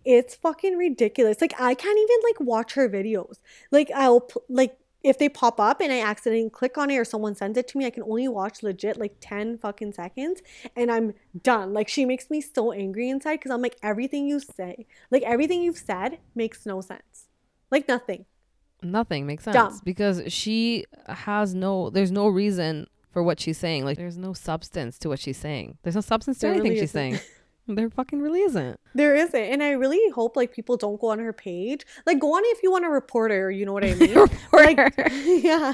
It's 0.03 0.35
fucking 0.35 0.77
ridiculous. 0.77 1.39
Like 1.41 1.53
I 1.59 1.73
can't 1.75 1.99
even 1.99 2.17
like 2.29 2.39
watch 2.49 2.73
her 2.73 2.89
videos. 2.89 3.35
Like 3.71 3.91
I'll 3.95 4.27
like 4.49 4.77
if 5.03 5.17
they 5.17 5.29
pop 5.29 5.59
up 5.59 5.81
and 5.81 5.91
I 5.91 6.01
accidentally 6.01 6.49
click 6.49 6.77
on 6.77 6.89
it 6.91 6.97
or 6.97 7.05
someone 7.05 7.35
sends 7.35 7.57
it 7.57 7.67
to 7.69 7.77
me, 7.77 7.85
I 7.85 7.89
can 7.89 8.03
only 8.03 8.27
watch 8.27 8.61
legit 8.61 8.97
like 8.97 9.15
10 9.19 9.57
fucking 9.57 9.93
seconds 9.93 10.41
and 10.75 10.91
I'm 10.91 11.13
done. 11.41 11.73
Like 11.73 11.87
she 11.87 12.05
makes 12.05 12.29
me 12.29 12.41
so 12.41 12.71
angry 12.71 13.09
inside 13.09 13.37
because 13.37 13.51
I'm 13.51 13.61
like 13.61 13.77
everything 13.81 14.27
you 14.27 14.39
say, 14.39 14.85
like 15.09 15.23
everything 15.23 15.61
you've 15.61 15.77
said 15.77 16.19
makes 16.35 16.65
no 16.65 16.81
sense. 16.81 17.27
Like 17.71 17.87
nothing. 17.87 18.25
Nothing 18.83 19.25
makes 19.25 19.43
sense 19.43 19.55
Dumb. 19.55 19.79
because 19.83 20.23
she 20.27 20.85
has 21.07 21.53
no. 21.53 21.89
There's 21.91 22.11
no 22.11 22.27
reason 22.27 22.87
for 23.11 23.21
what 23.21 23.39
she's 23.39 23.57
saying. 23.57 23.85
Like, 23.85 23.97
there's 23.97 24.17
no 24.17 24.33
substance 24.33 24.97
to 24.99 25.09
what 25.09 25.19
she's 25.19 25.37
saying. 25.37 25.77
There's 25.83 25.95
no 25.95 26.01
substance 26.01 26.39
to 26.39 26.47
There 26.47 26.53
anything 26.53 26.71
really 26.71 26.81
she's 26.81 26.91
saying. 26.91 27.19
There 27.67 27.89
fucking 27.89 28.21
really 28.21 28.41
isn't. 28.41 28.79
There 28.95 29.15
isn't. 29.15 29.35
And 29.35 29.61
I 29.63 29.71
really 29.71 30.09
hope 30.11 30.35
like 30.35 30.53
people 30.53 30.77
don't 30.77 30.99
go 30.99 31.07
on 31.07 31.19
her 31.19 31.33
page. 31.33 31.85
Like 32.05 32.19
go 32.19 32.35
on 32.35 32.41
if 32.45 32.63
you 32.63 32.71
want 32.71 32.85
a 32.85 32.89
reporter, 32.89 33.51
you 33.51 33.65
know 33.65 33.73
what 33.73 33.85
I 33.85 33.93
mean? 33.95 34.27
like 34.51 34.77
yeah. 35.25 35.73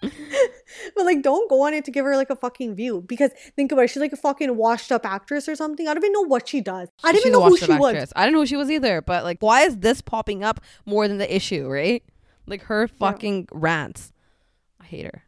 but 0.00 1.04
like 1.04 1.22
don't 1.22 1.48
go 1.48 1.62
on 1.66 1.74
it 1.74 1.84
to 1.86 1.90
give 1.90 2.04
her 2.04 2.16
like 2.16 2.30
a 2.30 2.36
fucking 2.36 2.74
view. 2.74 3.02
Because 3.06 3.30
think 3.56 3.72
about 3.72 3.82
it, 3.82 3.88
she's 3.88 4.00
like 4.00 4.12
a 4.12 4.16
fucking 4.16 4.56
washed 4.56 4.92
up 4.92 5.04
actress 5.04 5.48
or 5.48 5.56
something. 5.56 5.88
I 5.88 5.94
don't 5.94 6.02
even 6.04 6.12
know 6.12 6.22
what 6.26 6.48
she 6.48 6.60
does. 6.60 6.88
I 7.02 7.08
didn't 7.08 7.22
She's 7.22 7.26
even 7.26 7.40
know 7.40 7.48
who 7.48 7.56
she 7.56 7.72
was. 7.74 8.12
I 8.14 8.24
didn't 8.24 8.34
know 8.34 8.40
who 8.40 8.46
she 8.46 8.56
was 8.56 8.70
either. 8.70 9.02
But 9.02 9.24
like, 9.24 9.38
why 9.40 9.62
is 9.62 9.78
this 9.78 10.00
popping 10.00 10.44
up 10.44 10.60
more 10.86 11.08
than 11.08 11.18
the 11.18 11.34
issue? 11.34 11.68
Right? 11.68 12.02
Like 12.46 12.62
her 12.64 12.86
fucking 12.88 13.48
rants. 13.52 14.12
I 14.80 14.84
hate 14.84 15.06
her. 15.06 15.24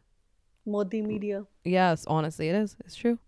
Modi 0.65 1.01
media. 1.01 1.45
Yes, 1.63 2.05
honestly, 2.07 2.49
it 2.49 2.55
is. 2.55 2.75
It's 2.85 2.95
true. 2.95 3.19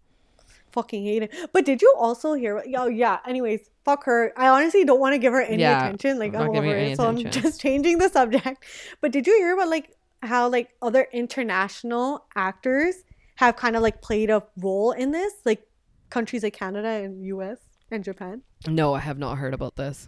Fucking 0.80 1.04
hate 1.04 1.24
it. 1.24 1.36
But 1.52 1.66
did 1.66 1.82
you 1.82 1.94
also 1.98 2.36
hear 2.36 2.64
oh 2.78 2.88
yeah, 2.88 3.20
anyways, 3.28 3.70
fuck 3.84 4.06
her. 4.06 4.32
I 4.38 4.48
honestly 4.48 4.86
don't 4.86 5.00
want 5.00 5.14
to 5.14 5.18
give 5.18 5.34
her 5.34 5.42
any 5.42 5.64
Yeah, 5.64 5.88
attention. 5.88 6.18
Like 6.18 6.34
I'm 6.34 6.50
over 6.50 6.74
it. 6.74 6.96
So 6.96 7.06
I'm 7.06 7.18
just 7.30 7.60
changing 7.66 7.98
the 7.98 8.08
subject. 8.08 8.64
But 9.02 9.12
did 9.12 9.28
you 9.28 9.36
hear 9.38 9.54
about 9.54 9.68
like 9.68 9.92
how 10.22 10.48
like 10.48 10.70
other 10.82 11.06
international 11.12 12.26
actors 12.34 12.96
have 13.36 13.58
kind 13.58 13.76
of 13.76 13.82
like 13.82 14.02
played 14.02 14.30
a 14.30 14.42
role 14.56 14.94
in 14.94 15.12
this? 15.12 15.34
Like 15.44 15.68
countries 16.10 16.44
like 16.44 16.54
Canada 16.54 16.88
and 16.88 17.26
US 17.26 17.58
and 17.92 18.02
Japan. 18.02 18.42
No, 18.66 18.94
I 18.94 19.00
have 19.00 19.18
not 19.18 19.38
heard 19.38 19.54
about 19.54 19.76
this. 19.76 20.08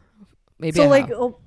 Maybe 0.58 0.78
so 0.78 0.84
I 0.84 0.88
like 0.88 1.12
oh, 1.12 1.40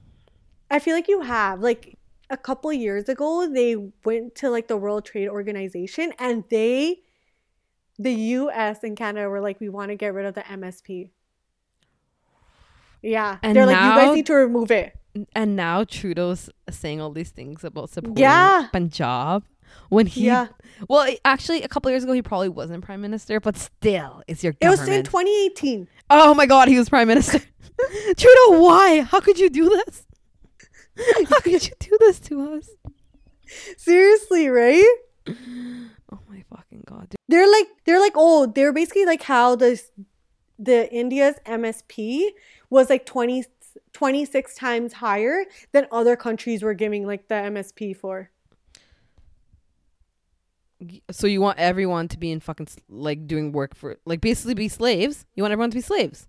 I 0.70 0.80
feel 0.80 0.94
like 0.94 1.08
you 1.08 1.22
have 1.22 1.60
like 1.60 1.96
a 2.28 2.36
couple 2.36 2.72
years 2.74 3.08
ago 3.08 3.48
they 3.48 3.76
went 4.04 4.34
to 4.34 4.50
like 4.50 4.68
the 4.68 4.76
World 4.76 5.06
Trade 5.06 5.28
Organization 5.28 6.12
and 6.18 6.44
they 6.50 6.98
the 7.98 8.12
US 8.12 8.82
and 8.82 8.96
Canada 8.96 9.28
were 9.28 9.40
like 9.40 9.60
we 9.60 9.68
want 9.68 9.90
to 9.90 9.96
get 9.96 10.14
rid 10.14 10.26
of 10.26 10.34
the 10.34 10.42
MSP. 10.42 11.10
Yeah. 13.02 13.38
And 13.42 13.56
They're 13.56 13.66
like 13.66 13.76
you 13.76 14.02
guys 14.06 14.14
need 14.16 14.26
to 14.26 14.34
remove 14.34 14.70
it. 14.70 14.96
and 15.34 15.54
now 15.56 15.84
Trudeau's 15.84 16.50
saying 16.70 17.00
all 17.00 17.10
these 17.10 17.30
things 17.30 17.62
about 17.64 17.90
supporting 17.90 18.16
Yeah. 18.22 18.68
Punjab 18.72 19.44
when 19.88 20.06
he 20.06 20.26
Yeah. 20.26 20.48
well 20.88 21.06
actually 21.24 21.62
a 21.62 21.68
couple 21.68 21.90
years 21.90 22.04
ago 22.04 22.12
he 22.12 22.22
probably 22.22 22.48
wasn't 22.48 22.84
prime 22.84 23.00
minister 23.00 23.40
but 23.40 23.56
still 23.56 24.22
it's 24.26 24.42
your 24.42 24.52
government. 24.54 24.88
It 24.88 24.90
was 24.90 24.98
in 24.98 25.04
2018. 25.04 25.88
oh 26.10 26.34
my 26.34 26.46
god 26.46 26.68
he 26.68 26.78
was 26.78 26.88
prime 26.88 27.08
minister 27.08 27.38
Trudeau 28.16 28.60
why 28.60 29.00
how 29.02 29.20
could 29.20 29.38
you 29.38 29.50
do 29.50 29.68
this 29.68 30.06
how 31.28 31.40
could 31.40 31.64
you 31.66 31.72
do 31.80 31.96
this 32.00 32.20
to 32.20 32.54
us 32.56 32.68
Seriously, 33.76 34.48
right? 34.48 34.96
oh 36.12 36.18
my 36.28 36.42
fucking 36.50 36.84
god 36.86 37.08
dude. 37.10 37.16
They're 37.28 37.50
like 37.50 37.68
they're 37.84 38.00
like 38.00 38.14
oh, 38.16 38.46
they're 38.46 38.72
basically 38.72 39.06
like 39.06 39.22
how 39.22 39.56
the 39.56 39.80
the 40.58 40.92
India's 40.92 41.36
MSP 41.46 42.28
was 42.70 42.90
like 42.90 43.06
20 43.06 43.44
26 43.92 44.54
times 44.54 44.92
higher 44.94 45.44
than 45.72 45.86
other 45.90 46.16
countries 46.16 46.62
were 46.62 46.74
giving 46.74 47.06
like 47.06 47.28
the 47.28 47.34
MSP 47.34 47.96
for. 47.96 48.30
so 51.10 51.26
you 51.26 51.40
want 51.40 51.58
everyone 51.58 52.08
to 52.08 52.18
be 52.18 52.30
in 52.30 52.40
fucking 52.40 52.68
like 52.88 53.26
doing 53.26 53.52
work 53.52 53.74
for 53.74 53.96
like 54.04 54.20
basically 54.20 54.54
be 54.54 54.68
slaves 54.68 55.24
you 55.34 55.42
want 55.42 55.50
everyone 55.52 55.70
to 55.70 55.76
be 55.76 55.80
slaves 55.80 56.28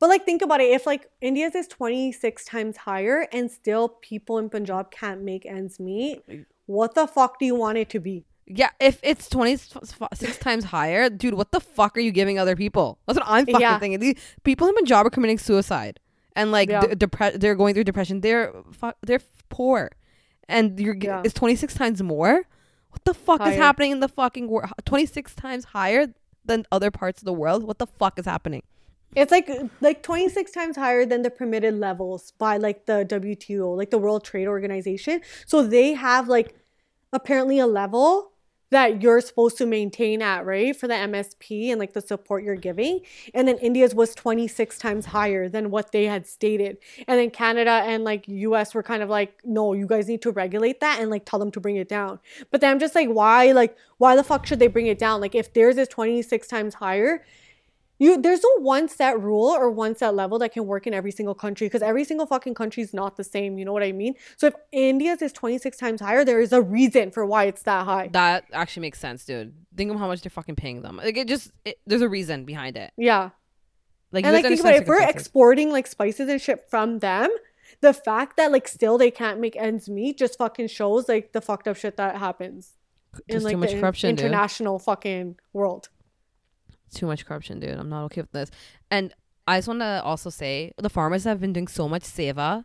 But 0.00 0.08
like 0.08 0.24
think 0.24 0.42
about 0.42 0.60
it, 0.60 0.70
if 0.70 0.86
like 0.86 1.10
India's 1.20 1.54
is 1.54 1.68
26 1.68 2.44
times 2.46 2.76
higher 2.78 3.28
and 3.32 3.50
still 3.50 3.88
people 4.00 4.38
in 4.38 4.48
Punjab 4.48 4.90
can't 4.90 5.22
make 5.22 5.44
ends 5.44 5.78
meet, 5.78 6.22
what 6.64 6.94
the 6.94 7.06
fuck 7.06 7.38
do 7.38 7.44
you 7.44 7.54
want 7.54 7.76
it 7.76 7.90
to 7.90 8.00
be? 8.00 8.24
Yeah, 8.52 8.70
if 8.80 8.98
it's 9.04 9.28
26 9.28 10.38
times 10.38 10.64
higher, 10.64 11.08
dude, 11.08 11.34
what 11.34 11.52
the 11.52 11.60
fuck 11.60 11.96
are 11.96 12.00
you 12.00 12.10
giving 12.10 12.38
other 12.38 12.56
people? 12.56 12.98
That's 13.06 13.18
what 13.18 13.28
I'm 13.28 13.46
fucking 13.46 13.60
Yeah. 13.60 13.78
thinking. 13.78 14.00
These 14.00 14.16
people 14.42 14.66
in 14.66 14.74
Punjab 14.74 15.06
are 15.06 15.10
committing 15.10 15.38
suicide 15.38 16.00
and 16.34 16.50
like 16.50 16.68
Yeah. 16.68 16.80
de- 16.80 16.96
depre- 17.06 17.38
they're 17.38 17.54
going 17.54 17.74
through 17.74 17.84
depression. 17.84 18.20
They're 18.22 18.52
fu- 18.72 18.92
they're 19.02 19.20
poor. 19.50 19.90
And 20.48 20.80
you're 20.80 20.96
Yeah. 20.96 21.22
it's 21.24 21.32
26 21.34 21.74
times 21.74 22.02
more? 22.02 22.42
What 22.90 23.04
the 23.04 23.14
fuck 23.14 23.46
is 23.46 23.54
happening 23.54 23.92
in 23.92 24.00
the 24.00 24.08
fucking 24.08 24.48
world? 24.48 24.70
26 24.84 25.34
times 25.36 25.66
higher 25.66 26.08
than 26.44 26.66
other 26.72 26.90
parts 26.90 27.20
of 27.20 27.26
the 27.26 27.32
world? 27.32 27.62
What 27.62 27.78
the 27.78 27.86
fuck 27.86 28.18
is 28.18 28.24
happening? 28.26 28.64
It's 29.14 29.30
like 29.30 29.48
like 29.80 30.02
26 30.02 30.50
times 30.50 30.76
higher 30.76 31.06
than 31.06 31.22
the 31.22 31.30
permitted 31.30 31.74
levels 31.78 32.32
by 32.38 32.56
like 32.56 32.86
the 32.86 33.04
WTO, 33.04 33.74
like 33.76 33.90
the 33.90 33.98
World 33.98 34.24
Trade 34.24 34.48
Organization. 34.48 35.20
So 35.46 35.62
they 35.62 35.92
have 35.92 36.26
like 36.28 36.56
apparently 37.12 37.60
a 37.60 37.66
level 37.68 38.32
that 38.70 39.02
you're 39.02 39.20
supposed 39.20 39.58
to 39.58 39.66
maintain 39.66 40.22
at, 40.22 40.46
right? 40.46 40.74
For 40.74 40.86
the 40.86 40.94
MSP 40.94 41.70
and 41.70 41.78
like 41.78 41.92
the 41.92 42.00
support 42.00 42.44
you're 42.44 42.56
giving. 42.56 43.00
And 43.34 43.46
then 43.46 43.58
India's 43.58 43.94
was 43.94 44.14
26 44.14 44.78
times 44.78 45.06
higher 45.06 45.48
than 45.48 45.70
what 45.70 45.92
they 45.92 46.04
had 46.04 46.26
stated. 46.26 46.78
And 47.06 47.18
then 47.18 47.30
Canada 47.30 47.82
and 47.84 48.04
like 48.04 48.24
US 48.28 48.74
were 48.74 48.82
kind 48.82 49.02
of 49.02 49.08
like, 49.08 49.40
no, 49.44 49.72
you 49.72 49.86
guys 49.86 50.08
need 50.08 50.22
to 50.22 50.30
regulate 50.30 50.80
that 50.80 51.00
and 51.00 51.10
like 51.10 51.24
tell 51.24 51.38
them 51.38 51.50
to 51.52 51.60
bring 51.60 51.76
it 51.76 51.88
down. 51.88 52.20
But 52.50 52.60
then 52.60 52.70
I'm 52.70 52.78
just 52.78 52.94
like, 52.94 53.08
why 53.08 53.52
like 53.52 53.76
why 53.98 54.16
the 54.16 54.24
fuck 54.24 54.46
should 54.46 54.60
they 54.60 54.68
bring 54.68 54.86
it 54.86 54.98
down? 54.98 55.20
Like 55.20 55.34
if 55.34 55.52
theirs 55.52 55.76
is 55.76 55.88
26 55.88 56.46
times 56.46 56.74
higher, 56.74 57.24
you 58.00 58.20
there's 58.20 58.42
no 58.42 58.62
one 58.62 58.88
set 58.88 59.20
rule 59.20 59.46
or 59.46 59.70
one 59.70 59.94
set 59.94 60.14
level 60.14 60.38
that 60.40 60.52
can 60.52 60.66
work 60.66 60.86
in 60.86 60.94
every 60.94 61.12
single 61.12 61.34
country 61.34 61.66
because 61.66 61.82
every 61.82 62.02
single 62.02 62.26
fucking 62.26 62.54
country 62.54 62.82
is 62.82 62.94
not 62.94 63.16
the 63.16 63.22
same. 63.22 63.58
You 63.58 63.66
know 63.66 63.74
what 63.74 63.82
I 63.82 63.92
mean? 63.92 64.14
So 64.38 64.48
if 64.48 64.54
India's 64.72 65.20
is 65.20 65.32
26 65.32 65.76
times 65.76 66.00
higher, 66.00 66.24
there 66.24 66.40
is 66.40 66.52
a 66.52 66.62
reason 66.62 67.10
for 67.10 67.26
why 67.26 67.44
it's 67.44 67.62
that 67.64 67.84
high. 67.84 68.08
That 68.08 68.44
actually 68.52 68.80
makes 68.80 68.98
sense, 68.98 69.24
dude. 69.24 69.52
Think 69.76 69.92
of 69.92 69.98
how 69.98 70.08
much 70.08 70.22
they're 70.22 70.30
fucking 70.30 70.56
paying 70.56 70.80
them. 70.80 70.96
Like 70.96 71.18
it 71.18 71.28
just 71.28 71.52
it, 71.64 71.78
there's 71.86 72.02
a 72.02 72.08
reason 72.08 72.44
behind 72.46 72.76
it. 72.78 72.90
Yeah. 72.96 73.30
Like 74.12 74.24
and 74.24 74.32
like 74.32 74.44
think 74.44 74.60
about 74.60 74.74
it, 74.74 74.82
if 74.82 74.88
we're 74.88 75.02
exporting 75.08 75.70
like 75.70 75.86
spices 75.86 76.28
and 76.28 76.40
shit 76.40 76.68
from 76.70 77.00
them, 77.00 77.30
the 77.82 77.92
fact 77.92 78.38
that 78.38 78.50
like 78.50 78.66
still 78.66 78.96
they 78.96 79.10
can't 79.10 79.40
make 79.40 79.56
ends 79.56 79.88
meet 79.90 80.18
just 80.18 80.38
fucking 80.38 80.68
shows 80.68 81.06
like 81.06 81.32
the 81.32 81.40
fucked 81.40 81.68
up 81.68 81.76
shit 81.76 81.96
that 81.98 82.16
happens 82.16 82.72
in 83.28 83.42
like 83.42 83.60
the 83.60 83.72
in- 83.72 83.80
corruption, 83.80 84.14
dude. 84.14 84.24
international 84.24 84.78
fucking 84.78 85.36
world. 85.52 85.90
Too 86.94 87.06
much 87.06 87.24
corruption, 87.26 87.60
dude. 87.60 87.78
I'm 87.78 87.88
not 87.88 88.04
okay 88.04 88.20
with 88.22 88.32
this. 88.32 88.50
And 88.90 89.12
I 89.46 89.58
just 89.58 89.68
want 89.68 89.80
to 89.80 90.02
also 90.04 90.30
say 90.30 90.72
the 90.78 90.90
farmers 90.90 91.24
have 91.24 91.40
been 91.40 91.52
doing 91.52 91.68
so 91.68 91.88
much 91.88 92.02
seva 92.02 92.64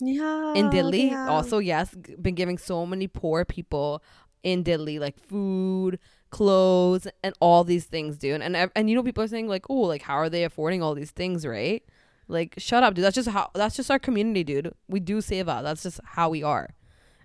Yeah. 0.00 0.54
in 0.54 0.70
Delhi. 0.70 1.08
have. 1.08 1.30
Also, 1.30 1.58
yes, 1.58 1.94
been 2.20 2.34
giving 2.34 2.58
so 2.58 2.84
many 2.86 3.06
poor 3.08 3.44
people 3.44 4.02
in 4.42 4.62
Delhi 4.62 4.98
like 4.98 5.18
food, 5.18 5.98
clothes, 6.30 7.06
and 7.22 7.34
all 7.40 7.64
these 7.64 7.86
things, 7.86 8.18
dude. 8.18 8.42
And 8.42 8.56
and 8.56 8.90
you 8.90 8.96
know 8.96 9.02
people 9.02 9.24
are 9.24 9.28
saying 9.28 9.48
like, 9.48 9.64
oh, 9.70 9.80
like 9.82 10.02
how 10.02 10.14
are 10.16 10.28
they 10.28 10.44
affording 10.44 10.82
all 10.82 10.94
these 10.94 11.10
things, 11.12 11.46
right? 11.46 11.82
Like, 12.28 12.54
shut 12.58 12.82
up, 12.82 12.94
dude. 12.94 13.04
That's 13.04 13.14
just 13.14 13.28
how. 13.28 13.50
That's 13.54 13.76
just 13.76 13.90
our 13.90 13.98
community, 13.98 14.44
dude. 14.44 14.72
We 14.88 15.00
do 15.00 15.18
seva. 15.18 15.62
That's 15.62 15.82
just 15.82 16.00
how 16.04 16.28
we 16.30 16.42
are. 16.42 16.70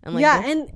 And 0.03 0.15
like, 0.15 0.21
yeah, 0.21 0.43
and 0.45 0.71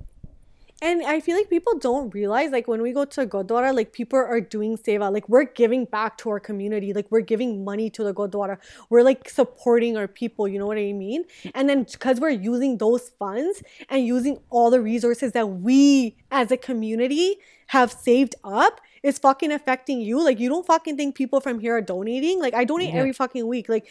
And 0.84 1.02
I 1.04 1.22
feel 1.22 1.38
like 1.38 1.50
people 1.50 1.78
don't 1.80 2.14
realize, 2.14 2.52
like, 2.52 2.68
when 2.68 2.82
we 2.82 2.92
go 2.92 3.06
to 3.06 3.26
Gurdwara, 3.26 3.74
like, 3.74 3.94
people 3.94 4.20
are 4.20 4.42
doing 4.42 4.78
seva. 4.78 5.10
Like, 5.14 5.30
we're 5.30 5.46
giving 5.46 5.86
back 5.86 6.18
to 6.18 6.30
our 6.30 6.42
community. 6.42 6.92
Like, 6.92 7.08
we're 7.10 7.22
giving 7.22 7.64
money 7.64 7.90
to 7.92 8.04
the 8.04 8.14
Gurdwara. 8.14 8.58
We're, 8.90 9.04
like, 9.04 9.30
supporting 9.30 9.96
our 9.96 10.10
people. 10.10 10.46
You 10.46 10.60
know 10.60 10.68
what 10.68 10.78
I 10.78 10.92
mean? 10.92 11.24
And 11.56 11.70
then 11.70 11.84
because 11.90 12.20
we're 12.20 12.32
using 12.32 12.80
those 12.80 13.12
funds 13.18 13.64
and 13.88 14.06
using 14.06 14.40
all 14.50 14.70
the 14.70 14.82
resources 14.82 15.32
that 15.32 15.48
we 15.48 16.18
as 16.32 16.52
a 16.52 16.58
community 16.58 17.38
have 17.68 17.90
saved 17.94 18.36
up, 18.44 18.82
it's 19.04 19.20
fucking 19.20 19.54
affecting 19.54 20.02
you. 20.02 20.22
Like, 20.22 20.38
you 20.38 20.50
don't 20.50 20.66
fucking 20.66 20.98
think 20.98 21.16
people 21.16 21.40
from 21.40 21.60
here 21.62 21.78
are 21.78 21.82
donating. 21.82 22.42
Like, 22.42 22.54
I 22.54 22.66
donate 22.66 22.90
Yeah. 22.94 23.00
every 23.00 23.14
fucking 23.14 23.48
week. 23.48 23.70
Like, 23.70 23.88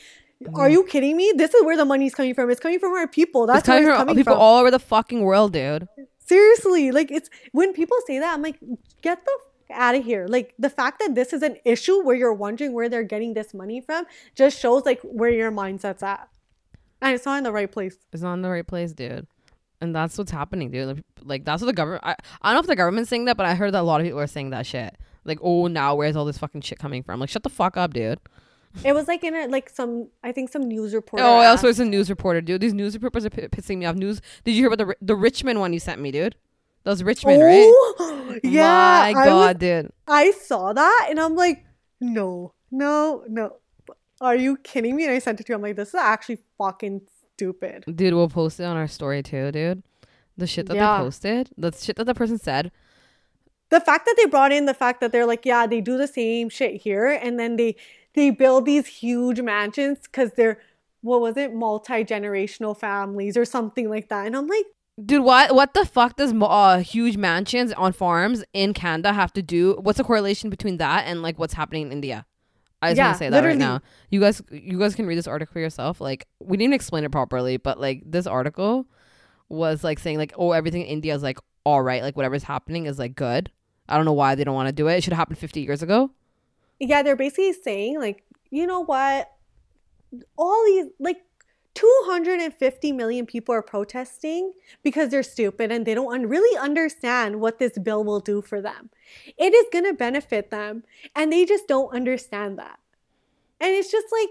are 0.55 0.69
you 0.69 0.85
kidding 0.85 1.17
me? 1.17 1.33
This 1.37 1.55
is 1.55 1.65
where 1.65 1.77
the 1.77 1.85
money's 1.87 2.15
coming 2.15 2.35
from. 2.35 2.51
It's 2.51 2.61
coming 2.61 2.81
from 2.81 2.93
our 2.93 3.07
people. 3.09 3.47
That's 3.47 3.61
it's 3.61 3.67
coming 3.67 3.85
where 3.85 3.93
it's 3.93 3.99
from 4.01 4.09
coming 4.09 4.21
people 4.21 4.35
from. 4.35 4.43
all 4.43 4.59
over 4.61 4.71
the 4.71 4.79
fucking 4.79 5.23
world, 5.23 5.53
dude. 5.55 5.89
Seriously, 6.25 6.91
like 6.91 7.11
it's 7.11 7.29
when 7.53 7.73
people 7.73 7.97
say 8.07 8.19
that, 8.19 8.35
I'm 8.35 8.43
like, 8.43 8.59
get 9.03 9.25
the 9.25 9.33
out 9.73 9.95
of 9.95 10.05
here. 10.05 10.27
Like 10.29 10.55
the 10.59 10.71
fact 10.71 11.01
that 11.01 11.15
this 11.15 11.33
is 11.33 11.43
an 11.43 11.57
issue 11.65 12.03
where 12.03 12.15
you're 12.15 12.33
wondering 12.33 12.73
where 12.73 12.89
they're 12.89 13.03
getting 13.03 13.35
this 13.35 13.55
money 13.55 13.81
from 13.81 14.05
just 14.35 14.59
shows 14.59 14.85
like 14.85 15.01
where 15.03 15.31
your 15.31 15.51
mindset's 15.51 16.03
at. 16.03 16.29
And 17.01 17.15
it's 17.15 17.27
not 17.27 17.39
in 17.39 17.45
the 17.45 17.53
right 17.53 17.71
place. 17.71 17.97
It's 18.13 18.23
not 18.23 18.35
in 18.35 18.43
the 18.43 18.51
right 18.51 18.67
place, 18.67 18.93
dude. 18.93 19.27
And 19.81 19.95
that's 19.95 20.17
what's 20.17 20.31
happening, 20.31 20.71
dude. 20.71 20.87
Like, 20.87 21.05
Like 21.25 21.45
that's 21.45 21.61
what 21.61 21.67
the 21.67 21.73
government. 21.73 22.05
I, 22.05 22.15
I 22.41 22.51
don't 22.51 22.55
know 22.55 22.61
if 22.61 22.67
the 22.67 22.77
government's 22.77 23.11
saying 23.11 23.25
that, 23.25 23.37
but 23.37 23.47
I 23.47 23.55
heard 23.55 23.75
that 23.75 23.81
a 23.81 23.83
lot 23.83 24.01
of 24.01 24.05
people 24.05 24.21
are 24.21 24.27
saying 24.29 24.51
that 24.51 24.67
shit. 24.67 24.97
Like, 25.25 25.39
oh, 25.43 25.67
now 25.67 25.95
where's 25.95 26.17
all 26.17 26.25
this 26.25 26.39
fucking 26.39 26.61
shit 26.61 26.79
coming 26.79 27.03
from? 27.03 27.21
Like, 27.21 27.31
shut 27.31 27.43
the 27.43 27.51
fuck 27.51 27.77
up, 27.77 27.93
dude. 27.95 28.19
It 28.85 28.95
was 28.95 29.07
like 29.09 29.23
in 29.25 29.35
a 29.35 29.47
like 29.49 29.69
some 29.71 30.09
I 30.25 30.33
think 30.33 30.51
some 30.51 30.63
news 30.67 30.95
reporter. 30.95 31.25
oh, 31.25 31.43
also 31.43 31.69
it's 31.69 31.79
a 31.79 31.85
news 31.85 32.09
reporter, 32.11 32.41
dude. 32.41 32.61
These 32.61 32.75
news 32.75 32.95
reporters 32.95 33.27
are 33.27 33.31
p- 33.31 33.49
pissing 33.49 33.79
me 33.79 33.87
off. 33.87 33.97
News. 33.97 34.21
Did 34.45 34.53
you 34.53 34.63
hear 34.63 34.73
about 34.73 34.87
the 34.87 34.97
the 35.03 35.15
Richmond 35.15 35.61
one 35.61 35.73
you 35.73 35.81
sent 35.81 36.01
me, 36.01 36.11
dude? 36.11 36.35
That 36.85 36.91
was 36.91 37.05
Richmond, 37.05 37.43
right? 37.43 37.71
Oh, 38.01 38.39
yeah. 38.45 38.63
My 38.63 39.09
I 39.11 39.13
was- 39.13 39.27
God, 39.27 39.59
dude. 39.59 39.93
I 40.09 40.31
saw 40.33 40.73
that 40.73 41.07
and 41.11 41.21
I'm 41.21 41.37
like, 41.37 41.65
no, 42.01 42.55
no, 42.71 43.25
no. 43.29 43.57
Are 44.21 44.37
you 44.37 44.57
kidding 44.57 44.97
me? 44.97 45.05
And 45.05 45.13
I 45.13 45.19
sent 45.19 45.41
it 45.41 45.45
to 45.47 45.53
you. 45.53 45.57
I'm 45.57 45.63
like, 45.63 45.77
this 45.77 45.89
is 45.89 45.95
actually 45.97 46.39
fucking 46.59 47.03
stupid. 47.35 47.85
Dude, 47.95 48.15
we'll 48.15 48.29
post 48.29 48.59
it 48.61 48.65
on 48.65 48.77
our 48.77 48.89
story 48.89 49.23
too, 49.23 49.53
dude. 49.53 49.83
The 50.39 50.47
shit 50.47 50.67
that 50.67 50.77
Yeah. 50.77 50.97
they 50.99 51.05
posted, 51.05 51.51
the 51.59 51.73
shit 51.73 51.97
that 51.97 52.05
the 52.05 52.15
person 52.15 52.39
said. 52.39 52.73
the 53.71 53.81
fact 53.81 54.05
that 54.07 54.15
they 54.19 54.27
brought 54.27 54.53
in 54.53 54.67
the 54.67 54.75
fact 54.75 55.01
that 55.01 55.13
they're 55.13 55.27
like, 55.27 55.45
yeah, 55.47 55.67
they 55.67 55.81
do 55.81 55.97
the 55.97 56.07
same 56.07 56.49
shit 56.51 56.81
here, 56.83 57.07
and 57.07 57.39
then 57.39 57.57
they 57.57 57.75
they 58.15 58.31
build 58.31 58.67
these 58.67 58.87
huge 58.87 59.41
mansions 59.41 60.01
because 60.03 60.33
they're 60.33 60.59
what 61.01 61.21
was 61.21 61.37
it, 61.37 61.53
multi 61.55 62.05
generational 62.05 62.79
families 62.79 63.37
or 63.37 63.45
something 63.45 63.89
like 63.91 64.09
that, 64.09 64.27
and 64.27 64.37
I'm 64.37 64.47
like, 64.47 64.67
Dude, 65.05 65.25
what 65.25 65.55
what 65.55 65.75
the 65.75 65.87
fuck 65.87 66.17
does 66.17 66.35
uh, 66.41 66.79
huge 66.79 67.17
mansions 67.17 67.73
on 67.73 67.93
farms 67.93 68.45
in 68.53 68.75
Canada 68.75 69.13
have 69.13 69.33
to 69.33 69.43
do? 69.43 69.79
What's 69.81 69.99
the 69.99 70.05
correlation 70.05 70.51
between 70.51 70.77
that 70.77 71.07
and 71.07 71.23
like 71.23 71.39
what's 71.39 71.55
happening 71.55 71.87
in 71.87 71.93
India? 71.93 72.27
I 72.83 72.91
just 72.91 72.99
Yeah, 72.99 73.07
want 73.07 73.15
to 73.15 73.19
say 73.19 73.31
that 73.31 73.45
right 73.45 73.57
now. 73.57 73.81
You 74.11 74.21
guys, 74.21 74.43
you 74.51 74.79
guys 74.79 74.95
can 74.95 75.07
read 75.07 75.17
this 75.17 75.27
article 75.27 75.53
for 75.53 75.61
yourself. 75.61 76.01
Like, 76.01 76.27
we 76.41 76.57
didn't 76.57 76.75
explain 76.75 77.05
it 77.05 77.13
properly, 77.13 77.57
but 77.57 77.81
like 77.81 78.03
this 78.05 78.27
article 78.27 78.87
was 79.49 79.83
like 79.83 79.99
saying 79.99 80.19
like, 80.19 80.35
oh, 80.37 80.53
everything 80.53 80.83
in 80.83 80.89
India 80.89 81.15
is 81.15 81.23
like 81.23 81.39
all 81.65 81.83
right, 81.83 82.03
like 82.03 82.17
whatever's 82.17 82.43
happening 82.43 82.87
is 82.87 82.99
like 82.99 83.15
good. 83.15 83.51
I 83.89 83.97
don't 83.97 84.05
know 84.05 84.13
why 84.13 84.35
they 84.35 84.45
don't 84.45 84.55
want 84.55 84.69
to 84.69 84.73
do 84.73 84.89
it. 84.89 84.97
It 84.97 85.05
should 85.05 85.13
have 85.13 85.19
happened 85.19 85.39
50 85.39 85.61
years 85.61 85.83
ago. 85.83 86.11
Yeah, 86.91 87.03
they're 87.03 87.17
basically 87.17 87.53
saying 87.55 87.99
like, 88.01 88.25
you 88.51 88.67
know 88.67 88.81
what, 88.81 89.31
all 90.37 90.63
these 90.67 90.87
like. 90.99 91.19
250 91.75 92.93
million 92.93 93.25
people 93.25 93.55
are 93.55 93.63
protesting 93.63 94.53
because 94.83 95.09
they're 95.09 95.23
stupid 95.23 95.73
and 95.73 95.87
they 95.87 95.95
don't 95.95 96.13
un- 96.13 96.29
really 96.29 96.55
understand 96.59 97.41
what 97.41 97.59
this 97.59 97.79
bill 97.79 98.05
will 98.05 98.21
do 98.21 98.43
for 98.43 98.61
them. 98.61 98.91
It 99.39 99.55
is 99.55 99.65
going 99.73 99.87
to 99.87 99.95
benefit 99.95 100.51
them 100.51 100.85
and 101.17 101.33
they 101.33 101.47
just 101.47 101.67
don't 101.69 101.91
understand 101.95 102.59
that. 102.59 102.79
And 103.59 103.71
it's 103.71 103.91
just 103.91 104.07
like 104.13 104.29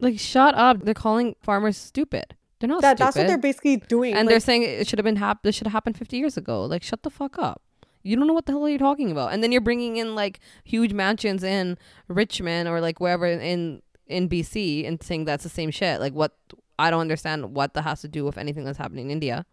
Like, 0.00 0.18
shut 0.18 0.54
up. 0.54 0.82
They're 0.82 0.94
calling 0.94 1.36
farmers 1.42 1.76
stupid. 1.76 2.34
They're 2.58 2.68
not 2.68 2.80
that 2.80 2.96
stupid. 2.96 3.06
that's 3.06 3.16
what 3.18 3.26
they're 3.26 3.36
basically 3.36 3.76
doing. 3.76 4.14
and 4.14 4.24
like, 4.24 4.32
they're 4.32 4.40
saying 4.40 4.62
it 4.62 4.88
should 4.88 4.98
have 4.98 5.04
been 5.04 5.16
hap- 5.16 5.42
this 5.42 5.56
should 5.56 5.66
have 5.66 5.74
happened 5.74 5.98
50 5.98 6.16
years 6.16 6.38
ago 6.38 6.64
like 6.64 6.82
shut 6.82 7.02
the 7.02 7.10
fuck 7.10 7.38
up 7.38 7.60
you 8.06 8.16
don't 8.16 8.26
know 8.26 8.32
what 8.34 8.46
the 8.46 8.52
hell 8.52 8.64
are 8.64 8.68
you're 8.68 8.78
talking 8.78 9.10
about. 9.10 9.32
And 9.32 9.42
then 9.42 9.50
you're 9.52 9.60
bringing 9.60 9.96
in 9.96 10.14
like 10.14 10.40
huge 10.64 10.92
mansions 10.92 11.42
in 11.42 11.76
richmond 12.08 12.68
or 12.68 12.80
like 12.80 13.00
wherever 13.00 13.26
in 13.26 13.82
in 14.06 14.28
bc 14.28 14.86
and 14.86 15.02
saying 15.02 15.24
that's 15.24 15.42
the 15.42 15.48
same 15.50 15.70
shit. 15.70 16.00
Like 16.00 16.12
what 16.14 16.36
i 16.78 16.90
don't 16.90 17.00
understand 17.00 17.54
what 17.54 17.74
that 17.74 17.82
has 17.82 18.00
to 18.02 18.08
do 18.08 18.24
with 18.24 18.38
anything 18.38 18.64
that's 18.64 18.78
happening 18.78 19.06
in 19.06 19.10
india. 19.12 19.44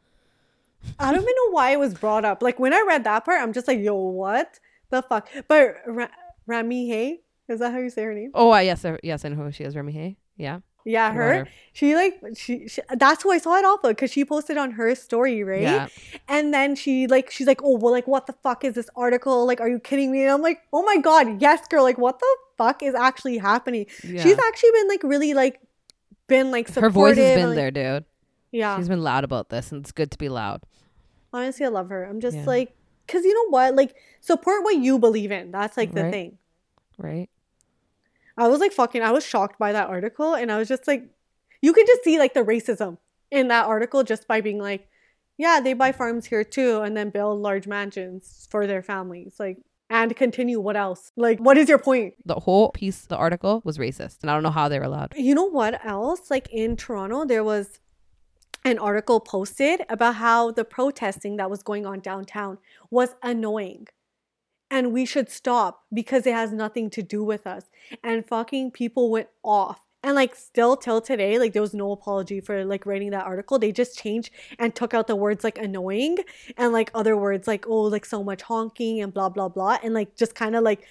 I 0.99 1.11
don't 1.11 1.21
even 1.21 1.33
know 1.45 1.51
why 1.51 1.71
it 1.71 1.79
was 1.79 1.93
brought 1.93 2.25
up. 2.25 2.43
Like 2.43 2.59
when 2.59 2.73
I 2.73 2.83
read 2.85 3.05
that 3.05 3.23
part, 3.23 3.41
I'm 3.41 3.53
just 3.53 3.69
like, 3.69 3.79
yo, 3.79 3.95
what 3.95 4.59
the 4.89 5.01
fuck? 5.01 5.29
But 5.47 5.75
Ra- 5.87 6.09
Rami 6.45 6.89
Hay, 6.89 7.21
is 7.47 7.59
that 7.59 7.71
how 7.71 7.79
you 7.79 7.89
say 7.89 8.03
her 8.03 8.13
name? 8.13 8.31
oh 8.33 8.49
I, 8.51 8.61
yes 8.63 8.83
I- 8.85 8.99
yes 9.01 9.23
i 9.25 9.29
know 9.29 9.37
who 9.43 9.51
she 9.51 9.63
is. 9.63 9.75
Rami 9.75 9.93
hay? 9.93 10.17
Yeah 10.37 10.59
Yeah, 10.85 11.13
her. 11.13 11.47
She 11.71 11.95
like 11.95 12.19
she, 12.35 12.67
she 12.67 12.81
that's 12.97 13.23
who 13.23 13.31
I 13.31 13.37
saw 13.37 13.55
it 13.57 13.65
off 13.65 13.83
of 13.83 13.91
because 13.91 14.11
she 14.11 14.25
posted 14.25 14.57
on 14.57 14.71
her 14.71 14.93
story, 14.95 15.43
right? 15.43 15.61
yeah 15.61 15.87
And 16.27 16.53
then 16.53 16.75
she 16.75 17.07
like 17.07 17.31
she's 17.31 17.47
like, 17.47 17.61
oh 17.63 17.77
well, 17.77 17.91
like 17.93 18.05
what 18.07 18.27
the 18.27 18.33
fuck 18.43 18.63
is 18.65 18.73
this 18.75 18.89
article? 18.95 19.45
Like, 19.47 19.61
are 19.61 19.69
you 19.69 19.79
kidding 19.79 20.11
me? 20.11 20.23
And 20.23 20.31
I'm 20.31 20.41
like, 20.41 20.59
oh 20.73 20.83
my 20.83 20.97
god, 20.97 21.41
yes, 21.41 21.65
girl. 21.69 21.83
Like, 21.83 21.97
what 21.97 22.19
the 22.19 22.37
fuck 22.57 22.83
is 22.83 22.93
actually 22.95 23.37
happening? 23.37 23.85
yeah 24.03 24.21
She's 24.21 24.37
actually 24.37 24.71
been 24.71 24.87
like 24.89 25.03
really 25.03 25.33
like 25.33 25.61
been 26.27 26.51
like 26.51 26.73
her 26.75 26.89
voice 26.89 27.17
has 27.17 27.25
and, 27.31 27.39
been 27.41 27.47
like- 27.49 27.55
there 27.55 27.71
dude 27.71 28.05
Yeah. 28.51 28.77
she's 28.77 28.87
been 28.89 29.01
loud 29.01 29.23
about 29.23 29.49
this 29.49 29.71
and 29.71 29.81
it's 29.81 29.91
good 29.91 30.11
to 30.11 30.17
be 30.17 30.29
loud 30.29 30.61
Honestly, 31.31 31.65
I 31.65 31.69
love 31.69 31.89
her. 31.89 32.03
I'm 32.03 32.19
just 32.21 32.37
Yeah. 32.37 32.45
like, 32.45 32.75
cause 33.07 33.23
you 33.25 33.33
know 33.33 33.49
what? 33.49 33.73
Like, 33.75 33.95
support 34.21 34.63
what 34.63 34.75
you 34.77 34.99
believe 34.99 35.31
in. 35.31 35.49
That's 35.51 35.75
like 35.77 35.91
the 35.93 36.03
Right. 36.03 36.11
thing. 36.13 36.37
right 36.99 37.29
I 38.37 38.47
was 38.47 38.59
like 38.59 38.71
fucking. 38.71 39.01
I 39.01 39.11
was 39.11 39.25
shocked 39.25 39.59
by 39.59 39.71
that 39.71 39.89
article, 39.89 40.33
and 40.33 40.51
I 40.51 40.57
was 40.57 40.67
just 40.67 40.87
like, 40.87 41.03
you 41.61 41.73
can 41.73 41.85
just 41.85 42.03
see 42.03 42.17
like 42.19 42.33
the 42.33 42.41
racism 42.41 42.97
in 43.31 43.47
that 43.49 43.65
article 43.65 44.03
just 44.03 44.27
by 44.27 44.41
being 44.41 44.59
like, 44.59 44.87
yeah, 45.37 45.59
they 45.59 45.73
buy 45.73 45.91
farms 45.91 46.25
here 46.25 46.43
too, 46.43 46.81
and 46.81 46.95
then 46.97 47.09
build 47.09 47.41
large 47.41 47.67
mansions 47.67 48.47
for 48.49 48.65
their 48.67 48.81
families. 48.83 49.35
Like, 49.39 49.57
and 49.89 50.15
continue. 50.15 50.59
What 50.59 50.75
else? 50.75 51.11
Like, 51.15 51.39
what 51.39 51.57
is 51.57 51.69
your 51.69 51.77
point? 51.77 52.15
the 52.25 52.35
whole 52.39 52.71
piece 52.71 53.05
the 53.05 53.17
article 53.17 53.61
was 53.63 53.77
racist 53.77 54.17
and 54.21 54.31
i 54.31 54.33
don't 54.33 54.43
know 54.43 54.49
how 54.49 54.67
they 54.67 54.79
were 54.79 54.85
allowed 54.85 55.13
You 55.15 55.35
know 55.35 55.49
what 55.49 55.85
else? 55.85 56.31
Like 56.31 56.47
in 56.51 56.75
Toronto, 56.75 57.25
there 57.25 57.43
was 57.43 57.79
an 58.65 58.79
article 58.79 59.19
posted 59.19 59.81
about 59.89 60.15
how 60.15 60.51
the 60.51 60.63
protesting 60.63 61.35
that 61.37 61.49
was 61.49 61.61
going 61.63 61.85
on 61.85 61.99
downtown 61.99 62.57
was 62.89 63.09
annoying. 63.21 63.87
And 64.73 64.91
we 64.91 65.05
should 65.05 65.29
stop 65.29 65.83
because 65.93 66.25
it 66.25 66.33
has 66.33 66.51
nothing 66.51 66.89
to 66.89 67.03
do 67.03 67.23
with 67.23 67.45
us. 67.45 67.65
And 68.03 68.25
fucking 68.25 68.71
people 68.71 69.11
went 69.11 69.27
off. 69.43 69.81
And 70.01 70.15
like 70.15 70.33
still 70.33 70.75
till 70.75 70.99
today, 70.99 71.37
like 71.37 71.53
there 71.53 71.61
was 71.61 71.75
no 71.75 71.91
apology 71.91 72.41
for 72.41 72.65
like 72.65 72.87
writing 72.87 73.11
that 73.11 73.27
article. 73.27 73.59
They 73.59 73.71
just 73.71 73.99
changed 73.99 74.31
and 74.57 74.73
took 74.73 74.95
out 74.95 75.05
the 75.05 75.15
words 75.15 75.43
like 75.43 75.59
annoying 75.59 76.17
and 76.57 76.73
like 76.73 76.89
other 76.95 77.15
words 77.15 77.47
like 77.47 77.67
oh 77.67 77.83
like 77.83 78.03
so 78.03 78.23
much 78.23 78.41
honking 78.41 78.99
and 78.99 79.13
blah 79.13 79.29
blah 79.29 79.47
blah 79.47 79.77
and 79.83 79.93
like 79.93 80.15
just 80.15 80.33
kind 80.33 80.55
of 80.55 80.63
like 80.63 80.87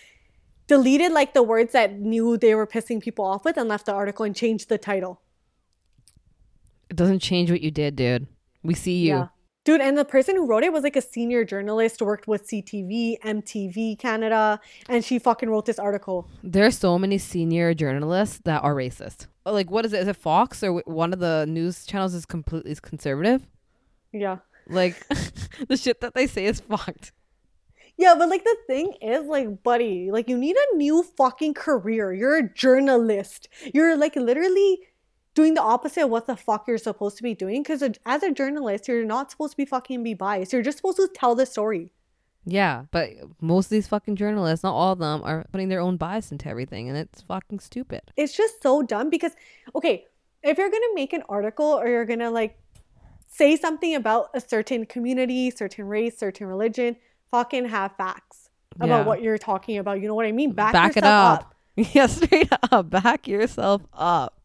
deleted 0.69 1.11
like 1.11 1.35
the 1.35 1.43
words 1.43 1.73
that 1.73 1.99
knew 1.99 2.37
they 2.37 2.55
were 2.55 2.69
pissing 2.69 3.03
people 3.03 3.25
off 3.25 3.45
with 3.45 3.57
and 3.57 3.69
left 3.69 3.87
the 3.87 3.93
article 3.93 4.25
and 4.25 4.37
changed 4.37 4.69
the 4.69 4.79
title. 4.79 5.21
it 6.89 6.95
doesn't 6.95 7.19
change 7.19 7.51
what 7.51 7.61
you 7.61 7.71
did 7.73 7.97
dude 7.97 8.29
we 8.63 8.75
see 8.75 9.09
you 9.09 9.29
Dude, 9.65 9.81
and 9.81 9.97
the 9.97 10.05
person 10.05 10.35
who 10.35 10.45
wrote 10.45 10.65
it 10.65 10.73
was 10.73 10.83
like 10.83 10.97
a 10.97 11.03
senior 11.03 11.45
journalist, 11.45 12.01
who 12.01 12.07
worked 12.07 12.27
with 12.27 12.49
CTV, 12.49 13.21
MTV 13.21 13.97
Canada, 13.97 14.59
and 14.89 15.05
she 15.05 15.21
fucking 15.21 15.49
wrote 15.49 15.67
this 15.67 15.79
article. 15.79 16.29
There 16.43 16.67
are 16.67 16.73
so 16.73 16.99
many 16.99 17.17
senior 17.19 17.73
journalists 17.73 18.41
that 18.45 18.65
are 18.65 18.75
racist. 18.75 19.29
Like, 19.47 19.71
what 19.71 19.87
is 19.87 19.93
it? 19.93 20.01
Is 20.01 20.09
it 20.09 20.17
Fox 20.17 20.65
or 20.65 20.83
one 20.85 21.13
of 21.13 21.21
the 21.21 21.47
news 21.47 21.87
channels 21.87 22.13
is 22.13 22.27
completely 22.27 22.75
conservative? 22.83 23.47
Yeah. 24.13 24.39
Like, 24.69 24.97
the 25.69 25.77
shit 25.77 26.01
that 26.01 26.15
they 26.15 26.27
say 26.27 26.47
is 26.47 26.59
fucked. 26.59 27.13
Yeah, 27.97 28.15
but 28.19 28.29
like 28.31 28.43
the 28.43 28.57
thing 28.67 28.95
is, 29.01 29.27
like, 29.27 29.63
buddy, 29.63 30.11
like 30.11 30.29
you 30.29 30.37
need 30.37 30.57
a 30.57 30.77
new 30.77 31.05
fucking 31.17 31.55
career. 31.55 32.13
You're 32.13 32.39
a 32.39 32.53
journalist. 32.53 33.49
You're 33.73 33.97
like 33.97 34.17
literally 34.17 34.81
doing 35.35 35.55
the 35.55 35.63
opposite 35.63 36.05
of 36.05 36.11
what 36.11 36.27
the 36.27 36.37
fuck 36.37 36.67
you're 36.69 36.79
supposed 36.79 37.17
to 37.17 37.23
be 37.23 37.35
doing. 37.35 37.63
Because 37.63 37.83
as 38.07 38.23
a 38.23 38.31
journalist, 38.31 38.89
you're 38.89 39.05
not 39.05 39.31
supposed 39.31 39.53
to 39.53 39.57
be 39.57 39.65
fucking 39.65 40.03
be 40.03 40.15
biased. 40.15 40.53
You're 40.53 40.63
just 40.63 40.79
supposed 40.79 40.97
to 40.99 41.09
tell 41.15 41.35
the 41.35 41.47
story. 41.47 41.93
Yeah, 42.45 42.85
but 42.91 43.11
most 43.41 43.67
of 43.67 43.71
these 43.71 43.87
fucking 43.87 44.17
journalists, 44.17 44.65
not 44.65 44.75
all 44.75 44.93
of 44.93 44.99
them, 44.99 45.23
are 45.23 45.47
putting 45.53 45.69
their 45.69 45.81
own 45.81 45.97
bias 45.97 46.33
into 46.33 46.49
everything, 46.49 46.89
and 46.89 46.99
it's 46.99 47.23
fucking 47.23 47.61
stupid. 47.61 48.03
It's 48.17 48.37
just 48.37 48.61
so 48.61 48.83
dumb 48.83 49.11
because, 49.11 49.33
okay, 49.77 50.07
if 50.43 50.59
you're 50.59 50.71
gonna 50.71 50.95
make 50.95 51.13
an 51.13 51.23
article 51.29 51.67
or 51.67 51.87
you're 51.87 52.05
gonna 52.05 52.31
like 52.33 52.59
say 53.29 53.57
something 53.57 53.95
about 53.95 54.31
a 54.35 54.41
certain 54.41 54.87
community, 54.87 55.51
certain 55.53 55.87
race, 55.87 56.19
certain 56.19 56.49
religion, 56.49 56.97
fucking 57.31 57.67
have 57.67 57.95
facts 57.97 58.51
Yeah. 58.79 58.87
about 58.87 59.07
what 59.07 59.23
you're 59.23 59.39
talking 59.39 59.79
about. 59.79 60.01
You 60.01 60.09
know 60.09 60.15
what 60.17 60.27
I 60.27 60.33
mean? 60.33 60.51
Back, 60.51 60.73
Back 60.73 60.91
it 60.97 60.97
yourself 60.97 61.39
up. 61.39 61.55
Yeah, 61.95 62.07
straight 62.07 62.51
up. 62.73 62.91
Back 62.91 63.29
yourself 63.29 63.83
up. 63.95 64.42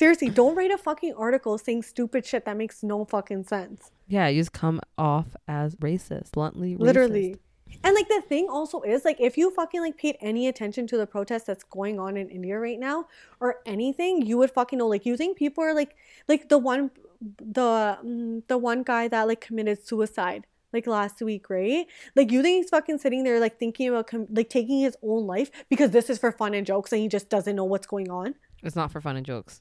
Seriously, 0.00 0.30
don't 0.30 0.54
write 0.54 0.70
a 0.70 0.78
fucking 0.78 1.12
article 1.12 1.58
saying 1.58 1.82
stupid 1.82 2.24
shit 2.24 2.46
that 2.46 2.56
makes 2.56 2.82
no 2.82 3.04
fucking 3.04 3.44
sense. 3.44 3.90
Yeah, 4.08 4.28
you 4.28 4.40
just 4.40 4.54
come 4.54 4.80
off 4.96 5.36
as 5.46 5.76
racist, 5.76 6.32
bluntly 6.32 6.74
racist. 6.74 6.80
Literally. 6.80 7.36
And 7.84 7.94
like 7.94 8.08
the 8.08 8.22
thing 8.26 8.46
also 8.48 8.80
is 8.80 9.04
like 9.04 9.20
if 9.20 9.36
you 9.36 9.50
fucking 9.50 9.82
like 9.82 9.98
paid 9.98 10.16
any 10.22 10.48
attention 10.48 10.86
to 10.86 10.96
the 10.96 11.06
protest 11.06 11.46
that's 11.46 11.64
going 11.64 12.00
on 12.00 12.16
in 12.16 12.30
India 12.30 12.58
right 12.58 12.80
now 12.80 13.08
or 13.40 13.56
anything, 13.66 14.22
you 14.22 14.38
would 14.38 14.50
fucking 14.50 14.78
know. 14.78 14.86
Like 14.86 15.04
you 15.04 15.18
think 15.18 15.36
people 15.36 15.62
are 15.62 15.74
like 15.74 15.94
like 16.28 16.48
the 16.48 16.56
one 16.56 16.90
the 17.20 17.98
mm, 18.02 18.42
the 18.48 18.56
one 18.56 18.82
guy 18.82 19.06
that 19.06 19.28
like 19.28 19.42
committed 19.42 19.86
suicide 19.86 20.46
like 20.72 20.86
last 20.86 21.20
week, 21.20 21.50
right? 21.50 21.86
Like 22.16 22.32
you 22.32 22.40
think 22.42 22.62
he's 22.62 22.70
fucking 22.70 22.96
sitting 23.00 23.22
there 23.22 23.38
like 23.38 23.58
thinking 23.58 23.90
about 23.90 24.06
com- 24.06 24.28
like 24.30 24.48
taking 24.48 24.80
his 24.80 24.96
own 25.02 25.26
life 25.26 25.50
because 25.68 25.90
this 25.90 26.08
is 26.08 26.18
for 26.18 26.32
fun 26.32 26.54
and 26.54 26.66
jokes 26.66 26.90
and 26.90 27.02
he 27.02 27.08
just 27.08 27.28
doesn't 27.28 27.54
know 27.54 27.64
what's 27.64 27.86
going 27.86 28.10
on. 28.10 28.34
It's 28.62 28.76
not 28.76 28.90
for 28.90 29.02
fun 29.02 29.18
and 29.18 29.26
jokes. 29.26 29.60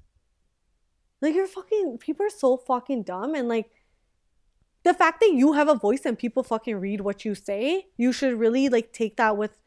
Like 1.21 1.35
you're 1.35 1.47
fucking 1.47 1.97
people 1.99 2.25
are 2.25 2.29
so 2.29 2.57
fucking 2.57 3.03
dumb 3.03 3.35
and 3.35 3.47
like 3.47 3.71
the 4.83 4.93
fact 4.93 5.19
that 5.19 5.31
you 5.33 5.53
have 5.53 5.67
a 5.67 5.75
voice 5.75 6.01
and 6.05 6.17
people 6.17 6.41
fucking 6.43 6.77
read 6.77 7.01
what 7.01 7.25
you 7.25 7.35
say, 7.35 7.87
you 7.97 8.13
should 8.13 8.39
really 8.39 8.69
like 8.69 8.93
take 8.93 9.17
that 9.17 9.35
with 9.37 9.57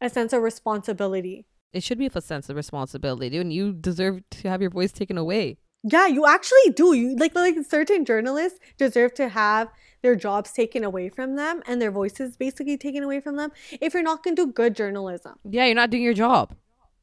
a 0.00 0.08
sense 0.08 0.32
of 0.32 0.42
responsibility. 0.42 1.46
It 1.72 1.82
should 1.82 1.98
be 1.98 2.04
with 2.04 2.16
a 2.16 2.20
sense 2.20 2.48
of 2.48 2.56
responsibility, 2.56 3.30
dude. 3.30 3.42
And 3.42 3.52
you 3.52 3.72
deserve 3.72 4.22
to 4.30 4.48
have 4.48 4.60
your 4.60 4.70
voice 4.70 4.92
taken 4.92 5.18
away. 5.18 5.58
Yeah, 5.82 6.06
you 6.06 6.26
actually 6.26 6.70
do. 6.74 6.94
You 6.94 7.16
like 7.16 7.34
like 7.34 7.56
certain 7.68 8.04
journalists 8.04 8.58
deserve 8.76 9.14
to 9.14 9.28
have 9.28 9.68
their 10.02 10.14
jobs 10.14 10.52
taken 10.52 10.84
away 10.84 11.08
from 11.08 11.36
them 11.36 11.62
and 11.66 11.80
their 11.80 11.90
voices 11.90 12.36
basically 12.36 12.76
taken 12.76 13.02
away 13.02 13.20
from 13.20 13.36
them 13.36 13.50
if 13.80 13.94
you're 13.94 14.02
not 14.02 14.22
going 14.22 14.36
to 14.36 14.46
do 14.46 14.52
good 14.52 14.76
journalism. 14.76 15.38
Yeah, 15.44 15.64
you're 15.66 15.74
not 15.74 15.90
doing 15.90 16.02
your 16.02 16.14
job. 16.14 16.54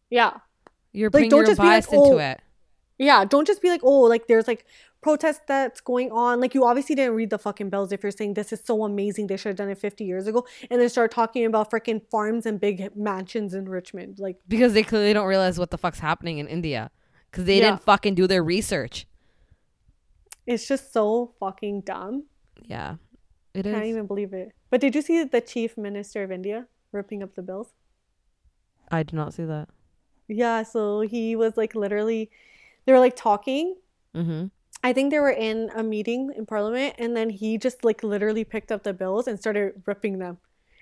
Yeah. 0.10 0.38
You're 0.94 1.10
Like, 1.10 1.14
putting 1.14 1.30
don't 1.30 1.46
your 1.46 1.56
be 1.56 1.62
like, 1.62 1.68
bias 1.68 1.86
into 1.88 1.98
"Oh, 1.98 2.18
it. 2.18 2.40
Yeah, 2.98 3.26
don't 3.26 3.46
just 3.46 3.62
be 3.62 3.70
like, 3.70 3.82
"Oh, 3.84 4.02
like 4.02 4.28
there's 4.28 4.48
like 4.48 4.66
protest 5.02 5.42
that's 5.48 5.82
going 5.82 6.12
on." 6.12 6.40
Like 6.42 6.56
you 6.56 6.66
obviously 6.66 6.96
didn't 6.96 7.14
read 7.16 7.30
the 7.30 7.38
fucking 7.38 7.70
bills 7.70 7.92
if 7.92 8.02
you're 8.04 8.12
saying 8.12 8.34
this 8.34 8.52
is 8.52 8.62
so 8.64 8.84
amazing, 8.84 9.28
they 9.28 9.38
should 9.38 9.50
have 9.50 9.56
done 9.58 9.70
it 9.70 9.78
50 9.78 10.04
years 10.04 10.26
ago 10.28 10.46
and 10.72 10.82
then 10.82 10.90
start 10.90 11.12
talking 11.12 11.46
about 11.46 11.70
freaking 11.70 12.02
farms 12.10 12.46
and 12.46 12.60
big 12.60 12.96
mansions 12.96 13.54
in 13.54 13.70
Richmond. 13.70 14.18
Like 14.20 14.38
Because 14.48 14.74
they 14.74 14.84
clearly 14.84 15.14
don't 15.14 15.28
realize 15.28 15.60
what 15.60 15.70
the 15.72 15.78
fuck's 15.78 16.00
happening 16.00 16.40
in 16.40 16.48
India. 16.48 16.90
Because 17.30 17.46
they 17.46 17.60
Yeah. 17.60 17.72
didn't 17.72 17.84
fucking 17.84 18.16
do 18.16 18.26
their 18.28 18.44
research. 18.44 19.06
it's 20.46 20.68
just 20.68 20.94
so 20.94 21.34
fucking 21.40 21.82
dumb. 21.82 22.24
Yeah. 22.64 22.96
It 23.54 23.66
is. 23.66 23.74
I 23.74 23.80
can't 23.80 23.88
even 23.88 24.08
believe 24.08 24.34
it. 24.34 24.54
But 24.70 24.82
did 24.82 24.96
you 24.96 25.02
see 25.02 25.24
the 25.24 25.42
chief 25.42 25.78
minister 25.78 26.24
of 26.24 26.32
India 26.32 26.68
ripping 26.92 27.22
up 27.22 27.36
the 27.36 27.42
bills? 27.42 27.74
I 28.90 29.04
did 29.04 29.14
not 29.14 29.34
see 29.34 29.44
that. 29.46 29.68
Yeah, 30.30 30.64
so 30.64 31.02
he 31.02 31.36
was 31.36 31.58
like 31.58 31.76
literally, 31.76 32.30
they 32.88 32.94
were 32.94 33.00
like 33.00 33.16
talking. 33.16 33.76
Mm-hmm. 34.16 34.48
I 34.84 34.94
think 34.94 35.12
they 35.12 35.20
were 35.20 35.30
in 35.32 35.70
a 35.76 35.84
meeting 35.84 36.32
in 36.36 36.46
parliament, 36.48 36.96
and 36.98 37.16
then 37.16 37.30
he 37.30 37.58
just 37.60 37.84
like 37.84 38.02
literally 38.04 38.44
picked 38.44 38.72
up 38.72 38.82
the 38.84 38.94
bills 38.94 39.28
and 39.28 39.38
started 39.40 39.84
ripping 39.86 40.18
them. 40.20 40.38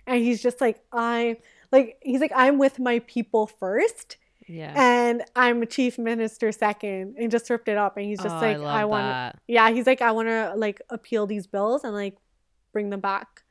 And 0.08 0.24
he's 0.24 0.42
just 0.42 0.62
like, 0.62 0.82
I 0.94 1.38
like, 1.72 1.98
he's 2.02 2.22
like, 2.22 2.32
I'm 2.36 2.60
with 2.60 2.78
my 2.78 3.00
people 3.00 3.48
first, 3.48 4.18
Yeah. 4.48 4.74
and 4.76 5.24
I'm 5.36 5.64
a 5.64 5.66
chief 5.66 5.98
minister 5.98 6.52
second, 6.52 7.16
and 7.18 7.32
just 7.32 7.50
ripped 7.50 7.68
it 7.68 7.78
up. 7.78 7.98
And 7.98 8.06
he's 8.06 8.20
just 8.22 8.36
Oh, 8.36 8.40
like, 8.40 8.58
love 8.60 8.68
I, 8.68 8.86
want, 8.86 9.36
yeah, 9.48 9.72
he's 9.72 9.88
like, 9.88 10.02
I 10.02 10.12
want 10.12 10.28
to 10.28 10.54
like 10.56 10.82
appeal 10.90 11.26
these 11.26 11.48
bills 11.48 11.84
and 11.84 11.94
like 11.94 12.18
bring 12.72 12.92
them 12.92 13.00
back. 13.00 13.44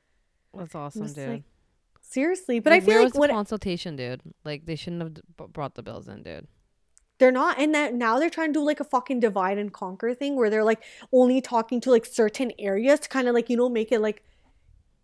That's 0.57 0.75
awesome, 0.77 1.12
dude. 1.12 1.29
like, 1.29 1.43
seriously, 2.03 2.61
but 2.61 2.71
Like, 2.71 2.83
I 2.83 2.85
feel 2.87 2.95
where 2.95 2.99
like 3.01 3.05
was 3.07 3.12
the 3.14 3.19
what 3.21 3.31
consultation, 3.31 3.97
dude? 3.97 4.21
Like 4.45 4.67
they 4.67 4.77
shouldn't 4.77 5.03
have 5.03 5.14
d- 5.14 5.23
b- 5.37 5.47
brought 5.53 5.75
the 5.75 5.83
bills 5.83 6.07
in, 6.07 6.23
dude. 6.23 6.47
They're 7.18 7.31
not, 7.33 7.59
and 7.59 7.74
that 7.74 7.94
now 7.94 8.18
they're 8.18 8.29
trying 8.31 8.53
to 8.53 8.59
do 8.61 8.64
like 8.64 8.81
a 8.81 8.85
fucking 8.85 9.20
divide 9.20 9.57
and 9.59 9.72
conquer 9.72 10.14
thing 10.14 10.35
where 10.37 10.50
they're 10.50 10.64
like 10.64 10.83
only 11.12 11.40
talking 11.40 11.81
to 11.83 11.90
like 11.90 12.05
certain 12.07 12.53
areas 12.59 13.00
to 13.00 13.09
kind 13.09 13.29
of 13.29 13.35
like 13.35 13.48
you 13.48 13.57
know 13.57 13.68
make 13.68 13.92
it 13.92 14.00
like 14.00 14.22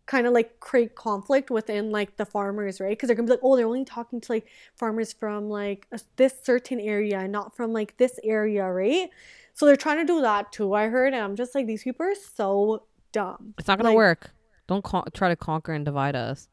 kind 0.07 0.27
of 0.27 0.33
like 0.33 0.59
create 0.59 0.97
conflict 0.97 1.53
within 1.53 1.93
like 1.93 2.17
the 2.17 2.27
farmers, 2.27 2.81
right? 2.81 2.91
Because 2.91 3.07
they're 3.07 3.15
gonna 3.15 3.27
be 3.27 3.33
like, 3.33 3.41
oh, 3.45 3.55
they're 3.57 3.67
only 3.67 3.85
talking 3.85 4.21
to 4.21 4.33
like 4.33 4.47
farmers 4.75 5.13
from 5.13 5.49
like 5.49 5.87
a, 5.93 6.01
this 6.17 6.35
certain 6.43 6.81
area, 6.81 7.29
not 7.29 7.55
from 7.55 7.73
like 7.73 7.97
this 7.97 8.19
area, 8.25 8.69
right? 8.69 9.09
So 9.55 9.67
they're 9.67 9.77
trying 9.77 9.99
to 10.05 10.13
do 10.13 10.21
that 10.23 10.51
too. 10.51 10.75
I 10.75 10.89
heard, 10.89 11.15
and 11.15 11.23
I'm 11.23 11.37
just 11.37 11.55
like, 11.55 11.67
these 11.67 11.85
people 11.85 12.07
are 12.07 12.15
so 12.35 12.85
dumb. 13.13 13.55
It's 13.59 13.69
not 13.69 13.79
gonna 13.79 13.91
Like- 13.91 13.97
work. 13.97 14.31
Don't 14.67 14.83
con- 14.83 15.05
try 15.15 15.29
to 15.29 15.37
conquer 15.37 15.73
and 15.73 15.85
divide 15.85 16.17
us. 16.17 16.49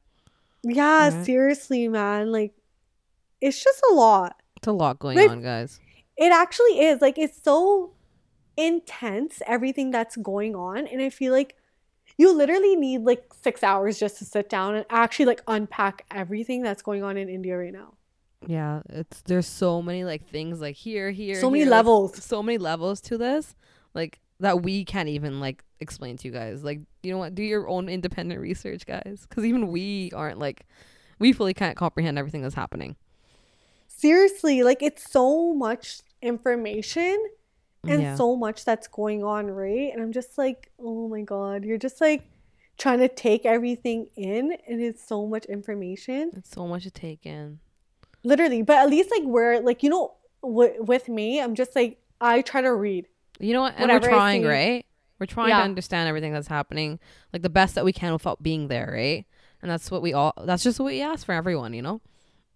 Yeah, 0.63 1.09
Right. 1.09 1.25
seriously, 1.25 1.87
man. 1.87 2.31
Like, 2.31 2.53
it's 3.41 3.63
just 3.63 3.81
a 3.91 3.93
lot. 3.93 4.39
It's 4.57 4.67
a 4.67 4.71
lot 4.71 4.99
going 4.99 5.17
Like- 5.17 5.29
on, 5.31 5.41
guys. 5.41 5.79
It 6.17 6.31
actually 6.31 6.79
is. 6.81 7.01
Like 7.01 7.17
it's 7.17 7.41
so 7.41 7.93
intense 8.57 9.41
everything 9.45 9.91
that's 9.91 10.15
going 10.17 10.55
on 10.55 10.87
and 10.87 10.99
I 10.99 11.09
feel 11.11 11.31
like 11.31 11.55
you 12.17 12.33
literally 12.35 12.75
need 12.75 13.01
like 13.03 13.31
6 13.43 13.61
hours 13.61 13.99
just 13.99 14.17
to 14.17 14.25
sit 14.25 14.49
down 14.49 14.75
and 14.75 14.85
actually 14.89 15.25
like 15.25 15.41
unpack 15.47 16.05
everything 16.09 16.63
that's 16.63 16.81
going 16.81 17.03
on 17.03 17.17
in 17.17 17.29
India 17.29 17.55
right 17.55 17.71
now. 17.71 17.93
Yeah, 18.47 18.81
it's 18.89 19.21
there's 19.21 19.45
so 19.47 19.81
many 19.83 20.03
like 20.03 20.27
things 20.27 20.59
like 20.59 20.75
here, 20.75 21.11
here, 21.11 21.39
So 21.39 21.49
many 21.51 21.59
here, 21.61 21.69
like, 21.69 21.77
levels. 21.77 22.23
so 22.23 22.41
many 22.41 22.57
levels 22.57 22.99
to 23.01 23.17
this, 23.17 23.55
like 23.93 24.19
that 24.39 24.63
we 24.63 24.85
can't 24.85 25.09
even 25.09 25.39
like 25.39 25.63
explain 25.79 26.17
to 26.17 26.27
you 26.27 26.33
guys. 26.33 26.63
Like, 26.63 26.79
you 27.03 27.11
know 27.11 27.17
what? 27.19 27.35
Do 27.35 27.43
your 27.43 27.67
own 27.67 27.89
independent 27.89 28.39
research, 28.41 28.85
guys, 28.87 29.25
because 29.29 29.43
even 29.45 29.67
we 29.67 30.11
aren't 30.15 30.39
like 30.39 30.65
we 31.19 31.33
fully 31.33 31.53
can't 31.53 31.75
comprehend 31.77 32.17
everything 32.17 32.41
that's 32.41 32.55
happening. 32.55 32.95
Seriously, 33.97 34.61
like 34.63 34.81
it's 34.83 35.11
so 35.11 35.53
much 35.53 36.01
information 36.21 37.17
and 37.87 38.01
yeah, 38.01 38.15
so 38.15 38.35
much 38.35 38.63
that's 38.65 38.87
going 38.87 39.23
on, 39.23 39.47
right? 39.47 39.91
And 39.91 40.01
I'm 40.01 40.11
just 40.11 40.37
like, 40.37 40.71
"Oh 40.79 41.07
my 41.07 41.21
god, 41.21 41.63
you're 41.65 41.77
just 41.77 41.99
like 42.01 42.29
trying 42.77 42.99
to 42.99 43.07
take 43.07 43.45
everything 43.45 44.07
in 44.15 44.55
and 44.67 44.81
it's 44.81 45.05
so 45.07 45.25
much 45.25 45.45
information." 45.45 46.31
it's 46.35 46.51
so 46.51 46.67
much 46.67 46.83
to 46.83 46.91
take 46.91 47.25
in. 47.25 47.59
Literally, 48.23 48.61
but 48.61 48.77
at 48.77 48.89
least 48.89 49.09
like 49.11 49.23
we're 49.23 49.61
like, 49.61 49.81
you 49.83 49.89
know, 49.89 50.13
w- 50.43 50.83
with 50.83 51.07
me, 51.09 51.39
I'm 51.41 51.55
just 51.55 51.75
like 51.75 51.99
I 52.21 52.41
try 52.41 52.61
to 52.61 52.73
read. 52.73 53.07
You 53.39 53.53
know 53.53 53.61
what? 53.61 53.75
And 53.77 53.89
we're 53.91 53.99
trying, 53.99 54.43
right? 54.43 54.85
We're 55.19 55.25
trying 55.25 55.49
Yeah. 55.49 55.57
to 55.57 55.63
understand 55.63 56.07
everything 56.07 56.33
that's 56.33 56.47
happening, 56.47 56.99
like 57.33 57.41
the 57.41 57.49
best 57.49 57.73
that 57.75 57.85
we 57.85 57.93
can 57.93 58.13
without 58.13 58.43
being 58.43 58.67
there, 58.67 58.91
right? 58.93 59.25
And 59.61 59.71
that's 59.71 59.89
what 59.89 60.01
we 60.03 60.13
all. 60.13 60.33
That's 60.43 60.63
just 60.63 60.79
what 60.79 60.87
we 60.87 61.01
ask 61.01 61.25
for 61.25 61.31
everyone, 61.33 61.73
you 61.73 61.81
know. 61.81 62.01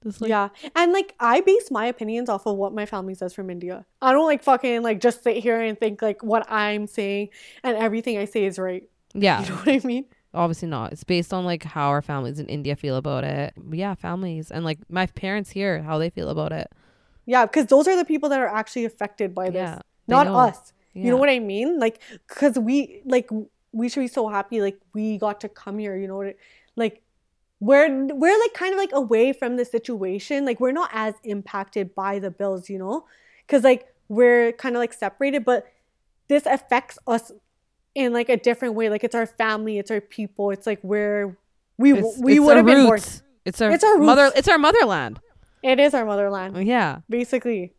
Just 0.04 0.20
like, 0.22 0.30
yeah. 0.30 0.50
And 0.76 0.92
like 0.94 1.14
I 1.20 1.42
base 1.42 1.70
my 1.70 1.86
opinions 1.86 2.28
off 2.30 2.46
of 2.48 2.58
what 2.58 2.74
my 2.74 2.86
family 2.86 3.14
says 3.14 3.34
from 3.34 3.50
India. 3.50 3.86
I 4.02 4.12
don't 4.14 4.26
like 4.26 4.44
fucking 4.44 4.82
like 4.82 5.00
just 5.00 5.24
sit 5.24 5.38
here 5.38 5.62
and 5.62 5.78
think 5.80 6.02
like 6.02 6.24
what 6.24 6.46
I'm 6.52 6.88
saying 6.88 7.30
and 7.64 7.78
everything 7.78 8.18
I 8.18 8.26
say 8.26 8.46
is 8.46 8.58
right. 8.58 8.84
yeah. 9.14 9.42
You 9.44 9.50
know 9.50 9.56
what 9.58 9.68
I 9.70 9.88
mean? 9.88 10.06
obviously 10.34 10.70
not. 10.70 10.94
It's 10.94 11.04
based 11.04 11.34
on 11.34 11.44
like 11.46 11.64
how 11.64 11.90
our 11.90 12.02
families 12.02 12.40
in 12.40 12.48
India 12.48 12.76
feel 12.76 12.96
about 12.96 13.24
it. 13.26 13.54
Yeah, 13.72 13.96
families 13.96 14.50
and 14.50 14.64
like 14.66 14.80
my 14.90 15.06
parents 15.06 15.52
here, 15.52 15.84
how 15.84 15.98
they 15.98 16.10
feel 16.10 16.30
about 16.30 16.52
it. 16.54 16.72
Yeah, 17.26 17.46
because 17.46 17.68
those 17.68 17.88
are 17.88 17.96
the 17.98 18.06
people 18.06 18.30
that 18.30 18.40
are 18.40 18.48
actually 18.48 18.86
affected 18.86 19.36
by 19.36 19.50
this. 19.50 19.56
Yeah, 19.60 19.80
Not 20.08 20.28
know. 20.28 20.38
us. 20.38 20.74
Yeah. 20.94 21.04
You 21.04 21.10
know 21.12 21.18
what 21.18 21.30
I 21.30 21.40
mean? 21.40 21.80
Like 21.80 22.02
cuz 22.28 22.58
we 22.58 23.02
like 23.06 23.30
we 23.74 23.88
should 23.90 24.00
be 24.00 24.08
so 24.08 24.28
happy 24.30 24.62
like 24.62 24.80
we 24.94 25.18
got 25.18 25.42
to 25.42 25.50
come 25.50 25.78
here, 25.78 25.96
you 25.98 26.08
know 26.08 26.18
what? 26.18 26.28
I- 26.28 26.36
Like 26.76 27.04
we're 27.62 28.08
we're 28.08 28.40
like 28.40 28.54
kind 28.54 28.74
of 28.74 28.80
like 28.80 28.92
away 28.92 29.32
from 29.32 29.56
the 29.56 29.64
situation. 29.64 30.46
Like 30.46 30.60
we're 30.60 30.74
not 30.74 30.90
as 30.92 31.14
impacted 31.24 31.96
by 31.96 32.20
the 32.20 32.32
bills, 32.32 32.70
you 32.70 32.78
know? 32.78 33.06
Cuz 33.48 33.64
like 33.64 33.88
we're 34.10 34.52
kind 34.54 34.76
of 34.76 34.80
like 34.80 34.92
separated, 34.92 35.46
but 35.46 35.68
this 36.28 36.46
affects 36.46 36.98
us 37.08 37.32
in 37.94 38.14
like 38.14 38.30
a 38.30 38.36
different 38.36 38.74
way. 38.74 38.90
Like 38.90 39.04
it's 39.04 39.16
our 39.16 39.28
family, 39.28 39.78
it's 39.78 39.92
our 39.92 40.02
people. 40.02 40.50
It's 40.50 40.66
like 40.66 40.82
where 40.82 41.38
we 41.78 41.94
It's, 41.94 42.18
we 42.20 42.40
would 42.40 42.58
have 42.58 42.66
been 42.66 42.88
born. 42.88 43.00
It's 43.46 43.62
our 43.62 43.72
It's 43.72 43.84
our 43.84 43.98
mother. 43.98 44.32
It's 44.36 44.48
our 44.48 44.58
motherland. 44.58 45.20
It 45.64 45.80
is 45.80 45.94
our 45.94 46.06
motherland. 46.06 46.58
Oh, 46.58 46.60
yeah, 46.60 47.00
basically. 47.10 47.74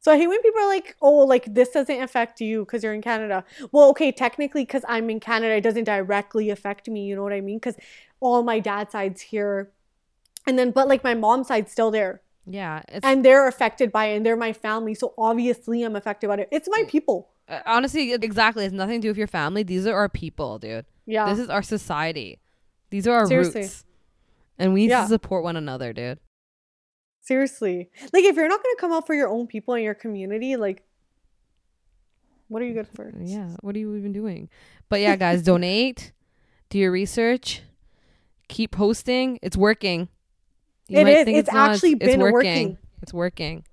So 0.00 0.10
I 0.10 0.16
hate 0.16 0.26
when 0.26 0.42
people 0.42 0.60
are 0.60 0.66
like, 0.66 0.96
"Oh, 1.00 1.18
like 1.18 1.54
this 1.54 1.70
doesn't 1.70 2.02
affect 2.02 2.40
you 2.40 2.64
because 2.64 2.82
you're 2.82 2.92
in 2.92 3.02
Canada." 3.02 3.44
Well, 3.70 3.88
okay, 3.90 4.10
technically, 4.10 4.64
because 4.64 4.84
I'm 4.88 5.08
in 5.10 5.20
Canada, 5.20 5.54
it 5.54 5.60
doesn't 5.60 5.84
directly 5.84 6.50
affect 6.50 6.88
me. 6.88 7.04
You 7.04 7.14
know 7.14 7.22
what 7.22 7.32
I 7.32 7.40
mean? 7.40 7.58
Because 7.58 7.76
all 8.22 8.42
my 8.42 8.58
dad's 8.60 8.92
side's 8.92 9.20
here, 9.20 9.70
and 10.46 10.58
then 10.58 10.70
but 10.70 10.88
like 10.88 11.04
my 11.04 11.14
mom's 11.14 11.48
side's 11.48 11.70
still 11.70 11.90
there, 11.90 12.22
yeah. 12.46 12.82
It's 12.88 13.04
and 13.04 13.24
they're 13.24 13.46
affected 13.48 13.92
by 13.92 14.06
it, 14.06 14.16
and 14.16 14.24
they're 14.26 14.36
my 14.36 14.52
family. 14.54 14.94
So 14.94 15.12
obviously, 15.18 15.82
I'm 15.82 15.96
affected 15.96 16.28
by 16.28 16.36
it. 16.36 16.48
It's 16.50 16.68
my 16.70 16.84
people. 16.88 17.28
uh, 17.48 17.60
honestly 17.66 18.12
exactly. 18.12 18.64
It's 18.64 18.72
nothing 18.72 19.00
to 19.00 19.06
do 19.06 19.10
with 19.10 19.18
your 19.18 19.26
family. 19.26 19.62
These 19.64 19.86
are 19.86 19.94
our 19.94 20.08
people, 20.08 20.58
dude. 20.58 20.86
Yeah, 21.04 21.28
This 21.28 21.40
is 21.40 21.50
our 21.50 21.62
society. 21.62 22.38
These 22.90 23.06
are 23.08 23.16
our 23.18 23.26
Seriously. 23.26 23.62
roots, 23.62 23.84
and 24.58 24.72
we 24.72 24.82
need 24.82 24.90
Yeah. 24.90 25.02
to 25.02 25.08
support 25.08 25.42
one 25.44 25.56
another, 25.56 25.92
dude. 25.92 26.18
seriously. 27.24 27.88
Like 28.12 28.24
if 28.24 28.34
you're 28.36 28.48
not 28.48 28.62
gonna 28.62 28.76
come 28.78 28.92
out 28.92 29.06
for 29.06 29.14
your 29.14 29.28
own 29.28 29.46
people 29.46 29.74
and 29.74 29.84
your 29.84 29.94
community, 29.94 30.56
like, 30.56 30.82
what 32.48 32.60
are 32.62 32.66
you 32.66 32.74
good 32.74 32.88
for? 32.88 33.12
Yeah. 33.18 33.56
What 33.60 33.74
are 33.76 33.78
you 33.78 33.94
even 33.96 34.12
doing? 34.12 34.48
But 34.88 35.00
yeah, 35.00 35.16
guys, 35.16 35.42
donate. 35.50 36.12
Do 36.68 36.78
your 36.78 36.90
research. 36.92 37.62
Keep 38.52 38.72
posting. 38.72 39.38
It's 39.40 39.56
working. 39.56 40.08
It 40.86 41.04
might 41.04 41.26
is. 41.26 41.28
It's 41.28 41.52
not. 41.52 41.70
actually 41.70 41.94
been 41.94 42.20
working. 42.20 42.76
It's 43.00 43.12
working. 43.12 43.64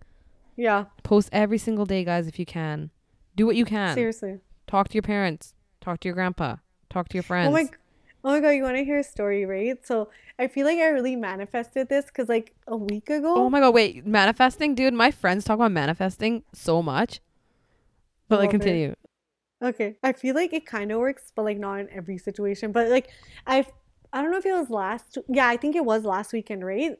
Yeah, 0.55 0.85
Post 1.03 1.29
every 1.33 1.57
single 1.57 1.85
day, 1.85 2.05
guys, 2.05 2.27
if 2.27 2.39
you 2.39 2.45
can. 2.45 2.89
Do 3.35 3.45
what 3.45 3.57
you 3.57 3.65
can. 3.65 3.93
seriously. 3.93 4.39
Talk 4.67 4.87
to 4.89 4.93
your 4.93 5.03
parents. 5.03 5.53
Talk 5.81 5.99
to 6.01 6.07
your 6.07 6.15
grandpa. 6.15 6.57
Talk 6.89 7.09
to 7.09 7.15
your 7.15 7.23
friends. 7.23 7.49
Oh 7.49 7.51
my, 7.51 7.69
oh 8.23 8.31
my 8.31 8.39
god! 8.39 8.49
You 8.51 8.63
want 8.63 8.77
to 8.77 8.85
hear 8.85 8.99
a 8.99 9.03
story, 9.03 9.45
right? 9.45 9.85
So 9.85 10.09
I 10.37 10.47
feel 10.47 10.65
like 10.65 10.79
I 10.79 10.87
really 10.87 11.17
manifested 11.17 11.89
this 11.89 12.05
because 12.05 12.29
like 12.29 12.55
a 12.65 12.77
week 12.77 13.09
ago. 13.09 13.35
Oh 13.35 13.49
my 13.49 13.59
god, 13.59 13.73
wait, 13.73 14.05
manifesting, 14.05 14.75
dude. 14.75 14.93
My 14.93 15.11
friends 15.11 15.43
talk 15.43 15.55
about 15.55 15.73
manifesting 15.73 16.43
so 16.53 16.81
much. 16.81 17.19
But 18.29 18.39
like 18.39 18.47
Love 18.47 18.55
it. 18.55 18.59
continue. 18.59 18.95
Okay, 19.61 19.97
I 20.01 20.13
feel 20.13 20.35
like 20.35 20.53
it 20.53 20.65
kind 20.65 20.89
of 20.89 20.99
works, 20.99 21.33
but 21.35 21.43
like 21.43 21.57
not 21.57 21.81
in 21.81 21.89
every 21.89 22.17
situation. 22.17 22.71
But 22.71 22.87
like 22.87 23.09
I, 23.45 23.65
I 24.11 24.21
don't 24.21 24.31
know 24.31 24.37
if 24.37 24.45
it 24.45 24.53
was 24.53 24.69
last. 24.69 25.17
Yeah, 25.27 25.47
I 25.47 25.57
think 25.57 25.75
it 25.75 25.85
was 25.85 26.03
last 26.03 26.33
weekend, 26.33 26.65
right? 26.65 26.97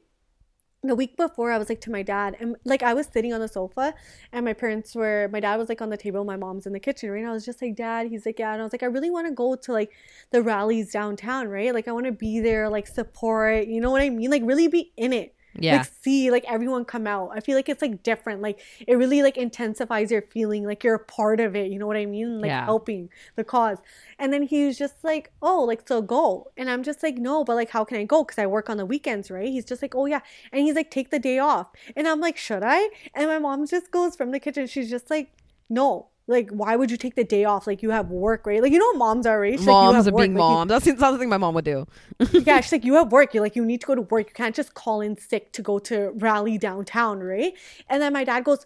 The 0.82 0.94
week 0.94 1.16
before, 1.16 1.52
I 1.52 1.58
was 1.58 1.68
like 1.68 1.82
to 1.82 1.90
my 1.90 2.02
dad, 2.02 2.36
and 2.40 2.56
like 2.64 2.82
I 2.82 2.94
was 2.94 3.06
sitting 3.06 3.34
on 3.34 3.40
the 3.40 3.48
sofa, 3.48 3.92
and 4.32 4.44
my 4.46 4.54
parents 4.54 4.94
were. 4.94 5.28
My 5.30 5.40
dad 5.40 5.56
was 5.56 5.68
like 5.68 5.82
on 5.82 5.90
the 5.90 5.96
table, 5.98 6.24
my 6.24 6.36
mom's 6.36 6.66
in 6.66 6.72
the 6.72 6.80
kitchen, 6.80 7.10
right? 7.10 7.18
And 7.18 7.28
I 7.28 7.32
was 7.32 7.44
just 7.44 7.60
like, 7.60 7.76
Dad, 7.76 8.06
he's 8.08 8.24
like, 8.24 8.38
yeah, 8.38 8.52
and 8.52 8.62
I 8.62 8.64
was 8.64 8.72
like, 8.72 8.82
I 8.82 8.86
really 8.86 9.10
want 9.10 9.26
to 9.26 9.34
go 9.34 9.56
to 9.56 9.72
like 9.72 9.90
the 10.30 10.42
rallies 10.42 10.92
downtown, 10.92 11.48
right? 11.48 11.74
Like 11.74 11.86
I 11.88 11.92
want 11.92 12.06
to 12.06 12.12
be 12.12 12.40
there, 12.40 12.68
like 12.70 12.86
support, 12.86 13.66
you 13.66 13.80
know 13.80 13.90
what 13.90 14.02
I 14.02 14.08
mean? 14.10 14.30
Like 14.30 14.42
really 14.44 14.68
be 14.68 14.92
in 14.96 15.12
it 15.12 15.34
Yeah. 15.58 15.78
like 15.78 15.90
see 16.02 16.30
like 16.30 16.44
everyone 16.46 16.84
come 16.84 17.06
out. 17.06 17.30
I 17.34 17.40
feel 17.40 17.56
like 17.56 17.68
it's 17.68 17.82
like 17.82 18.02
different. 18.02 18.40
Like 18.40 18.60
it 18.86 18.94
really 18.94 19.22
like 19.22 19.36
intensifies 19.36 20.10
your 20.10 20.22
feeling 20.22 20.64
like 20.64 20.84
you're 20.84 20.94
a 20.94 21.04
part 21.04 21.40
of 21.40 21.56
it. 21.56 21.70
You 21.70 21.78
know 21.78 21.86
what 21.86 21.96
i 21.96 22.06
mean? 22.06 22.40
Like 22.40 22.48
Yeah. 22.48 22.64
helping 22.64 23.10
the 23.36 23.44
cause. 23.44 23.78
And 24.18 24.32
then 24.32 24.42
he 24.42 24.66
was 24.66 24.78
just 24.78 25.02
like 25.02 25.32
oh 25.42 25.64
like 25.64 25.86
so 25.88 26.02
go. 26.02 26.50
And 26.56 26.70
i'm 26.70 26.82
just 26.82 27.02
like 27.02 27.16
no 27.16 27.42
but 27.44 27.56
like 27.56 27.70
how 27.70 27.84
can 27.84 27.98
i 27.98 28.04
go? 28.04 28.22
Because 28.24 28.38
i 28.38 28.46
work 28.46 28.70
on 28.70 28.76
the 28.76 28.86
weekends 28.86 29.30
right? 29.30 29.48
He's 29.48 29.64
just 29.64 29.82
like 29.82 29.94
oh 29.94 30.06
yeah. 30.06 30.20
And 30.52 30.62
he's 30.62 30.74
like 30.76 30.90
take 30.90 31.10
the 31.10 31.18
day 31.18 31.38
off. 31.38 31.68
And 31.96 32.06
i'm 32.06 32.20
like 32.20 32.36
should 32.36 32.62
i? 32.62 32.88
And 33.14 33.26
my 33.26 33.38
mom 33.38 33.66
just 33.66 33.90
goes 33.90 34.14
from 34.16 34.30
the 34.30 34.38
kitchen. 34.40 34.66
She's 34.68 34.90
just 34.90 35.10
like 35.10 35.32
no 35.68 36.09
like 36.30 36.48
why 36.50 36.76
would 36.76 36.90
you 36.90 36.96
take 36.96 37.14
the 37.16 37.24
day 37.24 37.44
off 37.44 37.66
like 37.66 37.82
you 37.82 37.90
have 37.90 38.08
work 38.08 38.46
right 38.46 38.62
like 38.62 38.72
you 38.72 38.78
know 38.78 38.86
what 38.86 38.96
moms 38.98 39.26
are 39.26 39.40
right 39.40 39.58
She's 39.58 39.66
like, 39.66 39.66
"You 39.66 39.72
Moms 39.72 39.96
have 40.06 40.14
are 40.14 40.16
being 40.16 40.34
work." 40.34 40.40
Like, 40.40 40.48
you- 40.50 40.54
moms. 40.56 40.68
That 40.68 40.82
seems 40.82 41.00
sounds 41.00 41.18
like 41.18 41.28
my 41.28 41.36
mom 41.36 41.54
would 41.54 41.64
do. 41.64 41.86
yeah, 42.32 42.60
she's 42.62 42.72
like, 42.72 42.84
you 42.84 42.94
have 42.94 43.10
work. 43.12 43.34
You're 43.34 43.42
like, 43.42 43.56
you 43.56 43.64
need 43.64 43.80
to 43.82 43.86
go 43.86 43.94
to 43.96 44.02
work. 44.02 44.28
You 44.28 44.34
can't 44.34 44.54
just 44.54 44.74
call 44.74 45.00
in 45.00 45.16
sick 45.16 45.52
to 45.54 45.62
go 45.62 45.78
to 45.80 46.10
rally 46.16 46.56
downtown, 46.58 47.18
right? 47.20 47.52
And 47.88 48.00
then 48.00 48.12
my 48.12 48.24
dad 48.24 48.44
goes, 48.44 48.64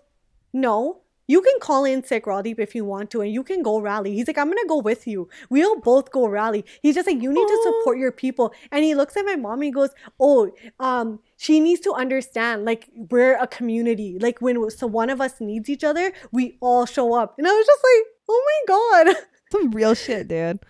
no, 0.53 1.00
you 1.26 1.40
can 1.40 1.54
call 1.60 1.84
in 1.84 2.04
sick, 2.04 2.24
Rajdeep, 2.26 2.58
if 2.58 2.74
you 2.74 2.84
want 2.84 3.10
to, 3.10 3.22
and 3.22 3.32
you 3.32 3.42
can 3.42 3.62
go 3.62 3.80
rally. 3.80 4.14
He's 4.14 4.26
like, 4.26 4.38
I'm 4.38 4.48
gonna 4.48 4.66
go 4.68 4.78
with 4.78 5.06
you. 5.06 5.28
We'll 5.48 5.80
both 5.80 6.10
go 6.10 6.26
rally. 6.26 6.64
He's 6.82 6.94
just 6.94 7.06
like, 7.06 7.20
you 7.20 7.32
need 7.32 7.46
to 7.46 7.60
support 7.62 7.98
your 7.98 8.12
people. 8.12 8.52
And 8.70 8.84
he 8.84 8.94
looks 8.94 9.16
at 9.16 9.24
my 9.24 9.37
mom 9.37 9.54
and 9.54 9.64
he 9.64 9.70
goes, 9.70 9.90
oh, 10.20 10.50
um, 10.78 11.20
she 11.37 11.60
needs 11.60 11.80
to 11.80 11.92
understand, 11.92 12.64
like, 12.64 12.88
we're 12.94 13.37
a 13.37 13.46
community. 13.46 14.18
Like, 14.18 14.40
when 14.40 14.70
so 14.70 14.87
one 14.87 15.10
of 15.10 15.20
us 15.20 15.40
needs 15.40 15.68
each 15.68 15.84
other, 15.84 16.12
we 16.32 16.58
all 16.60 16.87
show 16.87 17.14
up. 17.14 17.34
And 17.38 17.46
I 17.46 17.52
was 17.52 17.66
just 17.66 17.82
like, 17.82 18.14
oh 18.28 18.64
my 18.68 19.04
god. 19.04 19.16
Some 19.52 19.70
real 19.70 19.94
shit, 19.94 20.28
dude. 20.28 20.60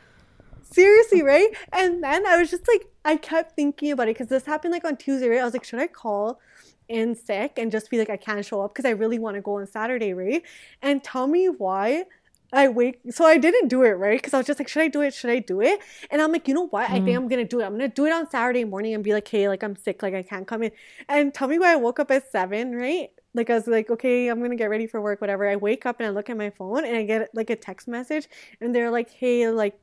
Seriously, 0.62 1.22
right? 1.22 1.48
And 1.72 2.02
then 2.02 2.26
I 2.26 2.38
was 2.38 2.50
just 2.50 2.66
like, 2.66 2.86
I 3.04 3.16
kept 3.16 3.54
thinking 3.54 3.92
about 3.92 4.08
it 4.08 4.14
because 4.14 4.28
this 4.28 4.44
happened 4.44 4.72
like 4.72 4.84
on 4.84 4.96
Tuesday, 4.96 5.28
right? 5.28 5.40
I 5.40 5.44
was 5.44 5.52
like, 5.52 5.64
should 5.64 5.78
I 5.78 5.86
call 5.86 6.40
in 6.88 7.14
sick 7.14 7.58
and 7.58 7.72
just 7.72 7.90
be 7.90 7.98
like, 7.98 8.10
I 8.10 8.16
can't 8.16 8.44
show 8.44 8.62
up 8.62 8.74
because 8.74 8.84
I 8.84 8.90
really 8.90 9.18
want 9.18 9.36
to 9.36 9.40
go 9.40 9.58
on 9.58 9.66
Saturday, 9.66 10.12
right? 10.12 10.42
And 10.82 11.02
tell 11.02 11.26
me 11.26 11.46
why 11.46 12.04
I 12.52 12.68
wake. 12.68 13.00
So 13.10 13.24
I 13.24 13.36
didn't 13.38 13.68
do 13.68 13.82
it, 13.82 13.90
right? 13.90 14.18
Because 14.18 14.34
I 14.34 14.38
was 14.38 14.46
just 14.46 14.60
like, 14.60 14.68
should 14.68 14.82
I 14.82 14.88
do 14.88 15.00
it? 15.00 15.12
Should 15.12 15.30
I 15.30 15.40
do 15.40 15.60
it? 15.60 15.80
And 16.10 16.22
I'm 16.22 16.30
like, 16.30 16.46
you 16.46 16.54
know 16.54 16.68
what? 16.68 16.88
I 16.88 16.94
think 16.94 17.08
mm. 17.08 17.16
I'm 17.16 17.28
gonna 17.28 17.44
do 17.44 17.60
it. 17.60 17.64
I'm 17.64 17.72
gonna 17.72 17.88
do 17.88 18.06
it 18.06 18.12
on 18.12 18.30
Saturday 18.30 18.64
morning 18.64 18.94
and 18.94 19.02
be 19.02 19.12
like, 19.12 19.26
hey, 19.26 19.48
like 19.48 19.64
I'm 19.64 19.76
sick, 19.76 20.02
like 20.02 20.14
I 20.14 20.22
can't 20.22 20.46
come 20.46 20.62
in. 20.62 20.70
And 21.08 21.34
tell 21.34 21.48
me 21.48 21.58
why 21.58 21.72
I 21.72 21.76
woke 21.76 21.98
up 21.98 22.10
at 22.10 22.30
seven, 22.30 22.74
right? 22.74 23.10
Like 23.32 23.50
I 23.50 23.54
was 23.54 23.66
like, 23.66 23.90
okay, 23.90 24.28
I'm 24.28 24.40
gonna 24.40 24.56
get 24.56 24.70
ready 24.70 24.86
for 24.86 25.00
work, 25.00 25.20
whatever. 25.20 25.48
I 25.48 25.56
wake 25.56 25.86
up 25.86 25.98
and 25.98 26.06
I 26.06 26.10
look 26.10 26.30
at 26.30 26.36
my 26.36 26.50
phone 26.50 26.84
and 26.84 26.96
I 26.96 27.02
get 27.04 27.34
like 27.34 27.50
a 27.50 27.56
text 27.56 27.88
message, 27.88 28.28
and 28.60 28.74
they're 28.74 28.90
like, 28.90 29.10
hey, 29.10 29.48
like 29.48 29.76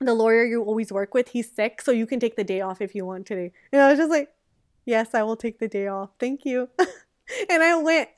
the 0.00 0.14
lawyer 0.14 0.44
you 0.44 0.62
always 0.64 0.90
work 0.90 1.14
with, 1.14 1.28
he's 1.28 1.50
sick, 1.50 1.80
so 1.80 1.92
you 1.92 2.06
can 2.06 2.18
take 2.18 2.34
the 2.34 2.44
day 2.44 2.60
off 2.60 2.80
if 2.80 2.94
you 2.94 3.06
want 3.06 3.26
today. 3.26 3.52
And 3.72 3.80
I 3.80 3.90
was 3.90 3.98
just 3.98 4.10
like, 4.10 4.30
yes, 4.84 5.14
I 5.14 5.22
will 5.22 5.36
take 5.36 5.58
the 5.58 5.68
day 5.68 5.86
off. 5.86 6.10
Thank 6.18 6.44
you. 6.44 6.68
and 7.50 7.62
I 7.62 7.80
went. 7.80 8.08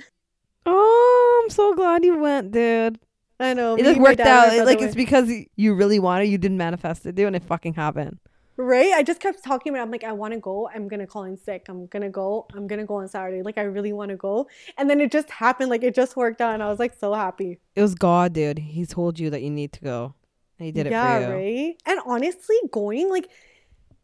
Oh, 0.65 1.43
I'm 1.45 1.51
so 1.51 1.75
glad 1.75 2.05
you 2.05 2.19
went, 2.19 2.53
dude. 2.53 2.99
I 3.39 3.55
know. 3.55 3.77
It 3.77 3.99
worked 3.99 4.21
out. 4.21 4.53
It, 4.53 4.65
like 4.65 4.79
other 4.79 4.87
it's 4.87 4.97
way. 4.97 5.05
because 5.05 5.31
you 5.57 5.75
really 5.75 5.99
wanted, 5.99 6.25
you 6.25 6.39
didn't 6.39 6.57
manifest 6.57 7.07
it, 7.07 7.15
dude, 7.15 7.27
and 7.27 7.37
it 7.37 7.45
fucking 7.45 7.75
happened. 7.75 8.19
right. 8.57 8.93
I 8.95 9.03
just 9.03 9.21
kept 9.21 9.45
talking 9.45 9.73
about. 9.73 9.83
I'm 9.83 9.91
like, 9.91 10.05
I 10.05 10.13
want 10.13 10.33
to 10.33 10.41
go. 10.41 10.69
I'm 10.75 10.89
gonna 10.89 11.07
call 11.07 11.25
in 11.25 11.37
sick. 11.37 11.67
I'm 11.69 11.87
gonna 11.87 12.09
go. 12.09 12.47
I'm 12.55 12.67
gonna 12.67 12.87
go 12.87 12.97
on 12.97 13.09
Saturday. 13.09 13.43
Like 13.43 13.59
I 13.59 13.63
really 13.63 13.93
want 13.93 14.11
to 14.11 14.17
go. 14.17 14.49
And 14.79 14.89
then 14.89 15.01
it 15.01 15.13
just 15.13 15.31
happened. 15.31 15.69
Like 15.69 15.85
it 15.85 15.95
just 15.95 16.17
worked 16.17 16.41
out, 16.41 16.55
and 16.55 16.63
I 16.63 16.69
was 16.69 16.79
like 16.79 16.99
so 16.99 17.13
happy. 17.13 17.59
It 17.75 17.83
was 17.83 17.95
God, 17.95 18.33
dude. 18.33 18.59
He 18.59 18.87
told 18.87 19.19
you 19.19 19.31
that 19.31 19.43
you 19.43 19.51
need 19.51 19.73
to 19.75 19.81
go, 19.81 20.15
and 20.59 20.67
he 20.67 20.73
did 20.73 20.87
it 20.87 20.91
yeah, 20.91 21.19
for 21.19 21.39
you. 21.39 21.65
right. 21.67 21.83
And 21.85 22.01
honestly, 22.07 22.57
going 22.71 23.11
like 23.11 23.29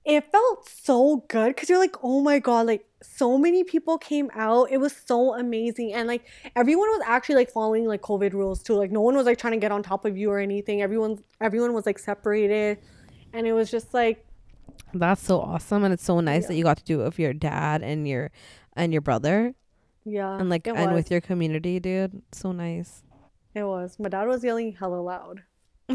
it 0.04 0.30
felt 0.32 0.68
so 0.68 1.24
good 1.28 1.48
because 1.54 1.68
you're 1.68 1.78
like, 1.78 1.96
oh 2.02 2.20
my 2.20 2.38
god, 2.38 2.66
like 2.66 2.84
so 3.02 3.36
many 3.38 3.64
people 3.64 3.98
came 3.98 4.30
out. 4.34 4.70
It 4.70 4.78
was 4.78 4.94
so 5.06 5.34
amazing, 5.34 5.92
and 5.92 6.06
like 6.08 6.24
everyone 6.56 6.88
was 6.90 7.02
actually 7.06 7.36
like 7.36 7.50
following 7.50 7.86
like 7.86 8.02
COVID 8.02 8.32
rules 8.32 8.62
too. 8.62 8.74
Like 8.74 8.90
no 8.90 9.00
one 9.00 9.14
was 9.16 9.26
like 9.26 9.38
trying 9.38 9.52
to 9.54 9.58
get 9.60 9.72
on 9.72 9.82
top 9.82 10.04
of 10.04 10.16
you 10.16 10.30
or 10.30 10.38
anything. 10.38 10.82
Everyone, 10.82 11.22
everyone 11.40 11.72
was 11.72 11.86
like 11.86 11.98
separated, 11.98 12.78
and 13.32 13.46
it 13.46 13.52
was 13.52 13.70
just 13.70 13.94
like 13.94 14.26
That's 14.94 15.22
so 15.22 15.40
awesome, 15.40 15.84
and 15.84 15.92
it's 15.94 16.04
so 16.04 16.20
nice 16.20 16.42
Yeah. 16.42 16.48
that 16.48 16.54
you 16.56 16.64
got 16.64 16.78
to 16.78 16.84
do 16.84 17.00
it 17.00 17.04
with 17.04 17.18
your 17.18 17.32
dad 17.32 17.82
and 17.82 18.06
your 18.08 18.30
and 18.74 18.92
your 18.92 19.02
brother, 19.02 19.54
yeah, 20.04 20.38
and 20.38 20.48
like 20.50 20.66
and 20.66 20.76
was. 20.92 20.94
with 20.94 21.10
your 21.10 21.20
community, 21.20 21.78
dude. 21.80 22.22
So 22.32 22.52
nice. 22.52 23.02
it 23.54 23.62
was. 23.64 23.98
My 23.98 24.08
dad 24.08 24.26
was 24.26 24.42
yelling 24.42 24.72
hella 24.72 24.96
loud. 25.00 25.42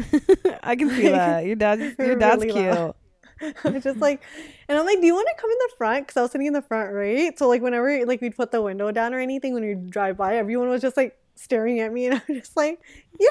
I 0.62 0.76
can 0.76 0.90
see 0.90 1.08
that. 1.08 1.44
Your 1.44 1.56
dad, 1.56 1.94
your 1.98 2.16
dad's 2.24 2.42
Really 2.44 2.52
cute. 2.52 2.74
loud. 2.74 2.94
It's 3.64 3.84
just 3.84 4.00
like, 4.00 4.22
and 4.68 4.78
I'm 4.78 4.86
like, 4.86 5.00
do 5.00 5.06
you 5.06 5.14
want 5.14 5.28
to 5.34 5.40
come 5.40 5.50
in 5.50 5.56
the 5.58 5.72
front? 5.76 6.06
Because 6.06 6.16
I 6.16 6.22
was 6.22 6.32
sitting 6.32 6.46
in 6.46 6.52
the 6.52 6.62
front, 6.62 6.92
right? 6.92 7.38
So 7.38 7.48
like, 7.48 7.62
whenever 7.62 8.04
like 8.06 8.20
we'd 8.20 8.36
put 8.36 8.50
the 8.50 8.62
window 8.62 8.90
down 8.90 9.14
or 9.14 9.18
anything 9.20 9.54
when 9.54 9.64
we 9.64 9.74
drive 9.74 10.16
by, 10.16 10.36
everyone 10.36 10.68
was 10.68 10.82
just 10.82 10.96
like 10.96 11.16
staring 11.36 11.80
at 11.80 11.92
me, 11.92 12.06
and 12.06 12.22
I'm 12.28 12.34
just 12.34 12.56
like, 12.56 12.80
yeah. 13.18 13.28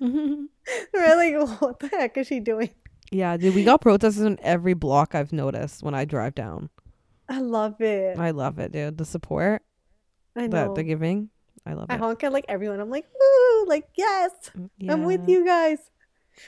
They're 0.00 1.16
like, 1.16 1.60
what 1.60 1.78
the 1.78 1.88
heck 1.88 2.16
is 2.16 2.26
she 2.26 2.40
doing? 2.40 2.70
yeah, 3.10 3.36
dude. 3.36 3.54
We 3.54 3.64
got 3.64 3.80
protesters 3.80 4.24
in 4.24 4.38
every 4.42 4.74
block. 4.74 5.14
I've 5.14 5.32
noticed 5.32 5.82
when 5.82 5.94
I 5.94 6.04
drive 6.04 6.34
down. 6.34 6.70
I 7.28 7.40
love 7.40 7.80
it. 7.80 8.18
I 8.18 8.30
love 8.30 8.58
it, 8.58 8.72
dude. 8.72 8.98
The 8.98 9.04
support 9.04 9.62
I 10.36 10.42
know. 10.42 10.48
that 10.48 10.74
they're 10.74 10.84
giving, 10.84 11.30
I 11.64 11.74
love 11.74 11.86
I 11.88 11.94
it. 11.94 11.96
I 11.96 11.98
honk 11.98 12.24
at 12.24 12.32
like 12.32 12.44
everyone. 12.48 12.80
I'm 12.80 12.90
like, 12.90 13.06
woo, 13.18 13.66
like 13.66 13.88
yes, 13.96 14.30
mm, 14.56 14.68
I'm 14.90 15.04
with 15.04 15.28
you 15.28 15.46
guys. 15.46 15.78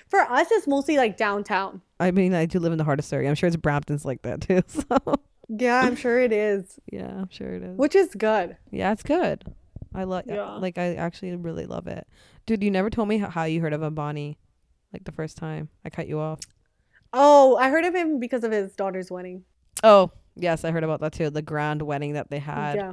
For 0.08 0.20
us, 0.20 0.48
it's 0.50 0.66
mostly 0.66 0.96
like 0.96 1.16
downtown. 1.16 1.82
I 2.00 2.10
mean, 2.10 2.34
I 2.34 2.46
do 2.46 2.58
live 2.58 2.72
in 2.72 2.78
the 2.78 2.84
heart 2.84 2.98
of 2.98 3.04
Surrey. 3.04 3.28
I'm 3.28 3.34
sure 3.34 3.46
it's 3.46 3.56
Brampton's 3.56 4.04
like 4.04 4.22
that 4.22 4.40
too. 4.40 4.62
So 4.68 5.14
Yeah, 5.48 5.80
I'm 5.80 5.94
sure 5.96 6.18
it 6.20 6.32
is, 6.32 6.78
yeah, 6.92 7.06
I'm 7.08 7.28
sure 7.30 7.52
it 7.54 7.62
is. 7.62 7.76
which 7.78 7.94
is 7.94 8.14
good. 8.14 8.56
Yeah, 8.70 8.92
it's 8.92 9.02
good. 9.04 9.44
I 9.94 10.04
love. 10.04 10.24
Yeah. 10.26 10.56
Like 10.56 10.76
I 10.76 10.94
actually 10.94 11.34
really 11.36 11.66
love 11.66 11.86
it, 11.86 12.06
dude. 12.46 12.62
You 12.62 12.70
never 12.70 12.90
told 12.90 13.08
me 13.08 13.18
how 13.18 13.44
you 13.44 13.60
heard 13.60 13.72
of 13.72 13.80
Ambani, 13.80 14.36
like 14.92 15.04
the 15.04 15.12
first 15.12 15.36
time. 15.36 15.68
I 15.84 15.90
cut 15.90 16.08
you 16.08 16.18
off. 16.18 16.40
Oh, 17.12 17.56
I 17.56 17.70
heard 17.70 17.84
of 17.84 17.94
him 17.94 18.18
because 18.18 18.44
of 18.44 18.52
his 18.52 18.74
daughter's 18.74 19.10
wedding. 19.10 19.44
Oh 19.84 20.10
yes, 20.34 20.64
I 20.64 20.70
heard 20.72 20.84
about 20.84 21.00
that 21.00 21.12
too. 21.12 21.30
The 21.30 21.42
grand 21.42 21.80
wedding 21.82 22.14
that 22.14 22.28
they 22.30 22.40
had. 22.40 22.74
Yeah. 22.76 22.92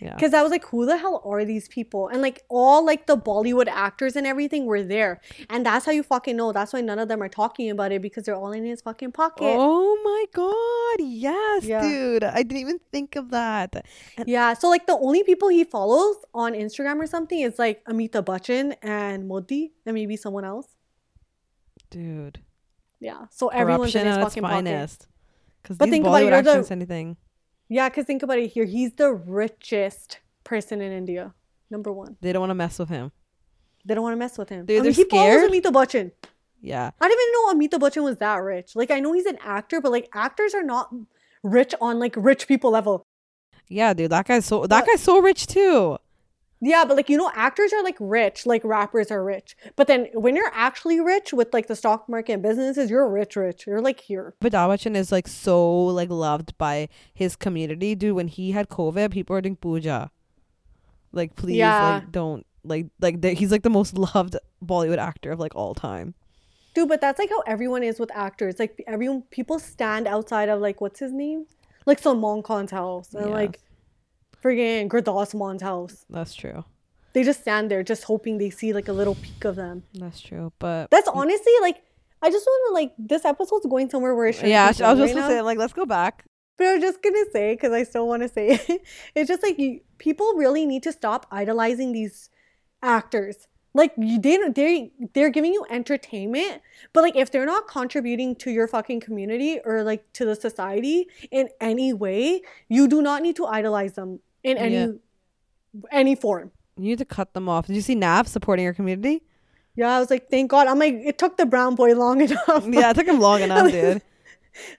Yeah. 0.00 0.14
Because 0.14 0.32
I 0.32 0.42
was 0.42 0.52
like, 0.52 0.64
who 0.66 0.86
the 0.86 0.96
hell 0.96 1.20
are 1.24 1.44
these 1.44 1.66
people? 1.68 2.06
And 2.06 2.22
like 2.22 2.44
all 2.48 2.84
like 2.86 3.06
the 3.06 3.16
Bollywood 3.16 3.66
actors 3.66 4.14
and 4.14 4.26
everything 4.28 4.64
were 4.66 4.84
there. 4.84 5.20
And 5.50 5.66
that's 5.66 5.86
how 5.86 5.90
you 5.92 6.04
fucking 6.04 6.36
know. 6.36 6.52
That's 6.52 6.72
why 6.72 6.82
none 6.82 7.00
of 7.00 7.08
them 7.08 7.20
are 7.20 7.28
talking 7.28 7.68
about 7.70 7.90
it 7.90 8.00
because 8.00 8.22
they're 8.24 8.36
all 8.36 8.52
in 8.52 8.64
his 8.64 8.80
fucking 8.80 9.10
pocket. 9.10 9.54
Oh 9.58 9.98
my 10.04 10.24
god! 10.32 11.04
Yes, 11.04 11.64
Yeah. 11.64 11.82
dude. 11.82 12.22
I 12.22 12.42
didn't 12.44 12.58
even 12.58 12.78
think 12.92 13.16
of 13.16 13.30
that. 13.30 13.86
Yeah. 14.24 14.54
So 14.54 14.68
like 14.70 14.86
the 14.86 14.96
only 14.96 15.24
people 15.24 15.48
he 15.48 15.64
follows 15.64 16.16
on 16.32 16.52
Instagram 16.52 16.98
or 17.00 17.06
something 17.08 17.40
is 17.40 17.58
like 17.58 17.84
Amitabh 17.86 18.24
Bachchan 18.26 18.76
and 18.82 19.26
Modi 19.26 19.72
and 19.84 19.94
maybe 19.94 20.16
someone 20.16 20.44
else. 20.44 20.68
Dude, 21.90 22.40
Yeah. 23.00 23.26
So 23.30 23.48
everyone's 23.48 23.94
in 23.94 24.02
corruption 24.02 24.06
his 24.06 24.16
fucking 24.28 24.42
pocket. 24.42 25.06
Because 25.62 25.78
But 25.78 25.86
these 25.86 25.92
think 25.92 26.06
about 26.06 26.22
it, 26.22 26.26
Bollywood 26.26 26.44
you're 26.44 26.62
the- 26.62 26.72
anything. 26.72 27.16
Yeah, 27.68 27.88
because 27.88 28.04
think 28.06 28.22
about 28.22 28.38
it 28.38 28.48
here. 28.48 28.64
He's 28.64 28.92
the 28.92 29.12
richest 29.12 30.20
person 30.44 30.80
in 30.80 30.92
India. 30.92 31.34
Number 31.70 31.92
one. 31.92 32.16
They 32.20 32.32
don't 32.32 32.40
want 32.40 32.50
to 32.50 32.54
mess 32.54 32.78
with 32.78 32.88
him. 32.88 33.12
They 33.84 33.94
don't 33.94 34.02
want 34.02 34.14
to 34.14 34.18
mess 34.18 34.38
with 34.38 34.48
him. 34.48 34.64
Dude, 34.66 34.76
I 34.76 34.82
mean, 34.82 34.82
they're 34.84 34.92
he 34.92 35.04
follows 35.04 35.26
scared? 35.48 35.50
Amitabh 35.50 35.72
Bachchan. 35.72 36.12
Yeah. 36.60 36.90
I 37.00 37.08
didn't 37.08 37.20
even 37.22 37.32
know 37.32 37.78
Amitabh 37.78 37.82
Bachchan 37.90 38.02
was 38.04 38.16
that 38.18 38.36
rich. 38.36 38.74
Like 38.74 38.90
I 38.90 39.00
know 39.00 39.12
he's 39.12 39.26
an 39.26 39.38
actor, 39.44 39.80
but 39.80 39.92
like 39.92 40.08
actors 40.14 40.54
are 40.54 40.62
not 40.62 40.92
rich 41.42 41.74
on 41.80 41.98
like 41.98 42.14
rich 42.16 42.48
people 42.48 42.70
level. 42.70 43.04
Yeah, 43.68 43.92
dude. 43.92 44.10
That 44.12 44.26
guy's 44.26 44.46
so. 44.46 44.62
That 44.66 44.84
But- 44.84 44.86
guy's 44.90 45.02
so 45.02 45.20
rich 45.20 45.46
too. 45.46 45.98
Yeah, 46.60 46.84
but 46.84 46.96
like 46.96 47.08
you 47.08 47.16
know, 47.16 47.30
actors 47.34 47.72
are 47.72 47.82
like 47.84 47.96
rich, 48.00 48.44
like 48.44 48.64
rappers 48.64 49.10
are 49.12 49.22
rich. 49.22 49.56
But 49.76 49.86
then 49.86 50.08
when 50.12 50.34
you're 50.34 50.50
actually 50.52 50.98
rich 51.00 51.32
with 51.32 51.52
like 51.54 51.68
the 51.68 51.76
stock 51.76 52.08
market 52.08 52.32
and 52.32 52.42
businesses, 52.42 52.90
you're 52.90 53.08
rich, 53.08 53.36
rich. 53.36 53.66
You're 53.66 53.80
like 53.80 54.00
here. 54.00 54.34
Amitabh 54.42 54.68
Bachchan 54.70 54.96
is 54.96 55.12
like 55.12 55.28
so 55.28 55.84
like 55.86 56.10
loved 56.10 56.58
by 56.58 56.88
his 57.14 57.36
community, 57.36 57.94
dude. 57.94 58.16
When 58.16 58.26
he 58.28 58.50
had 58.52 58.68
COVID, 58.68 59.12
people 59.12 59.34
were 59.34 59.40
doing 59.40 59.56
puja. 59.56 60.10
Like, 61.12 61.36
please, 61.36 61.56
Yeah. 61.58 61.94
like, 62.00 62.12
don't 62.12 62.44
like 62.64 62.86
like 63.00 63.20
the, 63.20 63.30
he's 63.30 63.52
like 63.52 63.62
the 63.62 63.70
most 63.70 63.96
loved 64.14 64.36
Bollywood 64.64 64.98
actor 64.98 65.30
of 65.32 65.38
like 65.38 65.54
all 65.54 65.74
time. 65.74 66.14
Dude, 66.74 66.88
but 66.88 67.00
that's 67.00 67.18
like 67.18 67.30
how 67.30 67.40
everyone 67.46 67.82
is 67.82 67.98
with 67.98 68.10
actors. 68.14 68.58
Like 68.58 68.82
everyone, 68.86 69.22
people 69.30 69.58
stand 69.58 70.06
outside 70.06 70.48
of 70.48 70.60
like 70.60 70.80
what's 70.80 71.00
his 71.00 71.12
name, 71.12 71.46
like 71.86 71.98
Salman 71.98 72.42
Khan's 72.42 72.70
house 72.72 73.14
and 73.14 73.26
Yeah. 73.26 73.32
like 73.32 73.60
friggin' 74.42 74.88
Gurdas 74.88 75.60
house. 75.60 76.04
That's 76.10 76.34
true. 76.34 76.64
They 77.12 77.24
just 77.24 77.40
stand 77.40 77.70
there, 77.70 77.82
just 77.82 78.04
hoping 78.04 78.38
they 78.38 78.50
see 78.50 78.72
like 78.72 78.88
a 78.88 78.92
little 78.92 79.14
peek 79.16 79.44
of 79.44 79.56
them. 79.56 79.82
That's 79.94 80.20
true. 80.20 80.52
But 80.58 80.90
That's 80.90 81.08
honestly 81.08 81.52
like, 81.62 81.82
I 82.22 82.30
just 82.30 82.46
want 82.46 82.68
to 82.68 82.74
like 82.74 82.92
this 82.98 83.24
episode's 83.24 83.66
going 83.66 83.90
somewhere 83.90 84.14
where 84.14 84.26
it 84.26 84.34
shouldn't. 84.34 84.50
yeah, 84.50 84.66
I 84.66 84.68
was 84.68 84.78
going 84.78 84.98
just 84.98 85.14
right 85.14 85.22
gonna 85.22 85.34
say 85.34 85.42
like 85.42 85.58
let's 85.58 85.72
go 85.72 85.86
back. 85.86 86.24
But 86.56 86.66
I 86.66 86.74
was 86.74 86.82
just 86.82 87.02
gonna 87.02 87.24
say 87.32 87.54
because 87.54 87.72
I 87.72 87.84
still 87.84 88.06
want 88.06 88.22
to 88.22 88.28
say 88.28 88.50
it. 88.50 88.82
It's 89.14 89.28
just 89.28 89.42
like 89.42 89.58
you, 89.58 89.80
people 89.98 90.34
really 90.34 90.66
need 90.66 90.82
to 90.84 90.92
stop 90.92 91.26
idolizing 91.30 91.92
these 91.92 92.30
actors. 92.82 93.46
Like 93.74 93.92
you, 93.96 94.18
they 94.18 94.38
they 94.48 94.92
they're 95.14 95.30
giving 95.30 95.52
you 95.52 95.64
entertainment, 95.70 96.62
but 96.92 97.02
like 97.02 97.14
if 97.16 97.30
they're 97.30 97.46
not 97.46 97.68
contributing 97.68 98.34
to 98.36 98.50
your 98.50 98.66
fucking 98.66 99.00
community 99.00 99.60
or 99.64 99.84
like 99.84 100.12
to 100.14 100.24
the 100.24 100.34
society 100.34 101.06
in 101.30 101.48
any 101.60 101.92
way, 101.92 102.42
you 102.68 102.88
do 102.88 103.02
not 103.02 103.22
need 103.22 103.36
to 103.36 103.46
idolize 103.46 103.94
them 103.94 104.20
in 104.50 104.56
any 104.58 104.74
Yeah. 104.74 104.86
any 105.90 106.14
form. 106.14 106.50
You 106.76 106.84
need 106.90 106.98
to 106.98 107.04
cut 107.04 107.34
them 107.34 107.48
off. 107.48 107.66
Did 107.66 107.76
you 107.76 107.82
see 107.82 107.94
Nav 107.94 108.28
supporting 108.28 108.64
your 108.64 108.74
community? 108.74 109.22
Yeah, 109.74 109.96
I 109.96 110.00
was 110.00 110.10
like, 110.10 110.28
thank 110.30 110.50
God. 110.50 110.66
I'm 110.66 110.78
like, 110.78 110.94
it 110.94 111.18
took 111.18 111.36
the 111.36 111.46
brown 111.46 111.74
boy 111.74 111.94
long 111.94 112.20
enough. 112.26 112.66
yeah, 112.68 112.90
it 112.90 112.94
took 112.94 113.06
him 113.06 113.20
long 113.20 113.42
enough, 113.48 113.70
dude. 113.70 114.02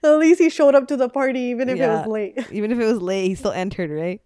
At 0.04 0.18
least 0.18 0.40
he 0.40 0.50
showed 0.50 0.74
up 0.74 0.88
to 0.88 0.96
the 0.96 1.08
party, 1.08 1.40
even 1.40 1.68
if 1.70 1.78
it 1.80 1.86
was 1.88 2.06
late. 2.06 2.38
Even 2.52 2.70
if 2.70 2.78
it 2.78 2.84
was 2.84 3.00
late, 3.00 3.28
he 3.28 3.34
still 3.34 3.52
entered, 3.52 3.90
right? 3.90 4.20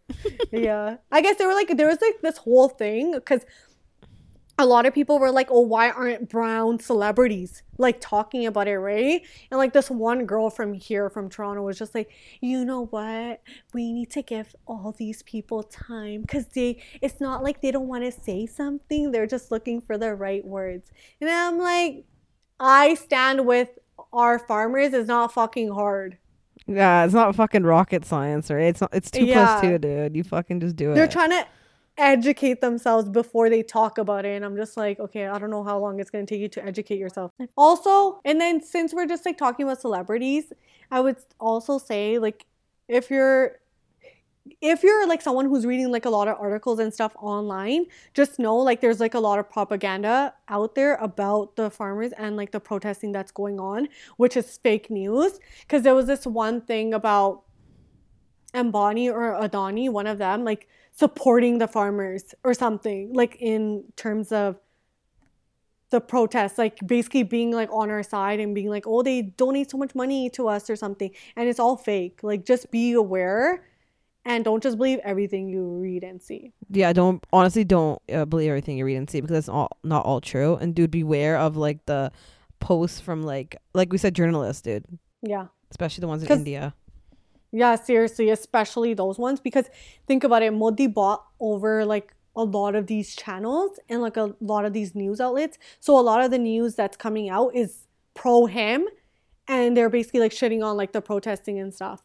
yeah 0.50 0.96
i 1.12 1.20
guess 1.20 1.36
there 1.36 1.46
were 1.48 1.54
like 1.54 1.76
there 1.76 1.86
was 1.86 1.98
like 2.00 2.20
this 2.22 2.36
whole 2.38 2.68
thing 2.68 3.12
because 3.12 3.44
a 4.58 4.64
lot 4.64 4.86
of 4.86 4.94
people 4.94 5.18
were 5.18 5.32
like 5.32 5.48
oh 5.50 5.60
why 5.60 5.90
aren't 5.90 6.28
brown 6.28 6.78
celebrities 6.78 7.62
like 7.78 8.00
talking 8.00 8.46
about 8.46 8.68
it 8.68 8.78
right 8.78 9.22
and 9.50 9.58
like 9.58 9.72
this 9.72 9.90
one 9.90 10.26
girl 10.26 10.48
from 10.48 10.72
here 10.72 11.10
from 11.10 11.28
toronto 11.28 11.62
was 11.62 11.76
just 11.78 11.94
like 11.94 12.08
you 12.40 12.64
know 12.64 12.86
what 12.86 13.42
we 13.72 13.92
need 13.92 14.10
to 14.10 14.22
give 14.22 14.54
all 14.66 14.94
these 14.96 15.22
people 15.24 15.62
time 15.64 16.20
because 16.20 16.46
they 16.48 16.80
it's 17.02 17.20
not 17.20 17.42
like 17.42 17.60
they 17.62 17.72
don't 17.72 17.88
want 17.88 18.04
to 18.04 18.12
say 18.12 18.46
something 18.46 19.10
they're 19.10 19.26
just 19.26 19.50
looking 19.50 19.80
for 19.80 19.98
the 19.98 20.14
right 20.14 20.44
words 20.46 20.92
and 21.20 21.28
i'm 21.28 21.58
like 21.58 22.04
i 22.60 22.94
stand 22.94 23.44
with 23.44 23.70
our 24.12 24.38
farmers 24.38 24.92
It's 24.92 25.08
not 25.08 25.32
fucking 25.32 25.72
hard 25.72 26.18
Yeah, 26.66 27.04
it's 27.04 27.12
not 27.14 27.34
fucking 27.36 27.64
rocket 27.64 28.04
science, 28.06 28.50
right? 28.50 28.68
It's 28.68 28.80
not. 28.80 28.90
It's 28.94 29.10
two 29.10 29.24
Yeah. 29.26 29.34
plus 29.46 29.60
two, 29.60 29.78
dude. 29.78 30.16
You 30.16 30.24
fucking 30.24 30.60
just 30.60 30.76
do 30.76 30.92
it. 30.92 30.94
they're 30.94 31.06
trying 31.08 31.30
to 31.30 31.46
educate 31.96 32.60
themselves 32.60 33.08
before 33.08 33.48
they 33.48 33.62
talk 33.62 33.98
about 33.98 34.24
it. 34.24 34.34
And 34.36 34.44
i'm 34.44 34.56
just 34.56 34.76
like 34.76 34.98
okay 34.98 35.26
i 35.26 35.38
don't 35.38 35.50
know 35.50 35.62
how 35.62 35.78
long 35.78 36.00
it's 36.00 36.10
to 36.10 36.24
take 36.26 36.40
you 36.40 36.48
to 36.48 36.64
educate 36.64 36.98
yourself. 36.98 37.30
Also 37.56 38.20
and 38.24 38.40
then 38.40 38.60
since 38.60 38.92
we're 38.92 39.06
just 39.06 39.24
like 39.24 39.38
talking 39.38 39.64
about 39.64 39.80
celebrities 39.80 40.52
i 40.90 41.00
would 41.00 41.16
also 41.38 41.78
say 41.78 42.18
like 42.18 42.46
if 42.88 43.10
you're 43.10 43.58
if 44.60 44.82
you're 44.82 45.06
like 45.06 45.22
someone 45.22 45.46
who's 45.46 45.64
reading 45.64 45.90
like 45.90 46.04
a 46.04 46.10
lot 46.10 46.28
of 46.28 46.36
articles 46.38 46.78
and 46.78 46.92
stuff 46.92 47.16
online 47.16 47.86
just 48.12 48.38
know 48.38 48.56
like 48.56 48.80
there's 48.82 49.00
like 49.00 49.14
a 49.14 49.18
lot 49.18 49.38
of 49.38 49.48
propaganda 49.48 50.34
out 50.48 50.74
there 50.74 50.96
about 50.96 51.56
the 51.56 51.70
farmers 51.70 52.12
and 52.18 52.36
like 52.36 52.50
the 52.50 52.60
protesting 52.60 53.10
that's 53.10 53.32
going 53.32 53.58
on 53.58 53.88
which 54.16 54.36
is 54.36 54.58
fake 54.58 54.90
news. 54.90 55.38
Because 55.62 55.82
there 55.82 55.94
was 55.94 56.06
this 56.06 56.26
one 56.26 56.60
thing 56.60 56.94
about 56.94 57.42
Ambani 58.54 59.12
or 59.12 59.32
Adani, 59.40 59.90
one 59.90 60.06
of 60.06 60.18
them, 60.18 60.44
like 60.44 60.68
supporting 60.96 61.58
the 61.58 61.66
farmers 61.68 62.34
or 62.44 62.54
something, 62.54 63.12
like 63.12 63.36
in 63.40 63.84
terms 63.96 64.30
of 64.32 64.56
the 65.90 66.00
protests, 66.00 66.58
like 66.58 66.78
basically 66.86 67.22
being 67.22 67.52
like 67.52 67.70
on 67.72 67.90
our 67.90 68.02
side 68.02 68.40
and 68.40 68.54
being 68.54 68.68
like, 68.68 68.84
oh, 68.86 69.02
they 69.02 69.22
donate 69.22 69.70
so 69.70 69.76
much 69.78 69.94
money 69.94 70.30
to 70.30 70.48
us 70.48 70.68
or 70.70 70.76
something. 70.76 71.10
And 71.36 71.48
it's 71.48 71.60
all 71.60 71.76
fake. 71.76 72.20
Like 72.22 72.44
just 72.44 72.70
be 72.70 72.92
aware 72.92 73.64
and 74.24 74.44
don't 74.44 74.62
just 74.62 74.76
believe 74.78 74.98
everything 75.04 75.48
you 75.48 75.62
read 75.62 76.02
and 76.02 76.22
see. 76.22 76.52
yeah, 76.70 76.92
don't 76.92 77.22
honestly 77.32 77.62
don't 77.64 78.00
uh, 78.12 78.24
believe 78.24 78.48
everything 78.48 78.78
you 78.78 78.84
read 78.86 78.96
and 78.96 79.08
see 79.10 79.20
because 79.20 79.36
it's 79.36 79.48
all 79.48 79.68
not 79.84 80.04
all 80.06 80.20
true. 80.20 80.56
And 80.56 80.74
dude, 80.74 80.90
beware 80.90 81.36
of 81.36 81.56
like 81.56 81.84
the 81.86 82.10
posts 82.60 83.00
from 83.00 83.22
like 83.22 83.56
like 83.74 83.92
we 83.92 83.98
said, 83.98 84.14
journalists, 84.14 84.62
dude, 84.62 84.84
Yeah. 85.22 85.48
especially 85.70 86.00
the 86.00 86.08
ones 86.08 86.22
in 86.24 86.30
India. 86.32 86.74
Yeah, 87.56 87.76
seriously, 87.76 88.30
especially 88.30 88.94
those 88.94 89.16
ones 89.16 89.38
because 89.38 89.66
think 90.08 90.24
about 90.24 90.42
it, 90.42 90.52
Modi 90.52 90.88
bought 90.88 91.24
over 91.38 91.84
like 91.84 92.12
a 92.34 92.42
lot 92.42 92.74
of 92.74 92.88
these 92.88 93.14
channels 93.14 93.78
and 93.88 94.02
like 94.02 94.16
a 94.16 94.34
lot 94.40 94.64
of 94.64 94.72
these 94.72 94.92
news 94.96 95.20
outlets. 95.20 95.56
So 95.78 95.96
a 95.96 96.02
lot 96.02 96.20
of 96.20 96.32
the 96.32 96.38
news 96.38 96.74
that's 96.74 96.96
coming 96.96 97.28
out 97.28 97.54
is 97.54 97.86
pro 98.14 98.46
him 98.46 98.88
and 99.46 99.76
they're 99.76 99.88
basically 99.88 100.18
like 100.18 100.32
shitting 100.32 100.64
on 100.64 100.76
like 100.76 100.90
the 100.92 101.00
protesting 101.00 101.60
and 101.60 101.72
stuff. 101.72 102.02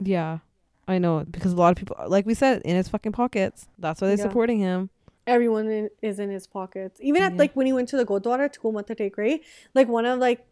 Yeah, 0.00 0.38
I 0.86 0.98
know 0.98 1.24
because 1.28 1.52
a 1.52 1.56
lot 1.56 1.70
of 1.72 1.76
people, 1.76 1.96
like 2.06 2.24
we 2.24 2.34
said, 2.34 2.62
in 2.64 2.76
his 2.76 2.88
fucking 2.88 3.12
pockets. 3.12 3.66
That's 3.80 4.00
why 4.00 4.06
they're 4.08 4.16
Yeah. 4.16 4.22
supporting 4.22 4.60
him. 4.60 4.90
Everyone 5.26 5.68
in, 5.68 5.90
is 6.02 6.20
in 6.20 6.30
his 6.30 6.46
pockets. 6.46 7.00
Even 7.02 7.22
at 7.24 7.32
Yeah. 7.32 7.38
like 7.38 7.54
when 7.54 7.66
he 7.66 7.72
went 7.72 7.88
to 7.88 7.96
the 7.96 8.06
Gurdwara 8.06 8.50
to 8.52 8.60
go 8.60 8.70
matha 8.70 8.94
tek 8.94 9.18
right? 9.18 9.40
Like 9.74 9.88
one 9.88 10.06
of 10.06 10.20
like 10.20 10.46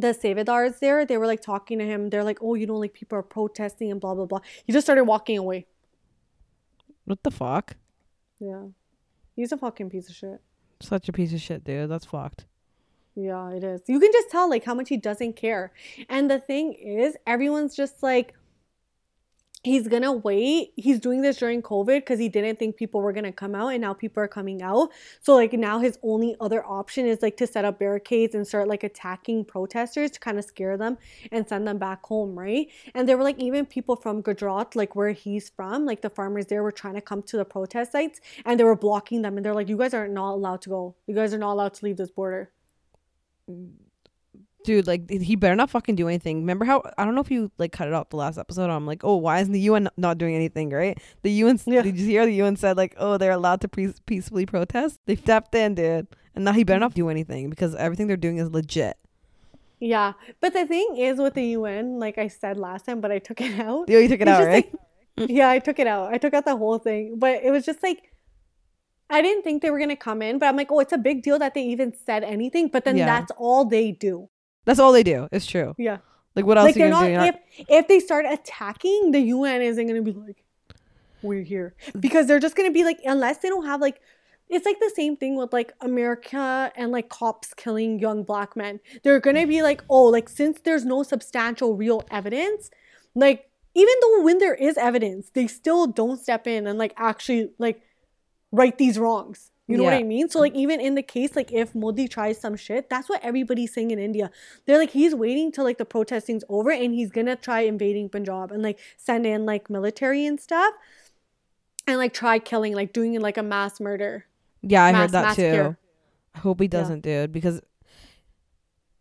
the 0.00 0.08
Sevadars 0.08 0.78
there, 0.78 1.04
they 1.04 1.16
were 1.16 1.26
like 1.26 1.42
talking 1.42 1.78
to 1.78 1.84
him. 1.84 2.10
They're 2.10 2.24
like, 2.24 2.38
oh, 2.40 2.54
you 2.54 2.66
know, 2.66 2.76
like 2.76 2.92
people 2.92 3.18
are 3.18 3.22
protesting 3.22 3.90
and 3.90 4.00
blah 4.00 4.14
blah 4.14 4.26
blah. 4.26 4.40
He 4.64 4.72
just 4.72 4.86
started 4.86 5.04
walking 5.04 5.38
away. 5.38 5.66
What 7.04 7.22
the 7.22 7.30
fuck? 7.30 7.76
Yeah. 8.38 8.66
He's 9.34 9.52
a 9.52 9.56
fucking 9.56 9.90
piece 9.90 10.08
of 10.08 10.14
shit. 10.14 10.40
Such 10.80 11.08
a 11.08 11.12
piece 11.12 11.32
of 11.32 11.40
shit, 11.40 11.64
dude. 11.64 11.90
That's 11.90 12.04
fucked. 12.04 12.44
Yeah, 13.14 13.50
it 13.50 13.64
is. 13.64 13.80
You 13.86 13.98
can 13.98 14.12
just 14.12 14.30
tell 14.30 14.48
like 14.48 14.64
how 14.64 14.74
much 14.74 14.88
he 14.88 14.96
doesn't 14.96 15.34
care. 15.34 15.72
And 16.08 16.30
the 16.30 16.38
thing 16.38 16.74
is, 16.74 17.16
everyone's 17.26 17.74
just 17.74 18.02
like 18.02 18.34
he's 19.64 19.88
gonna 19.88 20.12
wait. 20.12 20.72
He's 20.76 21.00
doing 21.00 21.20
this 21.20 21.38
during 21.38 21.62
COVID 21.62 22.00
because 22.00 22.18
he 22.18 22.28
didn't 22.28 22.58
think 22.58 22.76
people 22.76 23.00
were 23.00 23.12
gonna 23.12 23.32
come 23.32 23.54
out 23.54 23.68
and 23.68 23.80
now 23.80 23.92
people 23.92 24.22
are 24.22 24.28
coming 24.28 24.62
out. 24.62 24.90
So 25.20 25.34
like 25.34 25.52
now 25.52 25.80
his 25.80 25.98
only 26.02 26.36
other 26.40 26.64
option 26.64 27.06
is 27.06 27.22
like 27.22 27.36
to 27.38 27.46
set 27.46 27.64
up 27.64 27.78
barricades 27.78 28.34
and 28.34 28.46
start 28.46 28.68
like 28.68 28.84
attacking 28.84 29.44
protesters 29.44 30.10
to 30.12 30.20
kind 30.20 30.38
of 30.38 30.44
scare 30.44 30.76
them 30.76 30.96
and 31.32 31.48
send 31.48 31.66
them 31.66 31.78
back 31.78 32.04
home, 32.04 32.38
right? 32.38 32.68
And 32.94 33.08
there 33.08 33.16
were 33.16 33.24
like 33.24 33.40
even 33.40 33.66
people 33.66 33.96
from 33.96 34.22
Gujarat, 34.22 34.76
like 34.76 34.94
where 34.94 35.12
he's 35.12 35.48
from, 35.48 35.84
like 35.84 36.02
the 36.02 36.10
farmers 36.10 36.46
there 36.46 36.62
were 36.62 36.72
trying 36.72 36.94
to 36.94 37.00
come 37.00 37.22
to 37.24 37.36
the 37.36 37.44
protest 37.44 37.92
sites 37.92 38.20
and 38.44 38.58
they 38.58 38.64
were 38.64 38.76
blocking 38.76 39.22
them 39.22 39.36
and 39.36 39.44
they're 39.44 39.54
like, 39.54 39.68
You 39.68 39.76
guys 39.76 39.94
are 39.94 40.08
not 40.08 40.34
allowed 40.34 40.62
to 40.62 40.70
go. 40.70 40.94
You 41.06 41.14
guys 41.14 41.34
are 41.34 41.38
not 41.38 41.52
allowed 41.52 41.74
to 41.74 41.84
leave 41.84 41.96
this 41.96 42.10
border. 42.10 42.50
Mm. 43.50 43.87
Dude, 44.68 44.86
like 44.86 45.08
he 45.10 45.34
better 45.34 45.56
not 45.56 45.70
fucking 45.70 45.94
do 45.96 46.08
anything. 46.08 46.40
Remember 46.40 46.66
how 46.66 46.82
I 46.98 47.06
don't 47.06 47.14
know 47.14 47.22
if 47.22 47.30
you 47.30 47.50
like 47.56 47.72
cut 47.72 47.88
it 47.88 47.94
out 47.94 48.10
the 48.10 48.16
last 48.16 48.36
episode. 48.36 48.68
I'm 48.68 48.84
like, 48.84 49.02
oh, 49.02 49.16
why 49.16 49.40
isn't 49.40 49.54
the 49.54 49.60
UN 49.60 49.88
not 49.96 50.18
doing 50.18 50.34
anything? 50.34 50.68
Right? 50.68 50.98
The 51.22 51.30
UN. 51.30 51.58
Yeah. 51.66 51.80
Did 51.80 51.98
you 51.98 52.04
hear 52.04 52.26
the 52.26 52.34
UN 52.42 52.54
said 52.56 52.76
like, 52.76 52.94
oh, 52.98 53.16
they're 53.16 53.32
allowed 53.32 53.62
to 53.62 53.68
pre- 53.68 53.94
peacefully 54.04 54.44
protest. 54.44 55.00
They 55.06 55.16
stepped 55.16 55.54
in, 55.54 55.74
dude, 55.76 56.06
and 56.34 56.44
now 56.44 56.52
he 56.52 56.64
better 56.64 56.80
not 56.80 56.92
do 56.92 57.08
anything 57.08 57.48
because 57.48 57.74
everything 57.76 58.08
they're 58.08 58.18
doing 58.18 58.36
is 58.36 58.50
legit. 58.50 58.98
Yeah, 59.80 60.12
but 60.42 60.52
the 60.52 60.66
thing 60.66 60.96
is 60.98 61.16
with 61.18 61.32
the 61.32 61.46
UN, 61.56 61.98
like 61.98 62.18
I 62.18 62.28
said 62.28 62.58
last 62.58 62.84
time, 62.84 63.00
but 63.00 63.10
I 63.10 63.20
took 63.20 63.40
it 63.40 63.58
out. 63.58 63.88
Yo, 63.88 63.98
you 64.00 64.08
took 64.08 64.20
it 64.20 64.28
out, 64.28 64.44
right? 64.44 64.68
like- 65.16 65.30
yeah, 65.30 65.48
I 65.48 65.60
took 65.60 65.78
it 65.78 65.86
out. 65.86 66.12
I 66.12 66.18
took 66.18 66.34
out 66.34 66.44
the 66.44 66.56
whole 66.58 66.78
thing, 66.78 67.14
but 67.18 67.42
it 67.42 67.50
was 67.50 67.64
just 67.64 67.82
like 67.82 68.12
I 69.08 69.22
didn't 69.22 69.44
think 69.44 69.62
they 69.62 69.70
were 69.70 69.78
gonna 69.78 69.96
come 69.96 70.20
in, 70.20 70.38
but 70.38 70.44
I'm 70.46 70.56
like, 70.56 70.70
oh, 70.70 70.80
it's 70.80 70.92
a 70.92 70.98
big 70.98 71.22
deal 71.22 71.38
that 71.38 71.54
they 71.54 71.62
even 71.62 71.94
said 72.04 72.22
anything. 72.22 72.68
But 72.68 72.84
then 72.84 72.98
Yeah. 72.98 73.06
that's 73.06 73.32
all 73.38 73.64
they 73.64 73.92
do. 73.92 74.28
That's 74.68 74.80
all 74.80 74.92
they 74.92 75.02
do. 75.02 75.28
It's 75.32 75.46
true. 75.46 75.74
Yeah, 75.78 75.96
Like 76.34 76.44
what 76.44 76.58
else 76.58 76.66
like 76.66 76.76
are 76.76 76.78
you 76.78 76.84
they're 76.84 76.90
not. 76.90 77.06
do? 77.06 77.10
You're 77.12 77.24
If 77.24 77.36
if 77.70 77.88
they 77.88 78.00
start 78.00 78.26
attacking, 78.28 79.12
the 79.12 79.20
UN 79.20 79.62
isn't 79.62 79.86
gonna 79.86 80.02
be 80.02 80.12
like, 80.12 80.44
we're 81.22 81.42
here 81.42 81.74
because 81.98 82.26
they're 82.26 82.38
just 82.38 82.54
gonna 82.54 82.70
be 82.70 82.84
like, 82.84 82.98
unless 83.06 83.38
they 83.38 83.48
don't 83.48 83.64
have 83.64 83.80
like. 83.80 84.02
It's 84.50 84.66
like 84.66 84.78
the 84.78 84.92
same 84.94 85.16
thing 85.16 85.36
with 85.36 85.54
like 85.54 85.72
America 85.80 86.70
and 86.76 86.92
like 86.92 87.08
cops 87.08 87.54
killing 87.54 87.98
young 87.98 88.24
black 88.24 88.56
men. 88.56 88.80
They're 89.04 89.20
gonna 89.20 89.46
be 89.46 89.62
like, 89.62 89.82
oh, 89.88 90.04
like 90.04 90.28
since 90.28 90.60
there's 90.60 90.84
no 90.84 91.02
substantial 91.02 91.74
real 91.74 92.04
evidence, 92.10 92.70
like 93.14 93.48
even 93.74 93.94
though 94.02 94.22
when 94.22 94.36
there 94.36 94.54
is 94.54 94.76
evidence, 94.76 95.30
they 95.30 95.46
still 95.46 95.86
don't 95.86 96.20
step 96.20 96.46
in 96.46 96.66
and 96.66 96.78
like 96.78 96.92
actually 96.98 97.52
like 97.58 97.80
right 98.52 98.76
these 98.76 98.98
wrongs. 98.98 99.50
You 99.70 99.76
know 99.76 99.84
what 99.84 99.92
I 99.92 100.02
mean? 100.02 100.28
So 100.30 100.40
like 100.40 100.54
even 100.54 100.80
in 100.80 100.94
the 100.94 101.02
case 101.02 101.36
like 101.36 101.52
if 101.52 101.74
Modi 101.74 102.08
tries 102.08 102.40
some 102.40 102.56
shit, 102.56 102.88
that's 102.88 103.08
what 103.08 103.22
everybody's 103.22 103.72
saying 103.74 103.90
in 103.90 103.98
India. 103.98 104.30
They're 104.64 104.78
like 104.78 104.90
he's 104.90 105.14
waiting 105.14 105.52
till 105.52 105.64
like 105.64 105.76
the 105.78 105.84
protesting's 105.84 106.42
over 106.48 106.70
and 106.70 106.94
he's 106.94 107.10
gonna 107.10 107.36
try 107.36 107.60
invading 107.60 108.08
Punjab 108.08 108.50
and 108.50 108.62
like 108.62 108.78
send 108.96 109.26
in 109.26 109.44
like 109.44 109.68
military 109.68 110.24
and 110.24 110.40
stuff 110.40 110.72
and 111.86 111.98
like 111.98 112.14
try 112.14 112.38
killing 112.38 112.74
like 112.74 112.92
doing 112.94 113.20
like 113.20 113.36
a 113.36 113.42
mass 113.42 113.78
murder. 113.78 114.24
yeah, 114.62 114.84
I 114.84 114.92
mass 114.92 115.00
heard 115.02 115.10
that 115.12 115.22
massacre. 115.28 115.64
too. 115.70 115.76
I 116.34 116.38
hope 116.38 116.60
he 116.60 116.68
doesn't, 116.68 117.00
dude, 117.00 117.32
because 117.32 117.60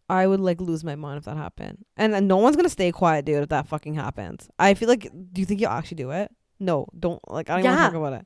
I 0.10 0.26
would 0.26 0.40
like 0.40 0.62
lose 0.62 0.84
my 0.84 0.96
mind 0.96 1.18
if 1.20 1.26
that 1.26 1.38
happened. 1.38 1.86
And, 1.98 2.16
and 2.16 2.28
no 2.28 2.38
one's 2.38 2.56
gonna 2.56 2.70
stay 2.70 2.92
quiet, 2.92 3.26
dude, 3.26 3.44
if 3.44 3.50
that 3.50 3.68
fucking 3.68 3.96
happens. 3.96 4.50
I 4.58 4.74
feel 4.74 4.88
like, 4.88 5.04
do 5.34 5.42
you 5.42 5.46
think 5.46 5.60
you'll 5.62 5.70
actually 5.70 5.96
do 5.96 6.12
it? 6.12 6.32
No, 6.60 6.88
don't. 6.98 7.20
Like, 7.30 7.50
I 7.50 7.54
don't 7.54 7.66
even 7.66 7.72
Yeah. 7.78 7.86
talk 7.86 7.94
about 7.94 8.14
it. 8.14 8.26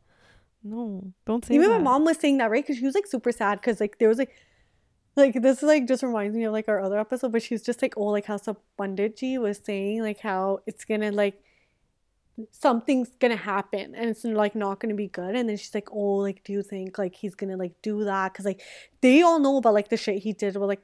No, 0.64 1.14
don't 1.26 1.44
say 1.44 1.56
Even 1.56 1.70
that. 1.70 1.80
my 1.80 1.84
mom 1.84 2.06
was 2.06 2.18
saying 2.18 2.38
that, 2.38 2.52
right? 2.52 2.64
Because 2.64 2.78
she 2.78 2.86
was 2.86 2.96
like 2.96 3.08
super 3.08 3.32
sad 3.32 3.60
because 3.60 3.80
like 3.80 3.98
there 3.98 4.08
was 4.08 4.18
like, 4.18 4.32
like 5.16 5.42
this 5.42 5.64
like 5.64 5.88
just 5.88 6.04
reminds 6.04 6.36
me 6.36 6.44
of 6.44 6.54
like 6.54 6.70
our 6.70 6.82
other 6.82 7.00
episode, 7.00 7.32
but 7.32 7.42
she's 7.42 7.64
just 7.64 7.82
like, 7.82 7.96
oh, 7.98 8.06
like 8.06 8.26
how 8.26 8.38
Panditji 8.80 9.40
was 9.40 9.60
saying 9.64 10.02
like 10.02 10.20
how 10.20 10.60
it's 10.68 10.86
gonna 10.86 11.12
like 11.12 11.42
something's 12.52 13.10
gonna 13.20 13.36
happen 13.36 13.94
and 13.94 14.10
it's 14.10 14.24
like 14.24 14.56
not 14.56 14.80
gonna 14.80 14.96
be 14.96 15.08
good, 15.08 15.36
and 15.36 15.50
then 15.50 15.58
she's 15.58 15.74
like, 15.74 15.90
oh, 15.92 16.16
like 16.18 16.44
do 16.44 16.54
you 16.54 16.64
think 16.64 16.98
like 16.98 17.16
he's 17.16 17.36
gonna 17.36 17.58
like 17.58 17.74
do 17.82 18.04
that? 18.04 18.32
Because 18.32 18.46
like 18.46 18.62
they 19.02 19.22
all 19.22 19.40
know 19.40 19.58
about 19.58 19.74
like 19.74 19.90
the 19.90 19.98
shit 19.98 20.22
he 20.22 20.34
did 20.34 20.56
with 20.56 20.70
like 20.70 20.82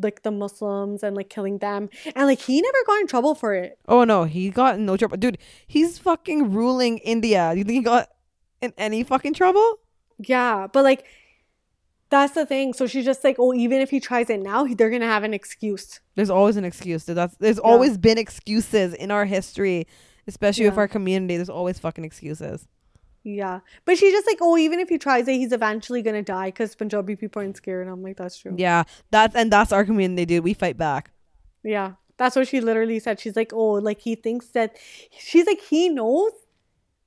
like 0.00 0.22
the 0.22 0.30
Muslims 0.30 1.02
and 1.02 1.16
like 1.16 1.28
killing 1.28 1.58
them, 1.58 1.88
and 2.14 2.26
like 2.26 2.40
he 2.40 2.62
never 2.62 2.78
got 2.86 3.00
in 3.00 3.06
trouble 3.08 3.34
for 3.34 3.52
it. 3.52 3.78
Oh 3.88 4.04
no, 4.04 4.24
he 4.24 4.48
got 4.48 4.78
no 4.78 4.96
trouble, 4.96 5.16
dude. 5.16 5.38
He's 5.66 5.98
fucking 5.98 6.52
ruling 6.52 6.98
India. 6.98 7.52
You 7.52 7.64
think 7.64 7.78
he 7.78 7.82
got 7.82 8.08
in 8.60 8.72
any 8.76 9.02
fucking 9.02 9.34
trouble? 9.34 9.78
Yeah, 10.18 10.66
but 10.72 10.84
like 10.84 11.04
that's 12.10 12.34
the 12.34 12.46
thing. 12.46 12.72
So 12.72 12.86
she's 12.86 13.04
just 13.04 13.22
like, 13.22 13.36
oh, 13.38 13.52
even 13.52 13.80
if 13.80 13.90
he 13.90 14.00
tries 14.00 14.30
it 14.30 14.40
now, 14.40 14.66
they're 14.66 14.90
gonna 14.90 15.06
have 15.06 15.24
an 15.24 15.34
excuse. 15.34 16.00
There's 16.14 16.30
always 16.30 16.56
an 16.56 16.64
excuse. 16.64 17.04
That's 17.04 17.36
there's 17.36 17.58
always 17.58 17.98
been 17.98 18.18
excuses 18.18 18.94
in 18.94 19.10
our 19.10 19.24
history, 19.24 19.86
especially 20.26 20.64
with 20.64 20.78
our 20.78 20.88
community. 20.88 21.36
There's 21.36 21.50
always 21.50 21.78
fucking 21.78 22.04
excuses. 22.04 22.66
Yeah, 23.24 23.60
but 23.84 23.98
she's 23.98 24.12
just 24.12 24.26
like, 24.26 24.38
oh, 24.40 24.56
even 24.56 24.80
if 24.80 24.88
he 24.88 24.96
tries 24.96 25.28
it, 25.28 25.32
he's 25.32 25.52
eventually 25.52 26.02
gonna 26.02 26.22
die 26.22 26.48
because 26.48 26.74
Punjabi 26.74 27.16
people 27.16 27.42
aren't 27.42 27.56
scared. 27.56 27.86
And 27.86 27.92
I'm 27.92 28.02
like, 28.02 28.16
that's 28.16 28.38
true. 28.38 28.54
Yeah, 28.56 28.84
that's 29.10 29.34
and 29.34 29.52
that's 29.52 29.72
our 29.72 29.84
community, 29.84 30.24
dude. 30.24 30.44
We 30.44 30.54
fight 30.54 30.78
back. 30.78 31.10
Yeah, 31.62 31.92
that's 32.16 32.36
what 32.36 32.48
she 32.48 32.60
literally 32.60 32.98
said. 33.00 33.20
She's 33.20 33.36
like, 33.36 33.52
oh, 33.52 33.72
like 33.72 34.00
he 34.00 34.14
thinks 34.14 34.48
that 34.48 34.76
she's 35.10 35.46
like 35.46 35.60
he 35.60 35.90
knows, 35.90 36.32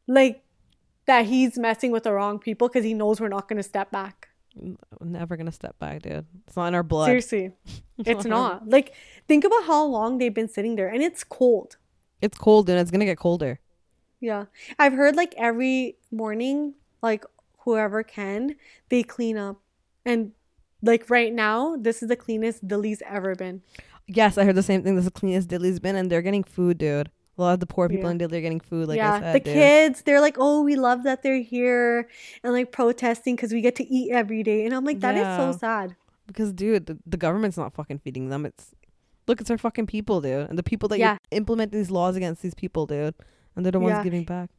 like 0.08 0.44
that 1.12 1.26
he's 1.26 1.58
messing 1.58 1.92
with 1.92 2.04
the 2.04 2.14
wrong 2.14 2.40
people 2.40 2.70
because 2.70 2.86
he 2.86 2.94
knows 2.94 3.20
we're 3.20 3.28
not 3.28 3.50
gonna 3.50 3.62
step 3.64 3.92
back. 3.92 4.30
Never 5.02 5.36
gonna 5.36 5.52
step 5.52 5.78
back, 5.78 6.04
dude. 6.04 6.26
It's 6.48 6.56
not 6.56 6.68
in 6.68 6.76
our 6.76 6.84
blood. 6.84 7.08
Seriously, 7.08 7.52
it's 7.98 8.24
not. 8.26 8.70
Like 8.70 8.94
think 9.28 9.44
about 9.44 9.66
how 9.66 9.84
long 9.84 10.20
they've 10.20 10.34
been 10.34 10.48
sitting 10.48 10.76
there, 10.78 10.88
and 10.88 11.04
it's 11.04 11.26
cold. 11.26 11.76
It's 12.22 12.38
cold, 12.38 12.68
dude. 12.68 12.78
It's 12.78 12.92
gonna 12.92 13.06
get 13.06 13.18
colder. 13.18 13.60
Yeah. 14.22 14.46
I've 14.80 14.94
heard 14.94 15.18
like 15.18 15.34
every 15.36 15.98
morning, 16.12 16.76
like 17.02 17.26
whoever 17.60 18.04
can, 18.04 18.56
they 18.90 19.04
clean 19.04 19.36
up. 19.36 19.60
And 20.06 20.32
like 20.82 21.10
right 21.10 21.34
now, 21.34 21.76
this 21.76 22.02
is 22.02 22.08
the 22.08 22.16
cleanest 22.16 22.66
Delhi's 22.66 23.02
ever 23.06 23.36
been. 23.36 23.64
Yes, 24.08 24.38
I 24.38 24.46
heard 24.46 24.56
the 24.56 24.64
same 24.64 24.84
thing. 24.84 24.96
This 24.96 25.04
is 25.06 25.12
the 25.12 25.20
cleanest 25.20 25.50
Delhi's 25.50 25.80
been, 25.80 25.96
and 25.96 26.10
they're 26.10 26.22
getting 26.22 26.44
food, 26.44 26.78
dude. 26.78 27.10
A 27.38 27.42
lot 27.42 27.54
of 27.54 27.60
the 27.62 27.66
poor 27.66 27.88
people 27.90 28.06
Yeah. 28.06 28.12
in 28.12 28.18
Delhi 28.18 28.38
are 28.38 28.42
getting 28.42 28.60
food, 28.60 28.88
like 28.88 28.98
yeah. 28.98 29.14
I 29.14 29.20
said, 29.20 29.36
the 29.36 29.40
dude. 29.40 29.54
kids, 29.54 30.02
they're 30.04 30.22
like, 30.22 30.36
oh, 30.40 30.62
we 30.64 30.76
love 30.76 31.04
that 31.04 31.24
they're 31.24 31.42
here 31.42 32.08
and 32.44 32.54
like 32.54 32.72
protesting 32.72 33.36
because 33.36 33.52
we 33.54 33.62
get 33.62 33.76
to 33.78 33.86
eat 33.88 34.12
every 34.12 34.44
day. 34.44 34.66
And 34.66 34.74
I'm 34.76 34.84
like, 34.86 35.00
that 35.00 35.16
is 35.16 35.22
Yeah. 35.22 35.38
so 35.52 35.58
sad. 35.58 35.96
Because, 36.28 36.52
dude, 36.54 36.86
the, 36.86 36.98
the 37.06 37.18
government's 37.18 37.58
not 37.58 37.74
fucking 37.74 38.00
feeding 38.00 38.30
them. 38.30 38.46
It's 38.46 38.76
look, 39.28 39.40
it's 39.40 39.50
our 39.50 39.58
fucking 39.58 39.88
people, 39.88 40.20
dude, 40.22 40.50
and 40.50 40.58
the 40.60 40.64
people 40.64 40.90
that 40.90 41.00
Yeah. 41.00 41.14
you 41.14 41.38
implement 41.38 41.72
these 41.72 41.90
laws 41.90 42.16
against 42.16 42.42
these 42.42 42.54
people, 42.54 42.86
dude, 42.86 43.16
and 43.56 43.66
they're 43.66 43.72
the 43.72 43.80
ones 43.80 43.96
Yeah. 43.98 44.04
giving 44.04 44.24
back. 44.26 44.50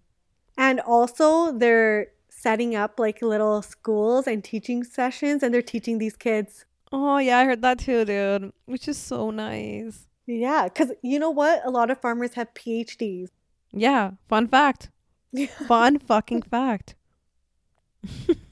And 0.57 0.81
also, 0.81 1.53
they're 1.53 2.09
setting 2.29 2.75
up 2.75 2.99
like 2.99 3.21
little 3.23 3.61
schools 3.63 4.27
and 4.27 4.43
teaching 4.43 4.83
sessions 4.83 5.43
and 5.43 5.53
they're 5.53 5.63
teaching 5.63 5.99
these 5.99 6.17
kids. 6.17 6.65
Oh 6.91 7.19
yeah, 7.19 7.39
I 7.39 7.45
heard 7.45 7.63
that 7.63 7.79
too, 7.79 8.05
dude. 8.05 8.53
Which 8.67 8.89
is 8.89 8.97
so 8.99 9.31
nice. 9.31 10.09
Yeah. 10.27 10.65
Because 10.65 10.93
you 11.03 11.19
know 11.19 11.31
what? 11.31 11.63
A 11.65 11.71
lot 11.71 11.91
of 11.91 12.01
farmers 12.01 12.35
have 12.35 12.53
PhDs. 12.55 13.29
Yeah, 13.73 14.13
fun 14.29 14.49
fact. 14.49 14.91
Fun 15.67 15.99
fucking 15.99 16.43
fact. 16.43 16.95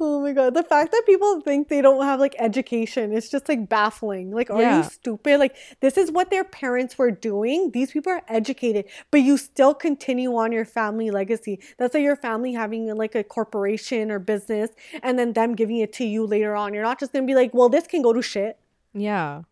Oh 0.03 0.23
my 0.23 0.33
god, 0.33 0.55
the 0.55 0.63
fact 0.63 0.93
that 0.93 1.03
people 1.05 1.41
think 1.43 1.69
they 1.69 1.83
don't 1.83 2.03
have 2.05 2.21
like 2.21 2.35
education 2.39 3.13
is 3.13 3.29
just 3.29 3.49
like 3.49 3.69
baffling. 3.69 4.31
Like, 4.31 4.49
are 4.51 4.63
Yeah. 4.63 4.79
you 4.79 4.83
stupid? 4.85 5.39
Like, 5.39 5.57
this 5.81 5.99
is 5.99 6.11
what 6.11 6.31
their 6.31 6.45
parents 6.45 6.97
were 6.97 7.11
doing. 7.11 7.71
These 7.73 7.91
people 7.91 8.13
are 8.13 8.23
educated, 8.29 8.87
but 9.11 9.19
you 9.21 9.37
still 9.37 9.75
continue 9.75 10.35
on 10.37 10.53
your 10.53 10.65
family 10.65 11.11
legacy. 11.11 11.61
That's 11.79 11.93
like 11.95 12.03
your 12.03 12.17
family 12.17 12.53
having 12.55 12.87
like 12.97 13.15
a 13.15 13.23
corporation 13.25 14.11
or 14.11 14.19
business 14.21 14.71
and 15.03 15.19
then 15.19 15.33
them 15.35 15.55
giving 15.55 15.79
it 15.79 15.93
to 15.95 16.05
you 16.05 16.25
later 16.27 16.55
on. 16.57 16.73
You're 16.73 16.85
not 16.85 16.99
just 17.01 17.13
gonna 17.13 17.27
be 17.27 17.35
like, 17.35 17.53
well, 17.53 17.69
this 17.69 17.87
can 17.87 18.01
go 18.03 18.13
to 18.15 18.23
shit. 18.23 18.57
Yeah, 18.95 19.43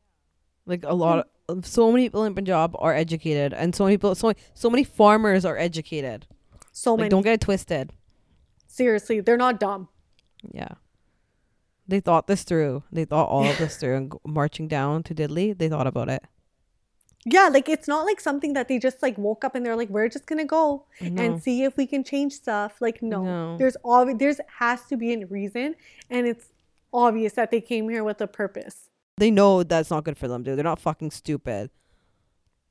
like 0.64 0.84
a 0.84 0.94
lot 0.94 1.18
of 1.18 1.24
so 1.62 1.90
many 1.90 2.04
people 2.06 2.24
in 2.24 2.34
Punjab 2.34 2.74
are 2.78 2.94
educated, 2.94 3.52
and 3.54 3.74
so 3.74 3.84
many 3.84 3.96
people, 3.96 4.14
so 4.14 4.32
so 4.54 4.68
many 4.70 4.84
farmers 4.84 5.44
are 5.44 5.56
educated. 5.56 6.26
So 6.72 6.92
Like, 6.92 6.98
many. 7.00 7.08
don't 7.10 7.22
get 7.22 7.34
it 7.34 7.40
twisted. 7.40 7.92
Seriously, 8.66 9.20
they're 9.20 9.36
not 9.38 9.58
dumb. 9.58 9.88
Yeah. 10.52 10.74
They 11.88 12.00
thought 12.00 12.26
this 12.26 12.42
through. 12.44 12.84
They 12.92 13.04
thought 13.06 13.28
all 13.28 13.46
of 13.48 13.56
this 13.58 13.76
through 13.78 13.96
and 13.96 14.12
marching 14.26 14.68
down 14.68 15.02
to 15.04 15.14
Dilli, 15.14 15.56
they 15.56 15.68
thought 15.70 15.86
about 15.86 16.08
it. 16.10 16.22
Yeah, 17.24 17.48
like 17.48 17.68
it's 17.68 17.88
not 17.88 18.04
like 18.04 18.20
something 18.20 18.52
that 18.52 18.68
they 18.68 18.78
just 18.78 19.02
like 19.02 19.16
woke 19.18 19.42
up 19.44 19.54
and 19.54 19.64
they're 19.64 19.74
like, 19.76 19.88
we're 19.88 20.08
just 20.08 20.26
gonna 20.26 20.44
go 20.44 20.84
No. 21.00 21.22
and 21.22 21.42
see 21.42 21.64
if 21.64 21.76
we 21.76 21.86
can 21.86 22.04
change 22.04 22.34
stuff. 22.34 22.80
Like, 22.80 23.02
no, 23.02 23.24
No. 23.24 23.56
there's 23.58 23.76
obvi- 23.84 24.18
there's 24.18 24.40
has 24.58 24.84
to 24.86 24.96
be 24.96 25.12
a 25.14 25.26
reason, 25.26 25.74
and 26.10 26.26
it's 26.26 26.50
obvious 26.92 27.32
that 27.34 27.50
they 27.50 27.60
came 27.60 27.88
here 27.88 28.04
with 28.04 28.20
a 28.20 28.26
purpose. 28.26 28.90
They 29.18 29.30
know 29.30 29.62
that's 29.62 29.90
not 29.90 30.04
good 30.04 30.16
for 30.16 30.28
them, 30.28 30.42
dude. 30.42 30.56
They're 30.56 30.64
not 30.64 30.80
fucking 30.80 31.10
stupid. 31.10 31.70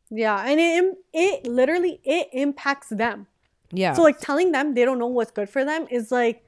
Yeah, 0.09 0.43
and 0.45 0.59
it 0.59 0.97
it 1.13 1.47
literally 1.47 1.99
it 2.03 2.29
impacts 2.31 2.89
them. 2.89 3.27
Yeah. 3.71 3.93
So 3.93 4.01
like 4.03 4.19
telling 4.19 4.51
them 4.53 4.73
they 4.73 4.85
don't 4.85 4.99
know 4.99 5.07
what's 5.07 5.31
good 5.31 5.49
for 5.49 5.65
them 5.65 5.85
is 5.91 6.11
like 6.11 6.43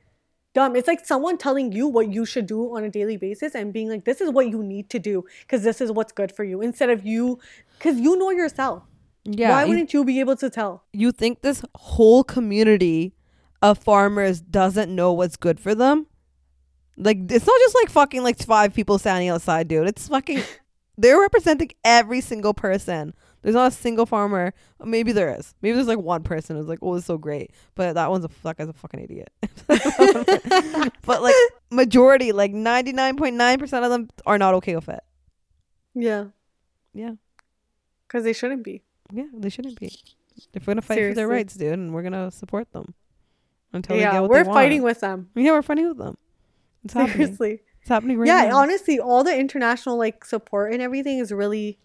dumb. 0.54 0.76
It's 0.76 0.88
like 0.88 1.06
someone 1.06 1.38
telling 1.38 1.72
you 1.74 1.88
what 1.88 2.12
you 2.12 2.26
should 2.26 2.48
do 2.48 2.76
on 2.76 2.84
a 2.84 2.90
daily 2.90 3.18
basis 3.18 3.56
and 3.56 3.74
being 3.74 3.90
like, 3.90 4.06
this 4.06 4.22
is 4.22 4.30
what 4.32 4.50
you 4.50 4.64
need 4.64 4.90
to 4.92 5.00
do 5.00 5.26
because 5.42 5.64
this 5.64 5.82
is 5.82 5.92
what's 5.92 6.14
good 6.14 6.32
for 6.32 6.44
you. 6.46 6.62
Instead 6.62 6.90
of 6.90 7.06
you, 7.06 7.40
because 7.78 8.00
you 8.00 8.18
know 8.18 8.30
yourself. 8.32 8.84
yeah. 9.26 9.50
Why 9.50 9.66
wouldn't 9.66 9.94
you 9.94 10.06
be 10.06 10.20
able 10.22 10.38
to 10.38 10.50
tell? 10.50 10.84
you 10.94 11.12
think 11.12 11.42
this 11.42 11.62
whole 11.76 12.24
community 12.24 13.14
of 13.62 13.78
farmers 13.78 14.40
doesn't 14.40 14.94
know 14.96 15.12
what's 15.12 15.36
good 15.36 15.60
for 15.60 15.76
them? 15.76 16.08
Like 17.00 17.32
it's 17.32 17.48
not 17.48 17.60
just 17.60 17.76
like 17.76 17.90
fucking 17.90 18.24
like 18.24 18.38
five 18.40 18.74
people 18.74 19.00
standing 19.00 19.30
outside, 19.30 19.68
dude. 19.68 19.88
It's 19.88 20.08
fucking 20.10 20.44
they're 20.98 21.20
representing 21.20 21.72
every 21.84 22.20
single 22.22 22.54
person. 22.54 23.14
There's 23.42 23.56
not 23.56 23.72
a 23.72 23.76
single 23.76 24.06
farmer. 24.06 24.54
Maybe 24.84 25.14
there 25.14 25.34
is. 25.34 25.56
Maybe 25.62 25.76
there's 25.76 25.88
like 25.88 26.00
one 26.00 26.24
person 26.24 26.58
who's 26.58 26.68
like, 26.68 26.80
"Oh, 26.82 26.96
it's 26.96 27.06
so 27.06 27.18
great," 27.18 27.52
but 27.74 27.94
that 27.94 28.12
one's 28.12 28.26
a 28.26 28.30
that 28.44 28.58
guy's 28.58 28.68
a 28.68 28.74
fucking 28.74 29.00
idiot. 29.00 29.32
but 31.06 31.24
like 31.24 31.36
majority, 31.72 32.34
like 32.34 32.52
ninety 32.52 32.92
nine 32.92 33.16
point 33.16 33.38
nine 33.38 33.60
percent 33.60 33.86
of 33.86 33.92
them 33.92 34.10
are 34.26 34.38
not 34.38 34.56
okay 34.56 34.76
with 34.76 34.90
it. 34.90 35.00
Yeah, 35.96 36.26
Yeah, 36.94 37.14
because 38.08 38.26
they 38.26 38.34
shouldn't 38.34 38.64
be. 38.64 38.84
yeah, 39.12 39.28
they 39.34 39.50
shouldn't 39.50 39.80
be. 39.80 39.88
If 40.54 40.68
we're 40.68 40.72
gonna 40.74 40.82
fight 40.82 41.00
for 41.00 41.14
their 41.14 41.28
rights, 41.30 41.54
dude, 41.56 41.74
and 41.74 41.94
we're 41.94 42.04
gonna 42.04 42.32
support 42.32 42.72
them 42.74 42.94
until 43.72 43.96
they 43.96 44.02
get 44.04 44.22
what 44.22 44.30
we're 44.30 44.44
fighting 44.46 44.84
with 44.84 45.00
them. 45.00 45.30
Yeah, 45.36 45.54
we're 45.54 45.62
fighting 45.62 45.88
with 45.88 45.98
them. 45.98 46.18
It's 46.84 46.94
happening. 46.94 47.18
Seriously. 47.28 47.62
It's 47.82 47.90
happening 47.90 48.18
right 48.18 48.28
yeah, 48.28 48.50
now. 48.50 48.58
honestly, 48.58 49.00
all 49.00 49.24
the 49.24 49.38
international 49.38 49.98
like 49.98 50.26
support 50.26 50.74
and 50.74 50.82
everything 50.82 51.20
is 51.20 51.32
really 51.32 51.80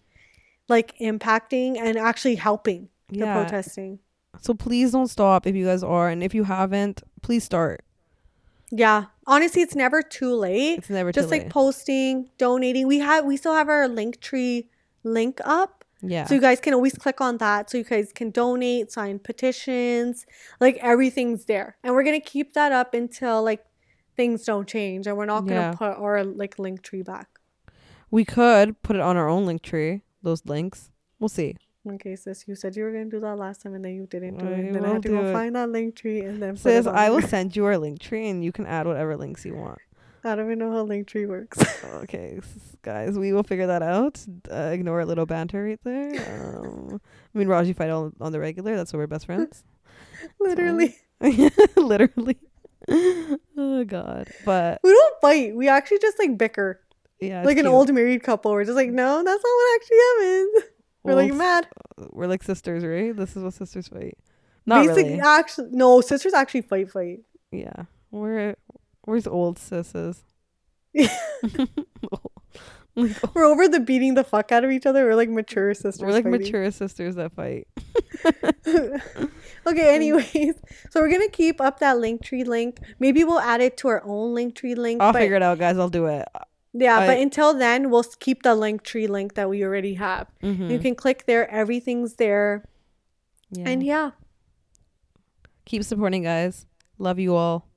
like 0.67 0.97
impacting 0.99 1.77
and 1.79 1.97
actually 1.97 2.35
helping 2.35 2.89
the 3.09 3.25
protesting. 3.25 3.99
So 4.41 4.53
please 4.53 4.91
don't 4.91 5.07
stop 5.07 5.47
if 5.47 5.55
you 5.55 5.65
guys 5.65 5.83
are, 5.83 6.09
and 6.09 6.21
if 6.21 6.33
you 6.33 6.43
haven't, 6.43 7.01
please 7.21 7.43
start. 7.43 7.85
Yeah, 8.71 9.05
honestly, 9.25 9.61
it's 9.61 9.75
never 9.75 10.01
too 10.01 10.33
late. 10.35 10.79
It's 10.79 10.89
never 10.89 11.11
Just 11.11 11.29
like 11.29 11.43
late. 11.43 11.51
posting, 11.51 12.29
donating. 12.37 12.87
We 12.87 12.99
have 12.99 13.23
we 13.23 13.37
still 13.37 13.53
have 13.53 13.69
our 13.69 13.87
Linktree 13.87 14.67
link 15.03 15.39
up. 15.45 15.85
yeah. 16.01 16.25
So 16.25 16.35
you 16.35 16.41
guys 16.41 16.59
can 16.59 16.73
always 16.73 16.95
click 16.95 17.21
on 17.21 17.37
that 17.37 17.69
so 17.69 17.77
you 17.77 17.83
guys 17.83 18.11
can 18.13 18.31
donate, 18.31 18.91
sign 18.91 19.19
petitions, 19.19 20.25
like 20.59 20.77
everything's 20.81 21.45
there. 21.45 21.77
And 21.83 21.93
we're 21.93 22.03
going 22.03 22.19
to 22.19 22.27
keep 22.27 22.53
that 22.53 22.71
up 22.71 22.93
until 22.93 23.43
like 23.43 23.63
things 24.15 24.43
don't 24.45 24.67
change 24.67 25.07
and 25.07 25.17
we're 25.17 25.25
not 25.25 25.41
going 25.41 25.49
to 25.61 25.67
Yeah. 25.67 25.73
put 25.73 25.97
our 25.97 26.23
like 26.23 26.57
Linktree 26.57 27.03
back. 27.05 27.27
we 28.11 28.23
could 28.25 28.81
put 28.81 28.95
it 28.95 29.01
on 29.01 29.17
our 29.17 29.27
own 29.27 29.45
Linktree. 29.45 30.01
Those 30.23 30.45
links. 30.45 30.89
We'll 31.19 31.29
see. 31.29 31.55
Okay, 31.87 32.15
sis, 32.15 32.47
you 32.47 32.55
said 32.55 32.75
you 32.75 32.83
were 32.83 32.91
going 32.91 33.09
to 33.11 33.15
do 33.17 33.19
that 33.21 33.35
last 33.37 33.61
time 33.61 33.75
and 33.75 33.85
then 33.85 33.93
you 33.93 34.07
didn't 34.07 34.37
do 34.37 34.47
I 34.47 34.51
it. 34.53 34.73
Then 34.73 34.85
I 34.85 34.93
had 34.93 35.03
to 35.03 35.09
go 35.09 35.23
it. 35.25 35.33
find 35.33 35.55
that 35.55 35.69
Linktree 35.69 36.27
and 36.27 36.41
then 36.41 36.53
put 36.55 36.61
Sis, 36.61 36.85
it 36.85 36.89
on 36.89 36.95
I 36.95 37.09
will 37.11 37.21
send 37.21 37.55
you 37.55 37.65
our 37.65 37.75
Linktree, 37.75 38.29
and 38.31 38.43
you 38.43 38.51
can 38.51 38.65
add 38.65 38.87
whatever 38.87 39.15
links 39.15 39.45
you 39.45 39.53
want. 39.55 39.77
I 40.23 40.35
don't 40.35 40.45
even 40.47 40.57
know 40.57 40.71
how 40.71 40.83
Linktree 40.85 41.27
works. 41.27 41.59
Okay, 42.05 42.39
guys, 42.81 43.17
we 43.17 43.31
will 43.33 43.43
figure 43.43 43.67
that 43.67 43.83
out. 43.83 44.19
Uh, 44.51 44.71
ignore 44.73 44.99
a 45.01 45.05
little 45.05 45.25
banter 45.27 45.63
right 45.63 45.79
there. 45.83 46.11
Um, 46.65 46.99
I 47.33 47.37
mean, 47.37 47.47
Raji 47.47 47.73
fight 47.73 47.89
on, 47.91 48.13
on 48.19 48.31
the 48.31 48.39
regular. 48.39 48.75
That's 48.75 48.91
why 48.91 48.97
we're 48.99 49.07
best 49.07 49.27
friends. 49.27 49.63
Literally. 50.39 50.95
Literally. 51.77 52.37
oh 53.57 53.83
God. 53.85 54.29
But 54.45 54.79
We 54.83 54.91
don't 54.91 55.21
fight. 55.21 55.55
We 55.55 55.67
actually 55.67 55.99
just 55.99 56.19
like 56.19 56.37
bicker. 56.37 56.81
yeah, 57.19 57.43
like 57.43 57.57
an 57.57 57.67
old 57.67 57.93
married 57.93 58.23
couple. 58.23 58.51
We're 58.51 58.63
just 58.65 58.75
like, 58.75 58.89
no, 58.89 59.23
that's 59.23 59.43
not 59.43 59.43
what 59.43 59.75
actually 59.75 59.97
happens. 59.97 60.63
We're 61.03 61.15
Well, 61.15 61.25
like 61.25 61.33
mad. 61.33 61.67
Uh, 61.99 62.05
we're 62.11 62.25
like 62.27 62.41
sisters, 62.41 62.83
right? 62.83 63.15
This 63.15 63.35
is 63.35 63.43
what 63.43 63.53
sisters 63.53 63.87
fight. 63.87 64.17
Not 64.65 64.87
Basic 64.87 65.05
really. 65.05 65.19
actually 65.19 65.67
no, 65.71 66.01
sisters 66.01 66.33
actually 66.33 66.63
fight 66.63 66.91
fight. 66.91 67.19
Yeah. 67.51 67.83
Where 68.09 68.55
where's 69.03 69.27
old 69.27 69.57
sisses? 69.59 70.23
We're 73.33 73.45
over 73.45 73.67
the 73.67 73.79
beating 73.79 74.13
the 74.13 74.23
fuck 74.23 74.51
out 74.51 74.63
of 74.63 74.71
each 74.71 74.85
other. 74.85 75.05
We're 75.05 75.15
like 75.15 75.29
mature 75.29 75.73
sisters. 75.73 76.01
We're 76.01 76.11
like 76.11 76.23
fighting. 76.23 76.41
mature 76.41 76.71
sisters 76.71 77.15
that 77.15 77.33
fight. 77.33 77.67
okay, 79.67 79.95
anyways. 79.95 80.55
So 80.91 81.01
we're 81.01 81.11
gonna 81.11 81.29
keep 81.29 81.59
up 81.59 81.79
that 81.79 81.97
Linktree 81.97 82.45
link. 82.45 82.79
Maybe 82.99 83.23
we'll 83.23 83.39
add 83.39 83.61
it 83.61 83.77
to 83.77 83.89
our 83.89 84.01
own 84.05 84.33
Linktree 84.33 84.77
link. 84.77 85.01
I'll 85.01 85.13
but, 85.13 85.19
figure 85.19 85.35
it 85.35 85.43
out, 85.43 85.59
guys. 85.59 85.77
I'll 85.77 85.89
do 85.89 86.05
it. 86.05 86.27
Yeah, 86.73 87.05
but 87.05 87.19
until 87.19 87.53
then, 87.53 87.89
we'll 87.89 88.03
keep 88.19 88.43
the 88.43 88.55
Linktree 88.55 89.07
link 89.09 89.35
that 89.35 89.49
we 89.49 89.63
already 89.63 89.93
have. 89.95 90.27
Mhm. 90.43 90.69
You 90.69 90.79
can 90.79 90.95
click 90.95 91.25
there. 91.25 91.49
Everything's 91.49 92.15
there. 92.15 92.65
Yeah. 93.51 93.69
And 93.69 93.83
yeah, 93.83 94.11
Keep 95.65 95.83
supporting, 95.83 96.23
guys. 96.23 96.65
Love 96.99 97.19
you 97.19 97.35
all. 97.35 97.67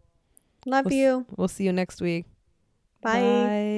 love 0.66 0.84
We'll 0.86 0.94
you. 0.94 1.26
We'll 1.36 1.48
see 1.48 1.64
you 1.64 1.72
next 1.72 2.00
week. 2.00 2.26
Bye. 3.02 3.20
Bye. 3.20 3.74